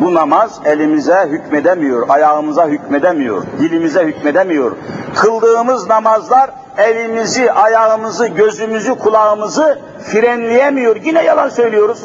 Bu 0.00 0.14
namaz 0.14 0.60
elimize 0.64 1.26
hükmedemiyor, 1.28 2.08
ayağımıza 2.08 2.66
hükmedemiyor, 2.66 3.42
dilimize 3.58 4.04
hükmedemiyor. 4.04 4.72
Kıldığımız 5.14 5.88
namazlar 5.88 6.50
elimizi, 6.78 7.52
ayağımızı, 7.52 8.26
gözümüzü, 8.26 8.94
kulağımızı 8.94 9.78
frenleyemiyor. 10.04 10.96
Yine 10.96 11.24
yalan 11.24 11.48
söylüyoruz. 11.48 12.04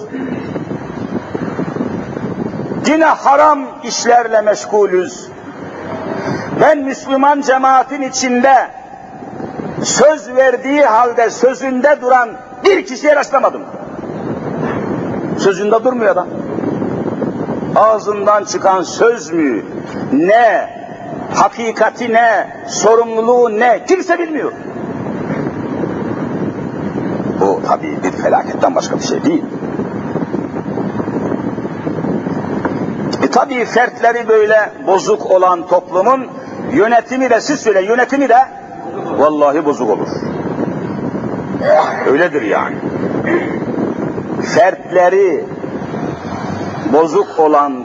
Yine 2.87 3.05
haram 3.05 3.59
işlerle 3.83 4.41
meşgulüz. 4.41 5.27
Ben 6.61 6.77
Müslüman 6.77 7.41
cemaatin 7.41 8.01
içinde 8.01 8.67
söz 9.83 10.35
verdiği 10.35 10.81
halde 10.81 11.29
sözünde 11.29 11.97
duran 12.01 12.29
bir 12.63 12.85
kişiye 12.85 13.15
rastlamadım. 13.15 13.61
Sözünde 15.39 15.83
durmuyor 15.83 16.11
adam. 16.11 16.27
Ağzından 17.75 18.43
çıkan 18.43 18.81
söz 18.81 19.31
mü, 19.31 19.65
ne, 20.13 20.69
hakikati 21.35 22.13
ne, 22.13 22.47
sorumluluğu 22.67 23.59
ne, 23.59 23.85
kimse 23.87 24.19
bilmiyor. 24.19 24.51
Bu 27.39 27.61
tabii 27.67 27.97
bir 28.03 28.11
felaketten 28.11 28.75
başka 28.75 28.97
bir 28.97 29.03
şey 29.03 29.23
değil. 29.23 29.43
E 33.23 33.27
tabii 33.31 33.65
fertleri 33.65 34.27
böyle 34.27 34.71
bozuk 34.87 35.31
olan 35.31 35.67
toplumun 35.67 36.27
yönetimi 36.73 37.29
de 37.29 37.41
siz 37.41 37.59
söyle 37.59 37.81
yönetimi 37.81 38.29
de 38.29 38.37
vallahi 39.17 39.65
bozuk 39.65 39.89
olur. 39.89 40.07
Öyledir 42.07 42.41
yani. 42.41 42.75
Fertleri 44.41 45.43
bozuk 46.95 47.39
olan 47.39 47.83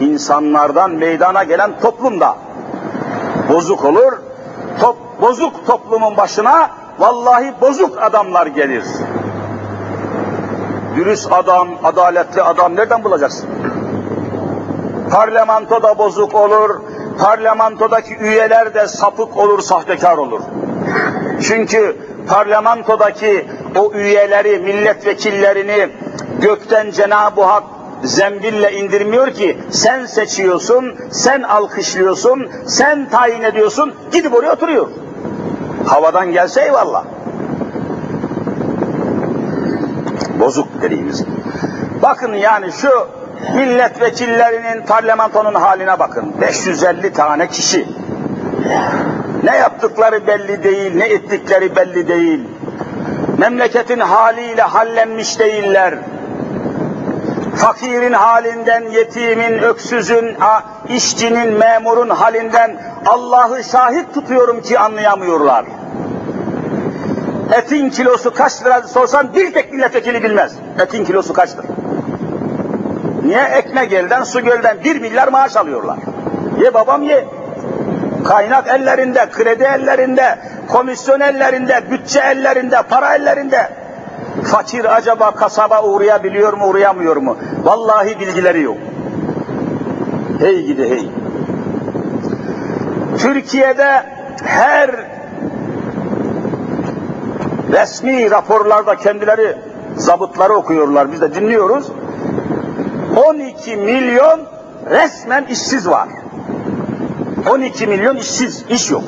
insanlardan 0.00 0.90
meydana 0.90 1.44
gelen 1.44 1.80
toplumda 1.80 2.36
bozuk 3.52 3.84
olur. 3.84 4.12
Top, 4.80 4.96
bozuk 5.20 5.66
toplumun 5.66 6.16
başına 6.16 6.70
vallahi 6.98 7.54
bozuk 7.60 8.02
adamlar 8.02 8.46
gelir. 8.46 8.84
Dürüst 10.96 11.32
adam, 11.32 11.68
adaletli 11.84 12.42
adam 12.42 12.76
nereden 12.76 13.04
bulacaksın? 13.04 13.48
Parlamento 15.10 15.82
da 15.82 15.98
bozuk 15.98 16.34
olur, 16.34 16.80
parlamentodaki 17.18 18.16
üyeler 18.16 18.74
de 18.74 18.88
sapık 18.88 19.36
olur, 19.36 19.60
sahtekar 19.60 20.18
olur. 20.18 20.40
Çünkü 21.42 21.96
parlamentodaki 22.28 23.48
o 23.76 23.92
üyeleri, 23.92 24.58
milletvekillerini 24.58 25.88
gökten 26.40 26.90
Cenab-ı 26.90 27.42
Hak 27.42 27.64
zembille 28.04 28.72
indirmiyor 28.72 29.30
ki 29.30 29.58
sen 29.70 30.06
seçiyorsun, 30.06 30.94
sen 31.10 31.42
alkışlıyorsun, 31.42 32.48
sen 32.66 33.08
tayin 33.08 33.42
ediyorsun, 33.42 33.94
gidip 34.12 34.34
oraya 34.34 34.52
oturuyor. 34.52 34.88
Havadan 35.86 36.32
gelse 36.32 36.62
eyvallah. 36.62 37.04
Bozuk 40.40 40.82
dediğimiz. 40.82 41.24
Bakın 42.02 42.34
yani 42.34 42.72
şu 42.72 42.88
milletvekillerinin, 43.54 44.86
parlamentonun 44.86 45.54
haline 45.54 45.98
bakın. 45.98 46.34
550 46.40 47.12
tane 47.12 47.48
kişi. 47.48 47.88
Ne 49.44 49.56
yaptıkları 49.56 50.26
belli 50.26 50.64
değil, 50.64 50.94
ne 50.94 51.04
ettikleri 51.04 51.76
belli 51.76 52.08
değil. 52.08 52.40
Memleketin 53.38 54.00
haliyle 54.00 54.62
hallenmiş 54.62 55.38
değiller. 55.38 55.94
Fakirin 57.56 58.12
halinden, 58.12 58.82
yetimin, 58.82 59.58
öksüzün, 59.58 60.36
işçinin, 60.88 61.58
memurun 61.58 62.08
halinden 62.08 62.76
Allah'ı 63.06 63.64
şahit 63.64 64.14
tutuyorum 64.14 64.62
ki 64.62 64.78
anlayamıyorlar. 64.78 65.64
Etin 67.52 67.90
kilosu 67.90 68.34
kaç 68.34 68.64
lira 68.64 68.82
sorsan 68.82 69.34
bir 69.34 69.52
tek 69.52 69.72
milletvekili 69.72 70.22
bilmez. 70.22 70.52
Etin 70.80 71.04
kilosu 71.04 71.32
kaçtır? 71.32 71.64
Niye? 73.24 73.42
Ekmek 73.42 73.92
elden, 73.92 74.22
su 74.22 74.40
gölden 74.40 74.84
bir 74.84 75.00
milyar 75.00 75.28
maaş 75.28 75.56
alıyorlar. 75.56 75.98
Ye 76.62 76.74
babam 76.74 77.02
ye. 77.02 77.24
Kaynak 78.24 78.68
ellerinde, 78.68 79.30
kredi 79.30 79.62
ellerinde, 79.62 80.38
komisyon 80.68 81.20
ellerinde, 81.20 81.90
bütçe 81.90 82.20
ellerinde, 82.20 82.82
para 82.82 83.14
ellerinde. 83.14 83.81
Fakir 84.44 84.96
acaba 84.96 85.30
kasaba 85.30 85.82
uğrayabiliyor 85.82 86.52
mu, 86.52 86.66
uğrayamıyor 86.66 87.16
mu? 87.16 87.36
Vallahi 87.64 88.20
bilgileri 88.20 88.62
yok. 88.62 88.76
Hey 90.38 90.66
gidi 90.66 90.90
hey. 90.90 91.08
Türkiye'de 93.18 94.02
her 94.44 94.90
resmi 97.72 98.30
raporlarda 98.30 98.96
kendileri 98.96 99.56
zabıtları 99.96 100.52
okuyorlar, 100.52 101.12
biz 101.12 101.20
de 101.20 101.34
dinliyoruz. 101.34 101.86
12 103.28 103.76
milyon 103.76 104.40
resmen 104.90 105.44
işsiz 105.44 105.88
var. 105.88 106.08
12 107.50 107.86
milyon 107.86 108.16
işsiz, 108.16 108.64
iş 108.68 108.90
yok. 108.90 109.02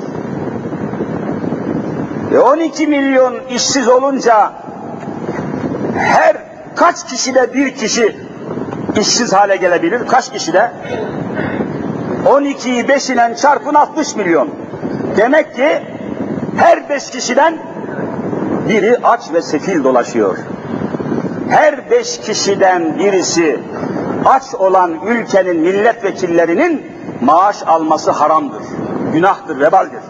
E 2.35 2.39
12 2.39 2.87
milyon 2.87 3.35
işsiz 3.51 3.89
olunca 3.89 4.53
her 5.99 6.37
kaç 6.77 7.07
kişide 7.07 7.55
bir 7.55 7.75
kişi 7.75 8.17
işsiz 9.01 9.33
hale 9.33 9.57
gelebilir? 9.57 10.07
Kaç 10.09 10.33
kişide? 10.33 10.71
12'yi 12.25 12.89
5 12.89 13.11
ile 13.11 13.37
çarpın 13.37 13.75
60 13.75 14.17
milyon. 14.17 14.51
Demek 15.17 15.55
ki 15.55 15.83
her 16.57 16.89
5 16.89 17.11
kişiden 17.11 17.59
biri 18.69 18.97
aç 19.03 19.33
ve 19.33 19.43
sefil 19.43 19.85
dolaşıyor. 19.85 20.39
Her 21.51 21.91
5 21.91 22.21
kişiden 22.21 22.99
birisi 22.99 23.61
aç 24.25 24.55
olan 24.55 25.01
ülkenin 25.07 25.57
milletvekillerinin 25.61 26.87
maaş 27.21 27.63
alması 27.67 28.11
haramdır. 28.11 28.63
Günahtır, 29.13 29.61
vebaldir. 29.61 30.01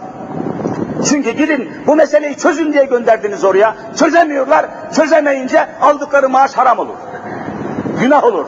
Çünkü 1.09 1.31
gidin 1.31 1.71
bu 1.87 1.95
meseleyi 1.95 2.37
çözün 2.37 2.73
diye 2.73 2.85
gönderdiniz 2.85 3.43
oraya. 3.43 3.75
Çözemiyorlar. 3.95 4.65
Çözemeyince 4.95 5.67
aldıkları 5.81 6.29
maaş 6.29 6.53
haram 6.53 6.79
olur. 6.79 6.95
Günah 7.99 8.23
olur. 8.23 8.45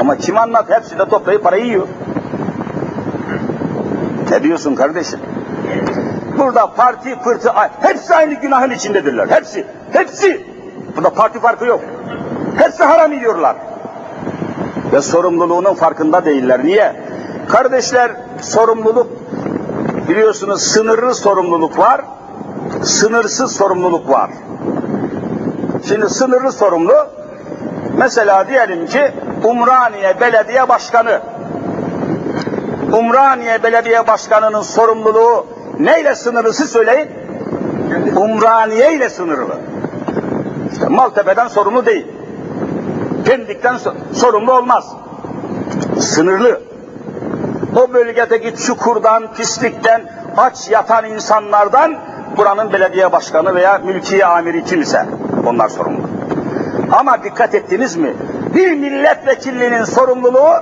Ama 0.00 0.16
kim 0.16 0.38
anlat? 0.38 0.70
Hepsi 0.70 0.98
de 0.98 1.08
toplayıp 1.08 1.42
parayı 1.42 1.64
yiyor. 1.64 1.88
Ne 4.30 4.42
diyorsun 4.42 4.74
kardeşim? 4.74 5.20
Burada 6.38 6.66
parti 6.74 7.18
pırtı 7.24 7.52
hepsi 7.80 8.14
aynı 8.14 8.34
günahın 8.34 8.70
içindedirler. 8.70 9.28
Hepsi. 9.28 9.66
Hepsi. 9.92 10.46
Burada 10.96 11.10
parti 11.10 11.40
farkı 11.40 11.66
yok. 11.66 11.80
Hepsi 12.56 12.84
haram 12.84 13.12
yiyorlar. 13.12 13.56
Ve 14.92 15.00
sorumluluğunun 15.00 15.74
farkında 15.74 16.24
değiller. 16.24 16.64
Niye? 16.64 16.96
Kardeşler 17.48 18.12
sorumluluk 18.40 19.06
biliyorsunuz 20.08 20.62
sınırlı 20.62 21.14
sorumluluk 21.14 21.78
var, 21.78 22.00
sınırsız 22.82 23.56
sorumluluk 23.56 24.08
var. 24.08 24.30
Şimdi 25.88 26.08
sınırlı 26.08 26.52
sorumlu, 26.52 26.94
mesela 27.96 28.48
diyelim 28.48 28.86
ki 28.86 29.12
Umraniye 29.44 30.20
Belediye 30.20 30.68
Başkanı, 30.68 31.20
Umraniye 32.92 33.62
Belediye 33.62 34.06
Başkanı'nın 34.06 34.62
sorumluluğu 34.62 35.46
neyle 35.78 36.14
sınırlı 36.14 36.52
siz 36.52 36.70
söyleyin? 36.70 37.08
Umraniye 38.16 38.94
ile 38.94 39.08
sınırlı. 39.08 39.56
İşte 40.72 40.88
Maltepe'den 40.88 41.48
sorumlu 41.48 41.86
değil. 41.86 42.06
Pendik'ten 43.24 43.78
sorumlu 44.12 44.52
olmaz. 44.52 44.92
Sınırlı. 46.00 46.67
O 47.78 47.92
bölgedeki 47.92 48.56
çukurdan, 48.56 49.34
pislikten, 49.34 50.02
aç 50.36 50.70
yatan 50.70 51.04
insanlardan 51.04 51.96
buranın 52.36 52.72
belediye 52.72 53.12
başkanı 53.12 53.54
veya 53.54 53.78
mülkiye 53.78 54.26
amiri 54.26 54.64
kimse 54.64 55.06
onlar 55.46 55.68
sorumlu. 55.68 56.08
Ama 56.92 57.24
dikkat 57.24 57.54
ettiniz 57.54 57.96
mi? 57.96 58.14
Bir 58.54 58.72
milletvekilinin 58.72 59.84
sorumluluğu 59.84 60.52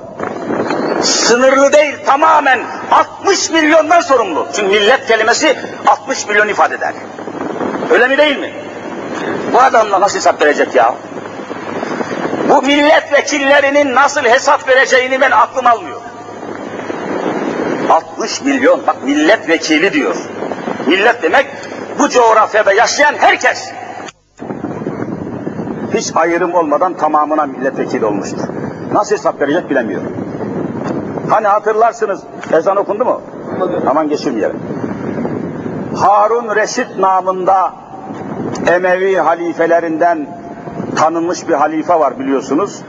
sınırlı 1.03 1.73
değil, 1.73 1.95
tamamen 2.07 2.61
60 2.91 3.51
milyondan 3.51 4.01
sorumlu. 4.01 4.47
Çünkü 4.53 4.69
millet 4.69 5.07
kelimesi 5.07 5.57
60 5.87 6.27
milyon 6.29 6.49
ifade 6.49 6.75
eder. 6.75 6.95
Öyle 7.91 8.09
mi 8.09 8.19
değil 8.19 8.39
mi? 8.39 8.53
Bu 9.53 9.59
adamla 9.59 10.01
nasıl 10.01 10.17
hesap 10.17 10.43
verecek 10.43 10.75
ya? 10.75 10.95
Bu 12.49 12.63
milletvekillerinin 12.63 13.95
nasıl 13.95 14.23
hesap 14.23 14.69
vereceğini 14.69 15.21
ben 15.21 15.31
aklım 15.31 15.67
almıyor. 15.67 15.96
60 17.91 18.43
milyon, 18.43 18.81
bak 18.87 18.97
milletvekili 19.05 19.93
diyor. 19.93 20.17
Millet 20.87 21.23
demek 21.23 21.47
bu 21.99 22.09
coğrafyada 22.09 22.73
yaşayan 22.73 23.15
herkes. 23.19 23.71
Hiç 25.95 26.13
ayrım 26.15 26.55
olmadan 26.55 26.95
tamamına 26.95 27.47
milletvekili 27.47 28.05
olmuştur. 28.05 28.49
Nasıl 28.93 29.17
hesap 29.17 29.41
verecek 29.41 29.71
bilemiyorum. 29.71 30.13
Hani 31.31 31.47
hatırlarsınız, 31.47 32.21
ezan 32.53 32.77
okundu 32.77 33.05
mu? 33.05 33.21
Aman 33.91 34.09
geçirmeyelim. 34.09 34.61
Harun 35.97 36.57
Reşit 36.57 36.99
namında 36.99 37.73
Emevi 38.67 39.17
halifelerinden 39.17 40.27
tanınmış 40.97 41.49
bir 41.49 41.55
halife 41.55 41.95
var 41.95 42.19
biliyorsunuz. 42.19 42.83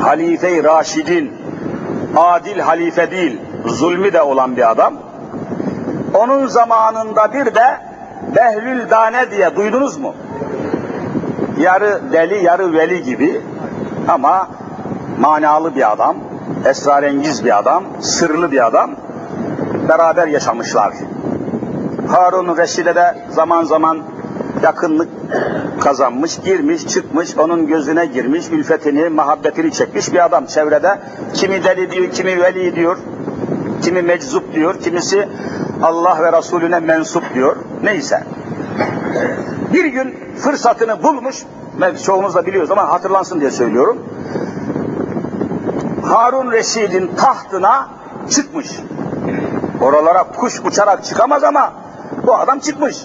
Halife-i 0.00 0.64
Raşid'in 0.64 1.41
adil 2.16 2.58
halife 2.58 3.10
değil, 3.10 3.40
zulmü 3.66 4.12
de 4.12 4.22
olan 4.22 4.56
bir 4.56 4.70
adam. 4.70 4.94
Onun 6.14 6.46
zamanında 6.46 7.32
bir 7.32 7.54
de 7.54 7.78
Behlül 8.36 8.90
Dane 8.90 9.30
diye 9.30 9.56
duydunuz 9.56 9.96
mu? 9.96 10.14
Yarı 11.58 12.12
deli, 12.12 12.44
yarı 12.44 12.72
veli 12.72 13.02
gibi 13.02 13.40
ama 14.08 14.48
manalı 15.20 15.76
bir 15.76 15.92
adam, 15.92 16.16
esrarengiz 16.64 17.44
bir 17.44 17.58
adam, 17.58 17.84
sırlı 18.00 18.52
bir 18.52 18.66
adam. 18.66 18.90
Beraber 19.88 20.26
yaşamışlar. 20.26 20.92
Harun 22.08 22.56
Reşid'e 22.56 22.94
de 22.94 23.14
zaman 23.30 23.64
zaman 23.64 23.98
yakınlık 24.62 25.08
kazanmış, 25.80 26.38
girmiş, 26.44 26.86
çıkmış, 26.86 27.38
onun 27.38 27.66
gözüne 27.66 28.06
girmiş, 28.06 28.48
ülfetini, 28.50 29.08
muhabbetini 29.08 29.72
çekmiş 29.72 30.12
bir 30.12 30.24
adam 30.24 30.46
çevrede. 30.46 31.00
Kimi 31.34 31.64
deli 31.64 31.90
diyor, 31.90 32.10
kimi 32.10 32.42
veli 32.42 32.76
diyor, 32.76 32.98
kimi 33.82 34.02
meczup 34.02 34.54
diyor, 34.54 34.80
kimisi 34.80 35.28
Allah 35.82 36.22
ve 36.22 36.38
Resulüne 36.38 36.80
mensup 36.80 37.34
diyor. 37.34 37.56
Neyse. 37.82 38.24
Bir 39.72 39.84
gün 39.84 40.14
fırsatını 40.36 41.02
bulmuş, 41.02 41.42
çoğumuz 42.04 42.34
da 42.34 42.46
biliyoruz 42.46 42.70
ama 42.70 42.88
hatırlansın 42.88 43.40
diye 43.40 43.50
söylüyorum. 43.50 43.98
Harun 46.02 46.52
Reşid'in 46.52 47.10
tahtına 47.16 47.88
çıkmış. 48.30 48.70
Oralara 49.80 50.22
kuş 50.22 50.60
uçarak 50.60 51.04
çıkamaz 51.04 51.44
ama 51.44 51.72
bu 52.26 52.36
adam 52.36 52.58
çıkmış. 52.58 52.96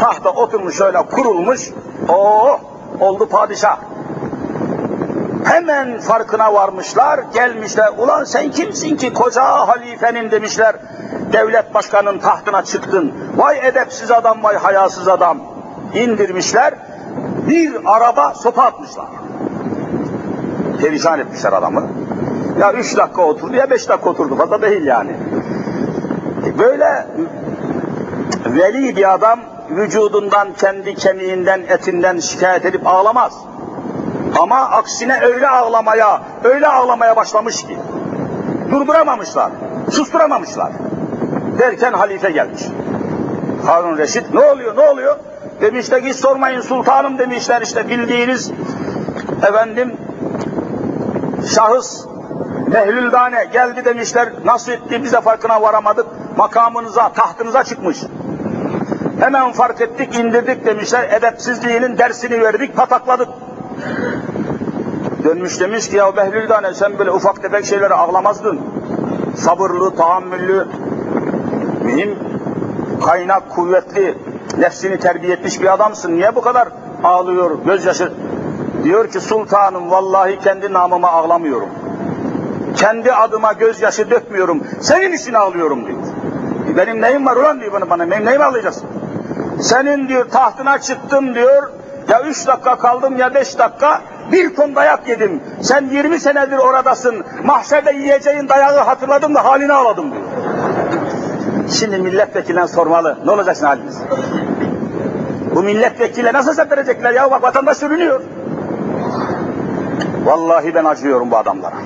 Tahta 0.00 0.30
oturmuş 0.30 0.80
öyle 0.80 0.98
kurulmuş. 1.02 1.70
O 2.08 2.58
oldu 3.00 3.28
padişah. 3.28 3.78
Hemen 5.44 6.00
farkına 6.00 6.54
varmışlar, 6.54 7.20
gelmişler. 7.34 7.88
Ulan 7.98 8.24
sen 8.24 8.50
kimsin 8.50 8.96
ki 8.96 9.12
koca 9.12 9.44
halifenin 9.44 10.30
demişler. 10.30 10.76
Devlet 11.32 11.74
başkanının 11.74 12.18
tahtına 12.18 12.64
çıktın. 12.64 13.14
Vay 13.36 13.68
edepsiz 13.68 14.10
adam, 14.10 14.42
vay 14.42 14.56
hayasız 14.56 15.08
adam. 15.08 15.38
İndirmişler. 15.94 16.74
Bir 17.48 17.76
araba 17.84 18.34
sopa 18.34 18.62
atmışlar. 18.62 19.06
Perişan 20.80 21.20
etmişler 21.20 21.52
adamı. 21.52 21.88
Ya 22.60 22.72
üç 22.72 22.96
dakika 22.96 23.22
oturdu 23.22 23.54
ya 23.56 23.70
beş 23.70 23.88
dakika 23.88 24.10
oturdu. 24.10 24.36
Fazla 24.36 24.62
değil 24.62 24.84
yani. 24.84 25.16
Böyle 26.58 27.06
veli 28.46 28.96
bir 28.96 29.14
adam 29.14 29.40
vücudundan, 29.70 30.48
kendi 30.52 30.94
kemiğinden, 30.94 31.60
etinden 31.68 32.18
şikayet 32.18 32.64
edip 32.64 32.86
ağlamaz. 32.86 33.32
Ama 34.38 34.60
aksine 34.60 35.20
öyle 35.20 35.48
ağlamaya, 35.48 36.22
öyle 36.44 36.66
ağlamaya 36.66 37.16
başlamış 37.16 37.62
ki 37.62 37.78
durduramamışlar, 38.70 39.50
susturamamışlar. 39.90 40.72
Derken 41.58 41.92
halife 41.92 42.30
gelmiş. 42.30 42.62
Harun 43.66 43.98
Reşit 43.98 44.34
ne 44.34 44.40
oluyor, 44.40 44.76
ne 44.76 44.88
oluyor? 44.88 45.16
Demişler 45.60 46.02
ki 46.02 46.14
sormayın 46.14 46.60
sultanım 46.60 47.18
demişler 47.18 47.62
işte 47.62 47.88
bildiğiniz 47.88 48.50
efendim 49.48 49.96
şahıs 51.54 52.06
Mehlül 52.66 53.12
Dane 53.12 53.44
geldi 53.44 53.84
demişler 53.84 54.28
nasıl 54.44 54.72
etti 54.72 55.02
bize 55.02 55.20
farkına 55.20 55.62
varamadık 55.62 56.06
makamınıza 56.36 57.12
tahtınıza 57.12 57.64
çıkmış. 57.64 57.98
Hemen 59.20 59.52
fark 59.52 59.80
ettik, 59.80 60.16
indirdik 60.16 60.64
demişler. 60.64 61.10
Edepsizliğinin 61.10 61.98
dersini 61.98 62.42
verdik, 62.42 62.76
patakladık. 62.76 63.28
Dönmüş 65.24 65.60
demiş 65.60 65.88
ki 65.88 65.96
ya 65.96 66.16
Behlül 66.16 66.48
Dane 66.48 66.74
sen 66.74 66.98
böyle 66.98 67.10
ufak 67.10 67.42
tefek 67.42 67.64
şeylere 67.64 67.94
ağlamazdın. 67.94 68.60
Sabırlı, 69.36 69.96
tahammüllü, 69.96 70.66
mühim, 71.84 72.18
kaynak, 73.04 73.50
kuvvetli, 73.50 74.14
nefsini 74.58 74.98
terbiye 74.98 75.32
etmiş 75.32 75.62
bir 75.62 75.74
adamsın. 75.74 76.16
Niye 76.16 76.34
bu 76.34 76.40
kadar 76.40 76.68
ağlıyor, 77.04 77.58
gözyaşı? 77.66 78.12
Diyor 78.84 79.10
ki 79.10 79.20
sultanım 79.20 79.90
vallahi 79.90 80.38
kendi 80.38 80.72
namıma 80.72 81.08
ağlamıyorum. 81.08 81.68
Kendi 82.76 83.12
adıma 83.12 83.52
gözyaşı 83.52 84.10
dökmüyorum. 84.10 84.62
Senin 84.80 85.12
için 85.12 85.32
ağlıyorum 85.32 85.86
diyor. 85.86 85.98
Benim 86.76 87.02
neyim 87.02 87.26
var 87.26 87.36
ulan 87.36 87.60
diyor 87.60 87.72
bana, 87.72 87.90
bana 87.90 88.10
benim 88.10 88.26
neyimi 88.26 88.44
ağlayacaksın? 88.44 88.95
Senin 89.60 90.08
diyor 90.08 90.30
tahtına 90.30 90.78
çıktım 90.78 91.34
diyor, 91.34 91.70
ya 92.08 92.22
üç 92.22 92.46
dakika 92.46 92.78
kaldım 92.78 93.18
ya 93.18 93.34
beş 93.34 93.58
dakika, 93.58 94.00
bir 94.32 94.56
ton 94.56 94.74
dayak 94.74 95.08
yedim. 95.08 95.42
Sen 95.62 95.88
yirmi 95.92 96.20
senedir 96.20 96.58
oradasın, 96.58 97.24
mahşerde 97.44 97.92
yiyeceğin 97.92 98.48
dayağı 98.48 98.78
hatırladım 98.78 99.34
da 99.34 99.44
halini 99.44 99.72
ağladım 99.72 100.12
diyor. 100.12 100.24
Şimdi 101.70 101.98
milletvekiline 101.98 102.68
sormalı, 102.68 103.18
ne 103.24 103.30
olacak 103.30 103.62
haliniz? 103.62 103.98
Bu 105.54 105.62
milletvekile 105.62 106.32
nasıl 106.32 106.50
hesap 106.50 106.72
verecekler 106.72 107.12
ya? 107.12 107.30
Bak 107.30 107.42
vatandaş 107.42 107.76
sürünüyor. 107.76 108.20
Vallahi 110.24 110.74
ben 110.74 110.84
acıyorum 110.84 111.30
bu 111.30 111.36
adamlara. 111.36 111.76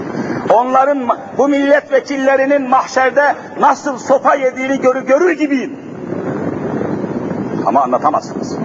Onların, 0.51 1.09
bu 1.39 1.49
milletvekillerinin 1.49 2.69
mahşerde 2.69 3.35
nasıl 3.61 3.99
sopa 3.99 4.35
yediğini 4.35 4.81
görür, 4.81 5.03
görür 5.03 5.31
gibiyim. 5.31 5.90
Ama 7.67 7.83
anlatamazsınız. 7.83 8.57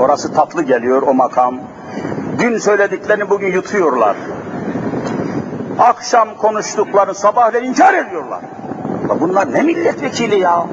Orası 0.00 0.32
tatlı 0.32 0.62
geliyor 0.62 1.02
o 1.02 1.14
makam. 1.14 1.58
Dün 2.38 2.58
söylediklerini 2.58 3.30
bugün 3.30 3.52
yutuyorlar. 3.52 4.16
Akşam 5.78 6.28
konuştuklarını 6.36 7.14
sabahleyin 7.14 7.64
inkar 7.64 7.94
ediyorlar. 7.94 8.40
Bunlar 9.20 9.54
ne 9.54 9.62
milletvekili 9.62 10.40
ya? 10.40 10.66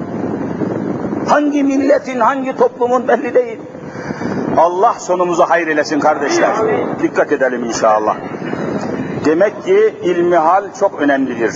Hangi 1.30 1.64
milletin, 1.64 2.20
hangi 2.20 2.56
toplumun 2.56 3.08
belli 3.08 3.34
değil. 3.34 3.60
Allah 4.58 4.94
sonumuzu 5.00 5.44
hayır 5.44 5.68
eylesin 5.68 6.00
kardeşler. 6.00 6.56
Dikkat 7.02 7.32
edelim 7.32 7.64
inşallah. 7.64 8.18
Demek 9.26 9.64
ki 9.64 9.96
ilmihal 10.04 10.64
çok 10.80 11.02
önemlidir. 11.02 11.54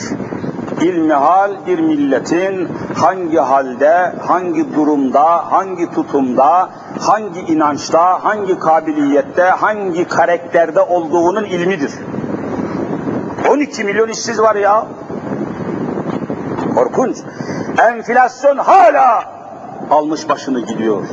İlmihal 0.82 1.66
bir 1.68 1.80
milletin 1.80 2.68
hangi 2.96 3.38
halde, 3.38 4.14
hangi 4.28 4.76
durumda, 4.76 5.52
hangi 5.52 5.92
tutumda, 5.92 6.70
hangi 7.00 7.40
inançta, 7.40 8.24
hangi 8.24 8.60
kabiliyette, 8.60 9.44
hangi 9.44 10.08
karakterde 10.08 10.82
olduğunun 10.82 11.44
ilmidir. 11.44 11.92
12 13.50 13.84
milyon 13.84 14.08
işsiz 14.10 14.40
var 14.40 14.56
ya. 14.56 14.86
Korkunç. 16.76 17.18
Enflasyon 17.78 18.58
hala 18.58 19.24
almış 19.92 20.30
başını 20.30 20.60
gidiyor. 20.60 21.04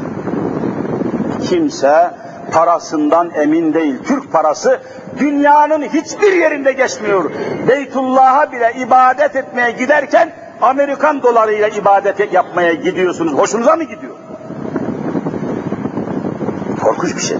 Kimse 1.42 2.10
parasından 2.52 3.30
emin 3.34 3.74
değil. 3.74 3.98
Türk 4.06 4.32
parası 4.32 4.80
dünyanın 5.18 5.82
hiçbir 5.82 6.32
yerinde 6.32 6.72
geçmiyor. 6.72 7.30
Beytullah'a 7.68 8.52
bile 8.52 8.72
ibadet 8.78 9.36
etmeye 9.36 9.70
giderken 9.70 10.32
Amerikan 10.62 11.22
dolarıyla 11.22 11.68
ibadet 11.68 12.32
yapmaya 12.32 12.72
gidiyorsunuz. 12.72 13.32
Hoşunuza 13.32 13.76
mı 13.76 13.82
gidiyor? 13.84 14.14
Korkunç 16.82 17.16
bir 17.16 17.20
şey. 17.20 17.38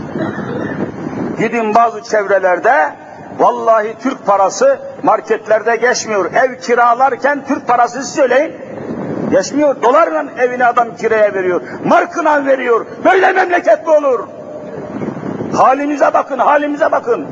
Gidin 1.39 1.75
bazı 1.75 2.03
çevrelerde 2.03 2.93
vallahi 3.39 3.95
Türk 4.03 4.27
parası 4.27 4.79
marketlerde 5.03 5.77
geçmiyor. 5.77 6.31
Ev 6.35 6.61
kiralarken 6.61 7.45
Türk 7.49 7.67
parası 7.69 8.05
söyleyin. 8.05 8.53
Geçmiyor. 9.31 9.83
Dolarla 9.83 10.25
evini 10.39 10.65
adam 10.65 10.97
kiraya 10.97 11.35
veriyor. 11.35 11.61
Markına 11.85 12.47
veriyor. 12.47 12.87
Böyle 13.05 13.33
memleket 13.33 13.87
mi 13.87 13.93
olur? 13.93 14.21
Halimize 15.55 16.14
bakın, 16.14 16.38
halimize 16.38 16.92
bakın. 16.92 17.26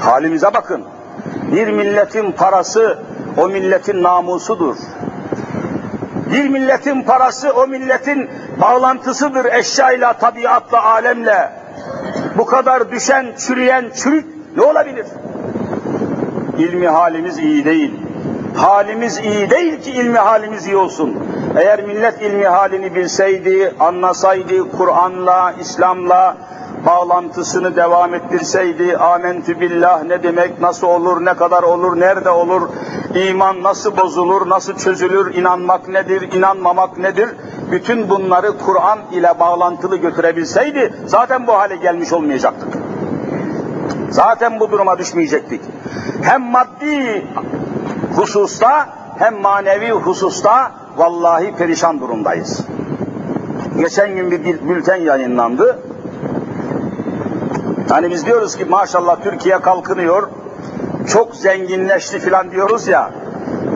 Halimize 0.00 0.54
bakın. 0.54 0.84
Bir 1.52 1.68
milletin 1.68 2.32
parası 2.32 2.98
o 3.36 3.48
milletin 3.48 4.02
namusudur. 4.02 4.76
Bir 6.32 6.48
milletin 6.48 7.02
parası 7.02 7.52
o 7.52 7.66
milletin 7.66 8.30
bağlantısıdır 8.60 9.44
eşyayla, 9.44 10.12
tabiatla, 10.12 10.84
alemle. 10.84 11.52
Bu 12.38 12.46
kadar 12.46 12.90
düşen, 12.90 13.26
çürüyen 13.38 13.90
çürük 13.94 14.26
ne 14.56 14.62
olabilir? 14.62 15.06
İlmi 16.58 16.88
halimiz 16.88 17.38
iyi 17.38 17.64
değil. 17.64 18.05
Halimiz 18.56 19.18
iyi 19.18 19.50
değil 19.50 19.82
ki 19.82 19.90
ilmi 19.90 20.18
halimiz 20.18 20.66
iyi 20.66 20.76
olsun. 20.76 21.16
Eğer 21.58 21.82
millet 21.84 22.22
ilmi 22.22 22.46
halini 22.46 22.94
bilseydi, 22.94 23.74
anlasaydı, 23.80 24.70
Kur'an'la, 24.70 25.54
İslam'la 25.60 26.36
bağlantısını 26.86 27.76
devam 27.76 28.14
ettirseydi, 28.14 28.96
amentü 28.96 29.60
billah 29.60 30.02
ne 30.02 30.22
demek, 30.22 30.60
nasıl 30.60 30.86
olur, 30.86 31.24
ne 31.24 31.34
kadar 31.34 31.62
olur, 31.62 32.00
nerede 32.00 32.30
olur, 32.30 32.68
iman 33.14 33.62
nasıl 33.62 33.96
bozulur, 33.96 34.48
nasıl 34.48 34.76
çözülür, 34.76 35.34
inanmak 35.34 35.88
nedir, 35.88 36.32
inanmamak 36.32 36.98
nedir, 36.98 37.28
bütün 37.70 38.08
bunları 38.08 38.58
Kur'an 38.58 38.98
ile 39.12 39.40
bağlantılı 39.40 39.96
götürebilseydi, 39.96 40.94
zaten 41.06 41.46
bu 41.46 41.52
hale 41.52 41.76
gelmiş 41.76 42.12
olmayacaktık. 42.12 42.68
Zaten 44.10 44.60
bu 44.60 44.70
duruma 44.70 44.98
düşmeyecektik. 44.98 45.60
Hem 46.22 46.42
maddi 46.42 47.26
hususta 48.16 48.88
hem 49.18 49.40
manevi 49.40 49.90
hususta 49.90 50.72
vallahi 50.96 51.54
perişan 51.56 52.00
durumdayız. 52.00 52.60
Geçen 53.78 54.14
gün 54.14 54.30
bir 54.30 54.68
bülten 54.68 54.96
yayınlandı. 54.96 55.78
Hani 57.88 58.10
biz 58.10 58.26
diyoruz 58.26 58.56
ki 58.56 58.64
maşallah 58.64 59.16
Türkiye 59.22 59.60
kalkınıyor, 59.60 60.28
çok 61.08 61.36
zenginleşti 61.36 62.18
filan 62.18 62.50
diyoruz 62.50 62.88
ya, 62.88 63.10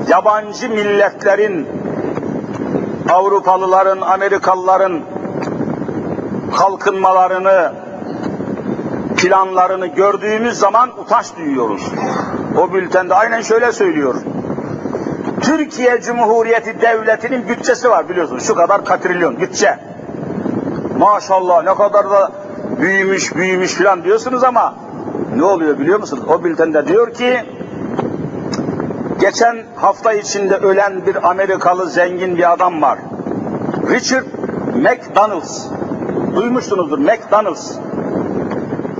yabancı 0.09 0.69
milletlerin, 0.69 1.69
Avrupalıların, 3.11 4.01
Amerikalıların 4.01 5.01
kalkınmalarını, 6.57 7.73
planlarını 9.17 9.87
gördüğümüz 9.87 10.59
zaman 10.59 10.91
utanç 11.01 11.27
duyuyoruz. 11.37 11.93
O 12.59 12.73
bültende 12.73 13.15
aynen 13.15 13.41
şöyle 13.41 13.73
söylüyor. 13.73 14.15
Türkiye 15.41 16.01
Cumhuriyeti 16.01 16.81
Devleti'nin 16.81 17.49
bütçesi 17.49 17.91
var 17.91 18.09
biliyorsunuz. 18.09 18.47
Şu 18.47 18.55
kadar 18.55 18.85
katrilyon 18.85 19.41
bütçe. 19.41 19.79
Maşallah 20.99 21.65
ne 21.65 21.75
kadar 21.75 22.11
da 22.11 22.33
büyümüş 22.81 23.37
büyümüş 23.37 23.75
filan 23.75 24.05
diyorsunuz 24.05 24.45
ama 24.45 24.75
ne 25.37 25.45
oluyor 25.45 25.79
biliyor 25.79 26.01
musunuz? 26.01 26.23
O 26.29 26.45
bültende 26.45 26.89
diyor 26.89 27.15
ki 27.15 27.41
geçen 29.21 29.59
hafta 29.77 30.13
içinde 30.13 30.57
ölen 30.57 31.07
bir 31.07 31.31
Amerikalı 31.31 31.91
zengin 31.91 32.37
bir 32.37 32.53
adam 32.53 32.83
var. 32.83 32.99
Richard 33.91 34.27
McDonald's. 34.75 35.67
Duymuşsunuzdur 36.37 36.99
McDonald's. 36.99 37.73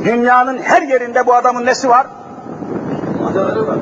Dünyanın 0.05 0.59
her 0.59 0.83
yerinde 0.83 1.27
bu 1.27 1.35
adamın 1.35 1.67
nesi 1.67 1.89
var? 1.89 2.07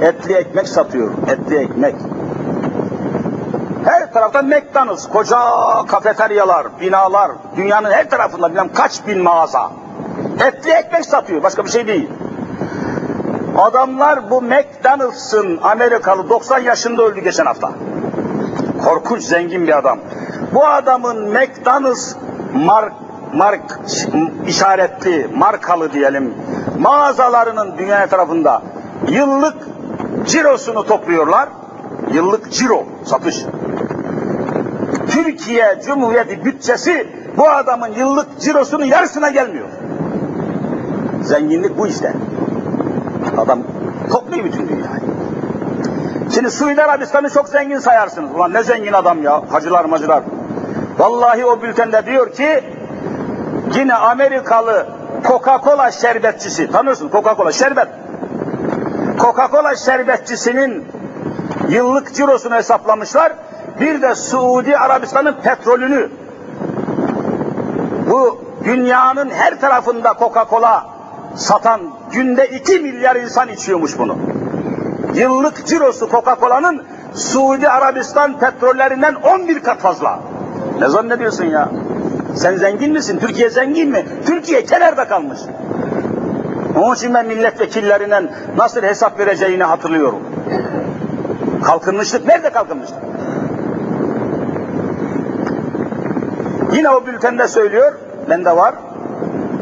Etli 0.00 0.34
ekmek 0.34 0.68
satıyor. 0.68 1.10
Etli 1.26 1.56
ekmek. 1.56 1.94
Her 3.84 4.12
tarafta 4.12 4.42
McDonald's, 4.42 5.08
koca 5.08 5.38
kafeteryalar, 5.88 6.66
binalar, 6.80 7.30
dünyanın 7.56 7.90
her 7.90 8.10
tarafında 8.10 8.50
bilmem 8.50 8.72
kaç 8.74 9.06
bin 9.06 9.22
mağaza. 9.22 9.70
Etli 10.46 10.70
ekmek 10.70 11.04
satıyor, 11.04 11.42
başka 11.42 11.64
bir 11.64 11.70
şey 11.70 11.86
değil. 11.86 12.08
Adamlar 13.58 14.30
bu 14.30 14.42
McDonald's'ın 14.42 15.58
Amerikalı 15.62 16.28
90 16.28 16.58
yaşında 16.58 17.02
öldü 17.02 17.20
geçen 17.20 17.46
hafta. 17.46 17.70
Korkunç 18.84 19.22
zengin 19.22 19.66
bir 19.66 19.78
adam. 19.78 19.98
Bu 20.54 20.66
adamın 20.66 21.30
McDonald's 21.30 22.14
mark, 22.54 22.92
mark 23.34 23.80
işaretli, 24.46 25.30
markalı 25.34 25.92
diyelim 25.92 26.34
mağazalarının 26.78 27.78
dünya 27.78 28.06
tarafında 28.06 28.62
yıllık 29.08 29.56
cirosunu 30.26 30.86
topluyorlar. 30.86 31.48
Yıllık 32.12 32.52
ciro, 32.52 32.84
satış. 33.04 33.44
Türkiye 35.10 35.80
Cumhuriyeti 35.86 36.44
bütçesi 36.44 37.06
bu 37.36 37.48
adamın 37.48 37.88
yıllık 37.88 38.40
cirosunun 38.40 38.84
yarısına 38.84 39.28
gelmiyor. 39.28 39.68
Zenginlik 41.22 41.78
bu 41.78 41.86
işte. 41.86 42.12
Adam 43.38 43.62
topluyor 44.10 44.44
bütün 44.44 44.68
dünyayı. 44.68 45.00
Şimdi 46.34 46.50
Suudi 46.50 46.82
Arabistan'ı 46.82 47.30
çok 47.30 47.48
zengin 47.48 47.78
sayarsınız. 47.78 48.30
Ulan 48.34 48.54
ne 48.54 48.62
zengin 48.62 48.92
adam 48.92 49.22
ya, 49.22 49.42
hacılar 49.50 49.84
macılar. 49.84 50.22
Vallahi 50.98 51.46
o 51.46 51.62
bültende 51.62 52.06
diyor 52.06 52.32
ki, 52.32 52.64
yine 53.74 53.94
Amerikalı 53.94 54.86
Coca-Cola 55.24 56.00
şerbetçisi, 56.00 56.70
tanıyorsun 56.70 57.08
Coca-Cola 57.08 57.52
şerbet. 57.52 57.88
Coca-Cola 59.18 59.76
şerbetçisinin 59.84 60.86
yıllık 61.68 62.14
cirosunu 62.14 62.54
hesaplamışlar. 62.54 63.32
Bir 63.80 64.02
de 64.02 64.14
Suudi 64.14 64.76
Arabistan'ın 64.76 65.32
petrolünü. 65.32 66.10
Bu 68.10 68.40
dünyanın 68.64 69.30
her 69.30 69.60
tarafında 69.60 70.08
Coca-Cola 70.08 70.82
satan 71.36 71.80
günde 72.12 72.48
2 72.48 72.78
milyar 72.78 73.16
insan 73.16 73.48
içiyormuş 73.48 73.98
bunu. 73.98 74.16
Yıllık 75.14 75.66
cirosu 75.66 76.08
Coca-Cola'nın 76.10 76.84
Suudi 77.14 77.68
Arabistan 77.68 78.38
petrollerinden 78.38 79.14
11 79.14 79.60
kat 79.60 79.80
fazla. 79.80 80.20
Ne 80.80 80.88
zannediyorsun 80.88 81.44
ya? 81.44 81.68
Sen 82.34 82.56
zengin 82.56 82.92
misin? 82.92 83.18
Türkiye 83.18 83.50
zengin 83.50 83.90
mi? 83.90 84.06
Türkiye 84.26 84.64
kenarda 84.64 85.08
kalmış. 85.08 85.38
Onun 86.78 86.94
için 86.94 87.14
ben 87.14 87.26
milletvekillerinden 87.26 88.30
nasıl 88.56 88.82
hesap 88.82 89.18
vereceğini 89.18 89.64
hatırlıyorum. 89.64 90.22
Kalkınmışlık 91.64 92.26
nerede 92.26 92.50
kalkınmışlık? 92.50 92.98
Yine 96.72 96.90
o 96.90 97.06
bültende 97.06 97.48
söylüyor, 97.48 97.92
bende 98.30 98.56
var. 98.56 98.74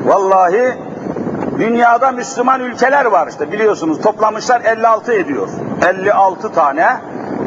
Vallahi 0.05 0.75
dünyada 1.59 2.13
Müslüman 2.13 2.61
ülkeler 2.61 3.05
var 3.05 3.29
işte 3.29 3.53
biliyorsunuz 3.53 4.01
toplamışlar 4.03 4.61
56 4.61 5.13
ediyor. 5.13 5.49
56 5.89 6.53
tane 6.53 6.87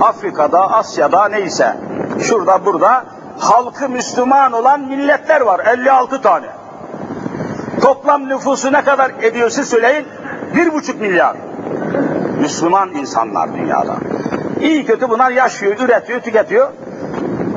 Afrika'da, 0.02 0.72
Asya'da 0.72 1.30
neyse 1.30 1.76
şurada 2.22 2.66
burada 2.66 3.04
halkı 3.40 3.90
Müslüman 3.90 4.52
olan 4.52 4.82
milletler 4.82 5.42
var 5.42 5.60
56 5.66 6.22
tane. 6.22 6.59
Toplam 7.90 8.30
nüfusu 8.30 8.74
ne 8.74 8.84
kadar 8.84 9.12
ediyor 9.22 9.50
söyleyin? 9.50 10.06
Bir 10.56 10.74
buçuk 10.74 11.02
milyar. 11.02 11.36
Müslüman 12.42 12.90
insanlar 12.90 13.54
dünyada. 13.54 13.96
İyi 14.62 14.86
kötü 14.86 15.10
bunlar 15.10 15.32
yaşıyor, 15.32 15.80
üretiyor, 15.80 16.22
tüketiyor. 16.22 16.70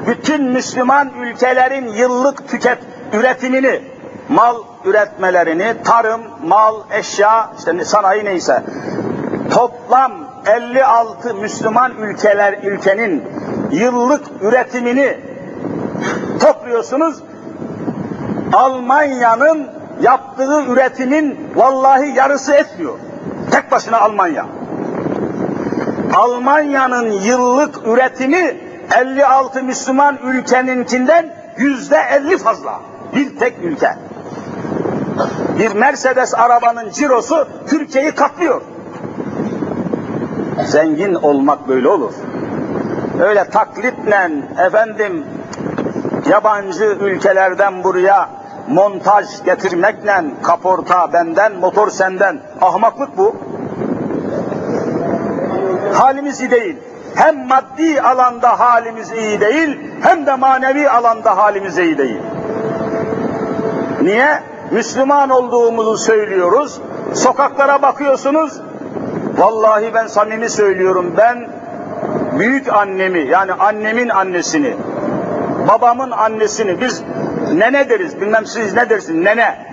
Bütün 0.07 0.45
Müslüman 0.45 1.11
ülkelerin 1.21 1.89
yıllık 1.89 2.49
tüket 2.49 2.79
üretimini, 3.13 3.81
mal 4.29 4.57
üretmelerini, 4.85 5.75
tarım, 5.85 6.21
mal, 6.47 6.75
eşya, 6.91 7.51
işte 7.59 7.85
sanayi 7.85 8.25
neyse, 8.25 8.63
toplam 9.51 10.13
56 10.47 11.35
Müslüman 11.35 11.93
ülkeler 11.97 12.59
ülkenin 12.63 13.25
yıllık 13.71 14.23
üretimini 14.43 15.19
topluyorsunuz. 16.41 17.23
Almanya'nın 18.53 19.82
yaptığı 20.03 20.63
üretimin 20.69 21.39
vallahi 21.55 22.17
yarısı 22.17 22.55
etmiyor. 22.55 22.99
Tek 23.51 23.71
başına 23.71 24.01
Almanya. 24.01 24.47
Almanya'nın 26.15 27.11
yıllık 27.11 27.87
üretimi 27.87 28.57
56 29.01 29.63
Müslüman 29.63 30.19
ülkeninkinden 30.25 31.35
yüzde 31.57 31.97
50 31.97 32.39
fazla. 32.39 32.81
Bir 33.15 33.39
tek 33.39 33.59
ülke. 33.63 33.95
Bir 35.59 35.75
Mercedes 35.75 36.35
arabanın 36.35 36.91
cirosu 36.91 37.49
Türkiye'yi 37.69 38.11
katlıyor. 38.11 38.63
Zengin 40.67 41.15
olmak 41.15 41.69
böyle 41.69 41.89
olur. 41.89 42.13
Öyle 43.21 43.45
taklitle 43.45 44.31
efendim 44.67 45.25
yabancı 46.31 46.85
ülkelerden 46.85 47.85
buraya 47.85 48.42
montaj 48.69 49.27
getirmekle 49.45 50.25
kaporta 50.43 51.13
benden, 51.13 51.53
motor 51.53 51.91
senden. 51.91 52.41
Ahmaklık 52.61 53.17
bu. 53.17 53.37
Halimiz 55.95 56.41
iyi 56.41 56.51
değil. 56.51 56.77
Hem 57.15 57.47
maddi 57.47 58.01
alanda 58.03 58.61
halimiz 58.61 59.13
iyi 59.13 59.41
değil, 59.41 59.81
hem 60.03 60.27
de 60.27 60.35
manevi 60.35 60.89
alanda 60.89 61.37
halimiz 61.37 61.79
iyi 61.79 61.99
değil. 61.99 62.21
Niye? 64.03 64.43
Müslüman 64.71 65.31
olduğumuzu 65.31 65.97
söylüyoruz. 65.97 66.81
Sokaklara 67.15 67.83
bakıyorsunuz. 67.83 68.61
Vallahi 69.39 69.95
ben 69.95 70.07
samimi 70.07 70.51
söylüyorum. 70.51 71.15
Ben 71.17 71.49
büyük 72.39 72.73
annemi 72.73 73.19
yani 73.19 73.53
annemin 73.53 74.09
annesini, 74.09 74.77
babamın 75.69 76.11
annesini 76.11 76.81
biz 76.81 77.03
nene 77.59 77.89
deriz. 77.89 78.21
Bilmem 78.21 78.47
siz 78.47 78.75
ne 78.75 78.91
dersiniz? 78.91 79.25
Nene. 79.25 79.73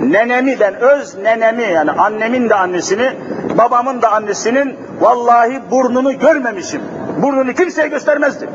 Nenemi 0.00 0.60
ben 0.60 0.74
öz 0.74 1.18
nenemi 1.18 1.62
yani 1.62 1.90
annemin 1.90 2.48
de 2.48 2.54
annesini, 2.54 3.12
babamın 3.58 4.02
da 4.02 4.12
annesinin 4.12 4.76
vallahi 5.00 5.60
burnunu 5.70 6.18
görmemişim. 6.18 6.82
Burnunu 7.22 7.52
kimseye 7.52 7.88
göstermezdi. 7.88 8.48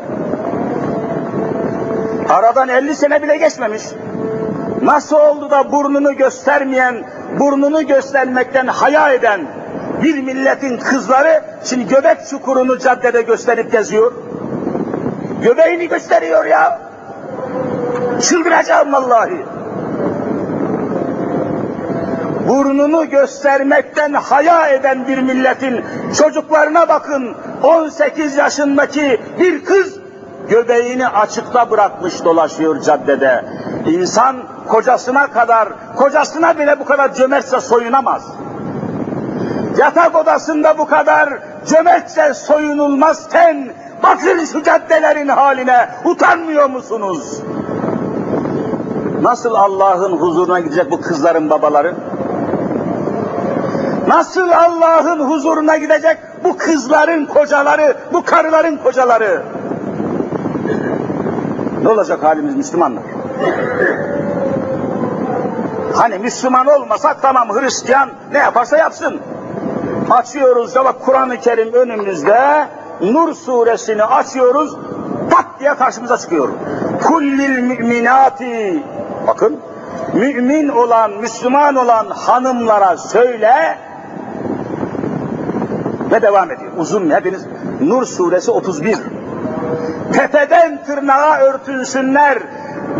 Aradan 2.30 2.70
50 2.70 2.96
sene 2.96 3.24
bile 3.24 3.38
geçmemiş. 3.38 3.84
Nasıl 4.82 5.16
oldu 5.16 5.50
da 5.50 5.72
burnunu 5.72 6.18
göstermeyen, 6.18 6.96
burnunu 7.40 7.88
göstermekten 7.88 8.68
haya 8.68 9.14
eden 9.14 9.42
bir 10.04 10.22
milletin 10.22 10.78
kızları 10.78 11.44
şimdi 11.64 11.88
göbek 11.88 12.18
çukurunu 12.30 12.80
caddede 12.80 13.22
gösterip 13.22 13.72
geziyor. 13.72 14.14
Göbeğini 15.44 15.88
gösteriyor 15.88 16.46
ya. 16.46 16.81
Çıldıracağım 18.22 18.94
vallahi. 18.94 19.46
Burnunu 22.48 23.10
göstermekten 23.10 24.14
haya 24.14 24.68
eden 24.68 25.08
bir 25.08 25.18
milletin 25.18 25.86
çocuklarına 26.18 26.90
bakın. 26.90 27.36
18 27.64 28.36
yaşındaki 28.36 29.22
bir 29.40 29.66
kız 29.66 30.00
göbeğini 30.50 31.08
açıkta 31.08 31.72
bırakmış 31.72 32.26
dolaşıyor 32.26 32.82
caddede. 32.82 33.46
İnsan 33.86 34.36
kocasına 34.68 35.28
kadar, 35.28 35.70
kocasına 35.96 36.60
bile 36.60 36.80
bu 36.80 36.86
kadar 36.86 37.14
cömertse 37.14 37.60
soyunamaz. 37.60 38.24
Yatak 39.78 40.16
odasında 40.16 40.78
bu 40.78 40.86
kadar 40.86 41.30
cömertçe 41.68 42.34
soyunulmazken 42.34 43.74
bakın 44.04 44.46
şu 44.46 44.64
caddelerin 44.64 45.28
haline 45.28 45.90
utanmıyor 46.06 46.70
musunuz? 46.70 47.42
Nasıl 49.22 49.56
Allah'ın 49.56 50.18
huzuruna 50.18 50.60
gidecek 50.60 50.92
bu 50.92 51.02
kızların 51.02 51.50
babaları? 51.50 51.96
Nasıl 54.08 54.50
Allah'ın 54.50 55.20
huzuruna 55.20 55.78
gidecek 55.78 56.18
bu 56.44 56.58
kızların 56.58 57.26
kocaları, 57.26 57.98
bu 58.14 58.24
karıların 58.24 58.78
kocaları? 58.78 59.44
Ne 61.84 61.90
olacak 61.90 62.24
halimiz 62.24 62.56
Müslümanlar? 62.56 63.04
Hani 65.96 66.20
Müslüman 66.20 66.68
olmasak 66.68 67.22
tamam 67.22 67.50
Hristiyan 67.50 68.10
ne 68.32 68.38
yaparsa 68.38 68.78
yapsın. 68.78 69.20
Açıyoruz 70.10 70.76
ya 70.76 70.86
bak 70.86 70.96
Kur'an-ı 71.06 71.40
Kerim 71.40 71.74
önümüzde 71.74 72.68
Nur 73.02 73.34
suresini 73.34 74.04
açıyoruz 74.04 74.76
pat 75.30 75.46
diye 75.60 75.76
karşımıza 75.76 76.18
çıkıyor. 76.18 76.50
Kullil 77.04 77.60
müminati 77.60 78.84
bakın 79.28 79.60
mümin 80.14 80.68
olan, 80.68 81.12
Müslüman 81.12 81.76
olan 81.76 82.10
hanımlara 82.10 82.98
söyle 82.98 83.78
ve 86.12 86.22
devam 86.22 86.52
ediyor. 86.52 86.72
Uzun 86.78 87.10
hepiniz 87.10 87.46
Nur 87.82 88.06
suresi 88.06 88.52
31. 88.52 88.98
Tepeden 90.14 90.84
tırnağa 90.84 91.40
örtünsünler. 91.40 92.40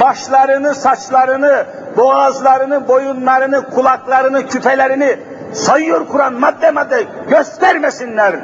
Başlarını, 0.02 0.76
saçlarını, 0.76 1.66
boğazlarını, 1.98 2.88
boyunlarını, 2.88 3.70
kulaklarını, 3.70 4.48
küpelerini 4.48 5.20
sayıyor 5.54 6.08
Kur'an 6.08 6.34
madde 6.34 6.72
madde 6.72 7.06
göstermesinler. 7.30 8.36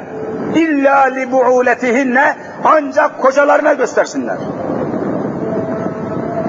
İlla 0.54 1.02
li 1.02 1.32
bu'uletihinne 1.32 2.36
ancak 2.64 3.22
kocalarına 3.22 3.72
göstersinler. 3.72 4.36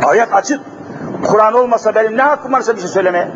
Ayet 0.06 0.34
açık. 0.34 0.60
Kur'an 1.24 1.54
olmasa 1.54 1.96
benim 1.96 2.18
ne 2.18 2.22
hakkım 2.22 2.54
varsa 2.54 2.76
bir 2.76 2.82
şey 2.82 2.90
söylemeye. 2.90 3.28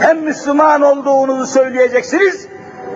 Hem 0.00 0.20
Müslüman 0.20 0.82
olduğunuzu 0.82 1.46
söyleyeceksiniz, 1.46 2.48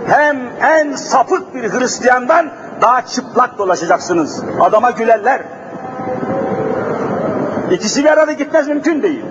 hem 0.06 0.38
en 0.62 0.92
sapık 0.92 1.54
bir 1.54 1.72
Hristiyandan 1.72 2.50
daha 2.80 3.06
çıplak 3.06 3.58
dolaşacaksınız. 3.58 4.42
Adama 4.60 4.90
gülerler. 4.90 5.42
İkisi 7.70 8.04
bir 8.04 8.08
arada 8.08 8.32
gitmez 8.32 8.68
mümkün 8.68 9.02
değil. 9.02 9.24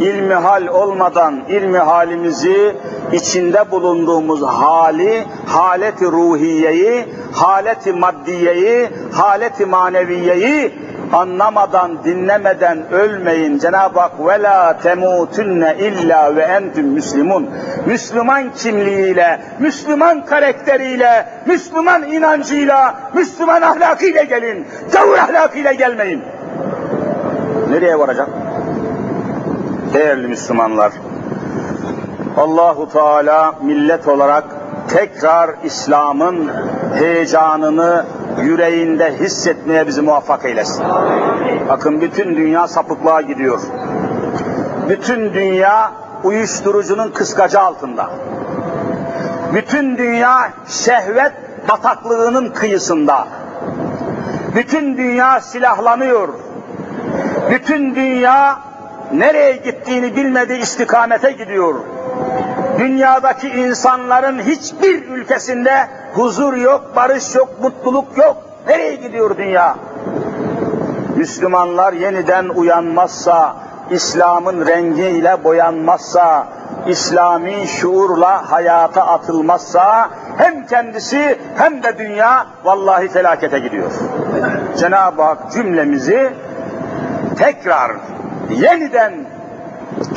İlmi 0.00 0.34
hal 0.34 0.66
olmadan 0.66 1.44
ilmi 1.48 1.78
halimizi, 1.78 2.76
içinde 3.12 3.70
bulunduğumuz 3.70 4.42
hali, 4.42 5.26
haleti 5.46 6.04
ruhiyeyi, 6.04 7.14
haleti 7.32 7.92
maddiyeyi, 7.92 8.88
haleti 9.12 9.66
maneviyeyi 9.66 10.87
anlamadan, 11.12 12.04
dinlemeden 12.04 12.92
ölmeyin. 12.92 13.58
Cenab-ı 13.58 14.00
Hak 14.00 14.12
ve 14.26 14.42
la 14.42 14.78
temutunne 14.78 15.76
illa 15.78 16.36
ve 16.36 16.42
entüm 16.42 16.86
müslimun. 16.86 17.50
Müslüman 17.86 18.52
kimliğiyle, 18.52 19.40
Müslüman 19.58 20.26
karakteriyle, 20.26 21.26
Müslüman 21.46 22.02
inancıyla, 22.02 22.94
Müslüman 23.14 23.62
ahlakıyla 23.62 24.22
gelin. 24.22 24.66
Gavur 24.92 25.18
ahlakıyla 25.18 25.72
gelmeyin. 25.72 26.22
Nereye 27.70 27.98
varacak? 27.98 28.28
Değerli 29.94 30.28
Müslümanlar, 30.28 30.92
Allahu 32.36 32.88
Teala 32.92 33.54
millet 33.62 34.08
olarak 34.08 34.44
tekrar 34.88 35.50
İslam'ın 35.64 36.50
heyecanını 36.98 38.04
yüreğinde 38.42 39.18
hissetmeye 39.20 39.86
bizi 39.86 40.02
muvaffak 40.02 40.44
eylesin. 40.44 40.84
Bakın 41.68 42.00
bütün 42.00 42.36
dünya 42.36 42.68
sapıklığa 42.68 43.20
gidiyor. 43.20 43.60
Bütün 44.88 45.34
dünya 45.34 45.92
uyuşturucunun 46.24 47.10
kıskacı 47.10 47.60
altında. 47.60 48.10
Bütün 49.54 49.98
dünya 49.98 50.50
şehvet 50.68 51.32
bataklığının 51.68 52.48
kıyısında. 52.50 53.28
Bütün 54.54 54.96
dünya 54.96 55.40
silahlanıyor. 55.40 56.28
Bütün 57.50 57.94
dünya 57.94 58.58
nereye 59.12 59.52
gittiğini 59.52 60.16
bilmediği 60.16 60.58
istikamete 60.58 61.30
gidiyor. 61.30 61.74
Dünyadaki 62.78 63.48
insanların 63.48 64.38
hiçbir 64.38 65.08
ülkesinde 65.08 65.88
huzur 66.14 66.56
yok, 66.56 66.92
barış 66.96 67.34
yok, 67.34 67.48
mutluluk 67.62 68.18
yok. 68.18 68.36
Nereye 68.68 68.94
gidiyor 68.94 69.36
dünya? 69.38 69.76
Müslümanlar 71.16 71.92
yeniden 71.92 72.48
uyanmazsa, 72.48 73.56
İslam'ın 73.90 74.66
rengiyle 74.66 75.44
boyanmazsa, 75.44 76.46
İslami 76.86 77.66
şuurla 77.66 78.52
hayata 78.52 79.06
atılmazsa 79.06 80.10
hem 80.36 80.66
kendisi 80.66 81.38
hem 81.56 81.82
de 81.82 81.98
dünya 81.98 82.46
vallahi 82.64 83.08
felakete 83.08 83.58
gidiyor. 83.58 83.92
Cenab-ı 84.78 85.22
Hak 85.22 85.52
cümlemizi 85.52 86.32
tekrar 87.38 87.92
yeniden 88.50 89.12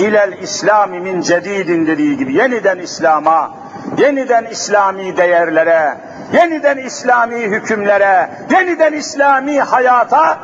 ilel 0.02 0.34
İslami 0.41 0.99
min 0.99 1.22
cedidin 1.22 1.88
dediği 1.88 2.18
gibi 2.18 2.34
yeniden 2.34 2.80
İslam'a, 2.80 3.52
yeniden 3.97 4.45
İslami 4.45 5.18
değerlere, 5.18 5.97
yeniden 6.34 6.78
İslami 6.78 7.36
hükümlere, 7.36 8.30
yeniden 8.52 8.93
İslami 8.93 9.60
hayata 9.60 10.39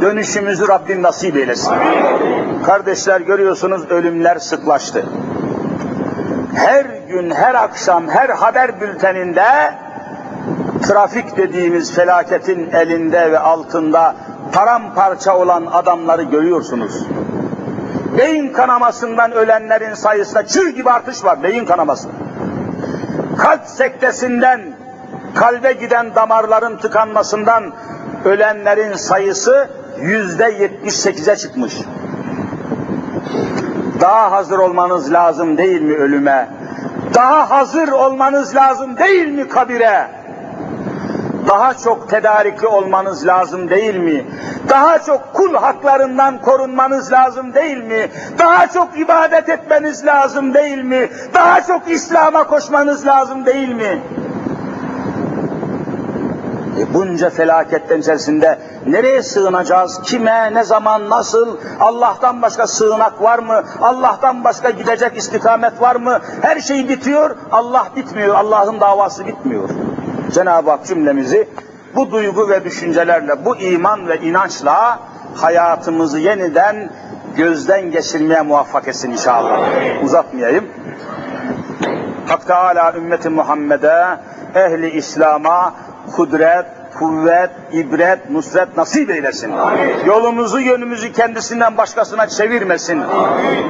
dönüşümüzü 0.00 0.68
Rabbim 0.68 1.02
nasip 1.02 1.36
eylesin. 1.36 1.72
Kardeşler 2.66 3.20
görüyorsunuz 3.20 3.90
ölümler 3.90 4.38
sıklaştı. 4.38 5.04
Her 6.54 6.84
gün, 7.08 7.30
her 7.30 7.54
akşam, 7.54 8.08
her 8.08 8.28
haber 8.28 8.80
bülteninde 8.80 9.74
trafik 10.82 11.36
dediğimiz 11.36 11.94
felaketin 11.94 12.70
elinde 12.70 13.32
ve 13.32 13.38
altında 13.38 14.14
paramparça 14.52 15.36
olan 15.36 15.66
adamları 15.66 16.22
görüyorsunuz. 16.22 17.06
Beyin 18.18 18.52
kanamasından 18.52 19.32
ölenlerin 19.32 19.94
sayısında 19.94 20.46
çığ 20.46 20.70
gibi 20.70 20.90
artış 20.90 21.24
var 21.24 21.42
beyin 21.42 21.64
kanaması. 21.64 22.08
Kalp 23.38 23.66
sektesinden 23.66 24.60
kalbe 25.34 25.72
giden 25.72 26.14
damarların 26.14 26.76
tıkanmasından 26.76 27.72
ölenlerin 28.24 28.94
sayısı 28.94 29.68
yüzde 30.00 30.44
78'e 30.44 31.36
çıkmış. 31.36 31.74
Daha 34.00 34.30
hazır 34.32 34.58
olmanız 34.58 35.12
lazım 35.12 35.58
değil 35.58 35.82
mi 35.82 35.94
ölüme? 35.96 36.48
Daha 37.14 37.50
hazır 37.50 37.88
olmanız 37.88 38.56
lazım 38.56 38.98
değil 38.98 39.28
mi 39.28 39.48
kabire? 39.48 40.08
Daha 41.48 41.74
çok 41.74 42.10
tedarikli 42.10 42.66
olmanız 42.66 43.26
lazım 43.26 43.70
değil 43.70 43.96
mi? 43.96 44.24
Daha 44.68 44.98
çok 44.98 45.34
kul 45.34 45.54
haklarından 45.54 46.38
korunmanız 46.40 47.12
lazım 47.12 47.54
değil 47.54 47.78
mi? 47.78 48.10
Daha 48.38 48.66
çok 48.66 48.98
ibadet 48.98 49.48
etmeniz 49.48 50.06
lazım 50.06 50.54
değil 50.54 50.84
mi? 50.84 51.08
Daha 51.34 51.62
çok 51.62 51.90
İslam'a 51.90 52.46
koşmanız 52.46 53.06
lazım 53.06 53.46
değil 53.46 53.68
mi? 53.68 54.02
E 56.78 56.94
bunca 56.94 57.30
felaketten 57.30 58.00
içerisinde 58.00 58.58
nereye 58.86 59.22
sığınacağız? 59.22 60.00
Kime, 60.02 60.54
ne 60.54 60.64
zaman, 60.64 61.10
nasıl? 61.10 61.56
Allah'tan 61.80 62.42
başka 62.42 62.66
sığınak 62.66 63.22
var 63.22 63.38
mı? 63.38 63.62
Allah'tan 63.80 64.44
başka 64.44 64.70
gidecek 64.70 65.16
istikamet 65.16 65.80
var 65.80 65.96
mı? 65.96 66.20
Her 66.42 66.60
şey 66.60 66.88
bitiyor, 66.88 67.36
Allah 67.52 67.86
bitmiyor. 67.96 68.34
Allah'ın 68.34 68.80
davası 68.80 69.26
bitmiyor. 69.26 69.68
Cenab-ı 70.32 70.70
Hak 70.70 70.86
cümlemizi 70.86 71.48
bu 71.94 72.10
duygu 72.10 72.48
ve 72.48 72.64
düşüncelerle, 72.64 73.44
bu 73.44 73.56
iman 73.56 74.08
ve 74.08 74.20
inançla 74.20 75.00
hayatımızı 75.34 76.18
yeniden 76.18 76.90
gözden 77.36 77.90
geçirmeye 77.90 78.42
muvaffak 78.42 78.88
etsin 78.88 79.10
inşallah. 79.10 79.60
Uzatmayayım. 80.04 80.64
Hak 82.28 82.46
Teala 82.46 82.92
ümmeti 82.96 83.28
Muhammed'e, 83.28 84.18
ehli 84.54 84.90
İslam'a 84.90 85.74
kudret, 86.16 86.66
kuvvet, 86.98 87.50
ibret, 87.72 88.30
nusret 88.30 88.76
nasip 88.76 89.10
eylesin. 89.10 89.52
Yolumuzu, 90.06 90.60
yönümüzü 90.60 91.12
kendisinden 91.12 91.76
başkasına 91.76 92.26
çevirmesin. 92.26 93.02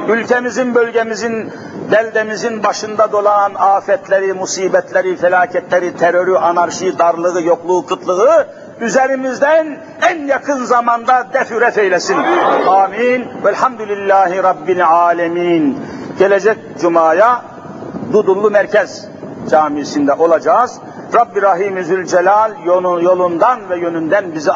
Ülkemizin, 0.09 0.75
bölgemizin, 0.75 1.51
beldemizin 1.91 2.63
başında 2.63 3.11
dolan 3.11 3.53
afetleri, 3.55 4.33
musibetleri, 4.33 5.15
felaketleri, 5.15 5.97
terörü, 5.97 6.35
anarşi, 6.35 6.99
darlığı, 6.99 7.43
yokluğu, 7.43 7.85
kıtlığı 7.85 8.47
üzerimizden 8.81 9.77
en 10.09 10.25
yakın 10.25 10.65
zamanda 10.65 11.27
defüref 11.33 11.77
eylesin. 11.77 12.17
Amin. 12.67 13.27
Velhamdülillahi 13.45 14.43
Rabbil 14.43 14.87
alemin. 14.87 15.79
Gelecek 16.19 16.57
Cuma'ya 16.81 17.41
Dudullu 18.13 18.51
Merkez 18.51 19.05
Camisi'nde 19.49 20.13
olacağız. 20.13 20.79
Rabbi 21.13 21.41
Rahim 21.41 21.83
Zülcelal 21.83 22.51
yolundan 23.01 23.69
ve 23.69 23.77
yönünden 23.77 24.35
bizi 24.35 24.51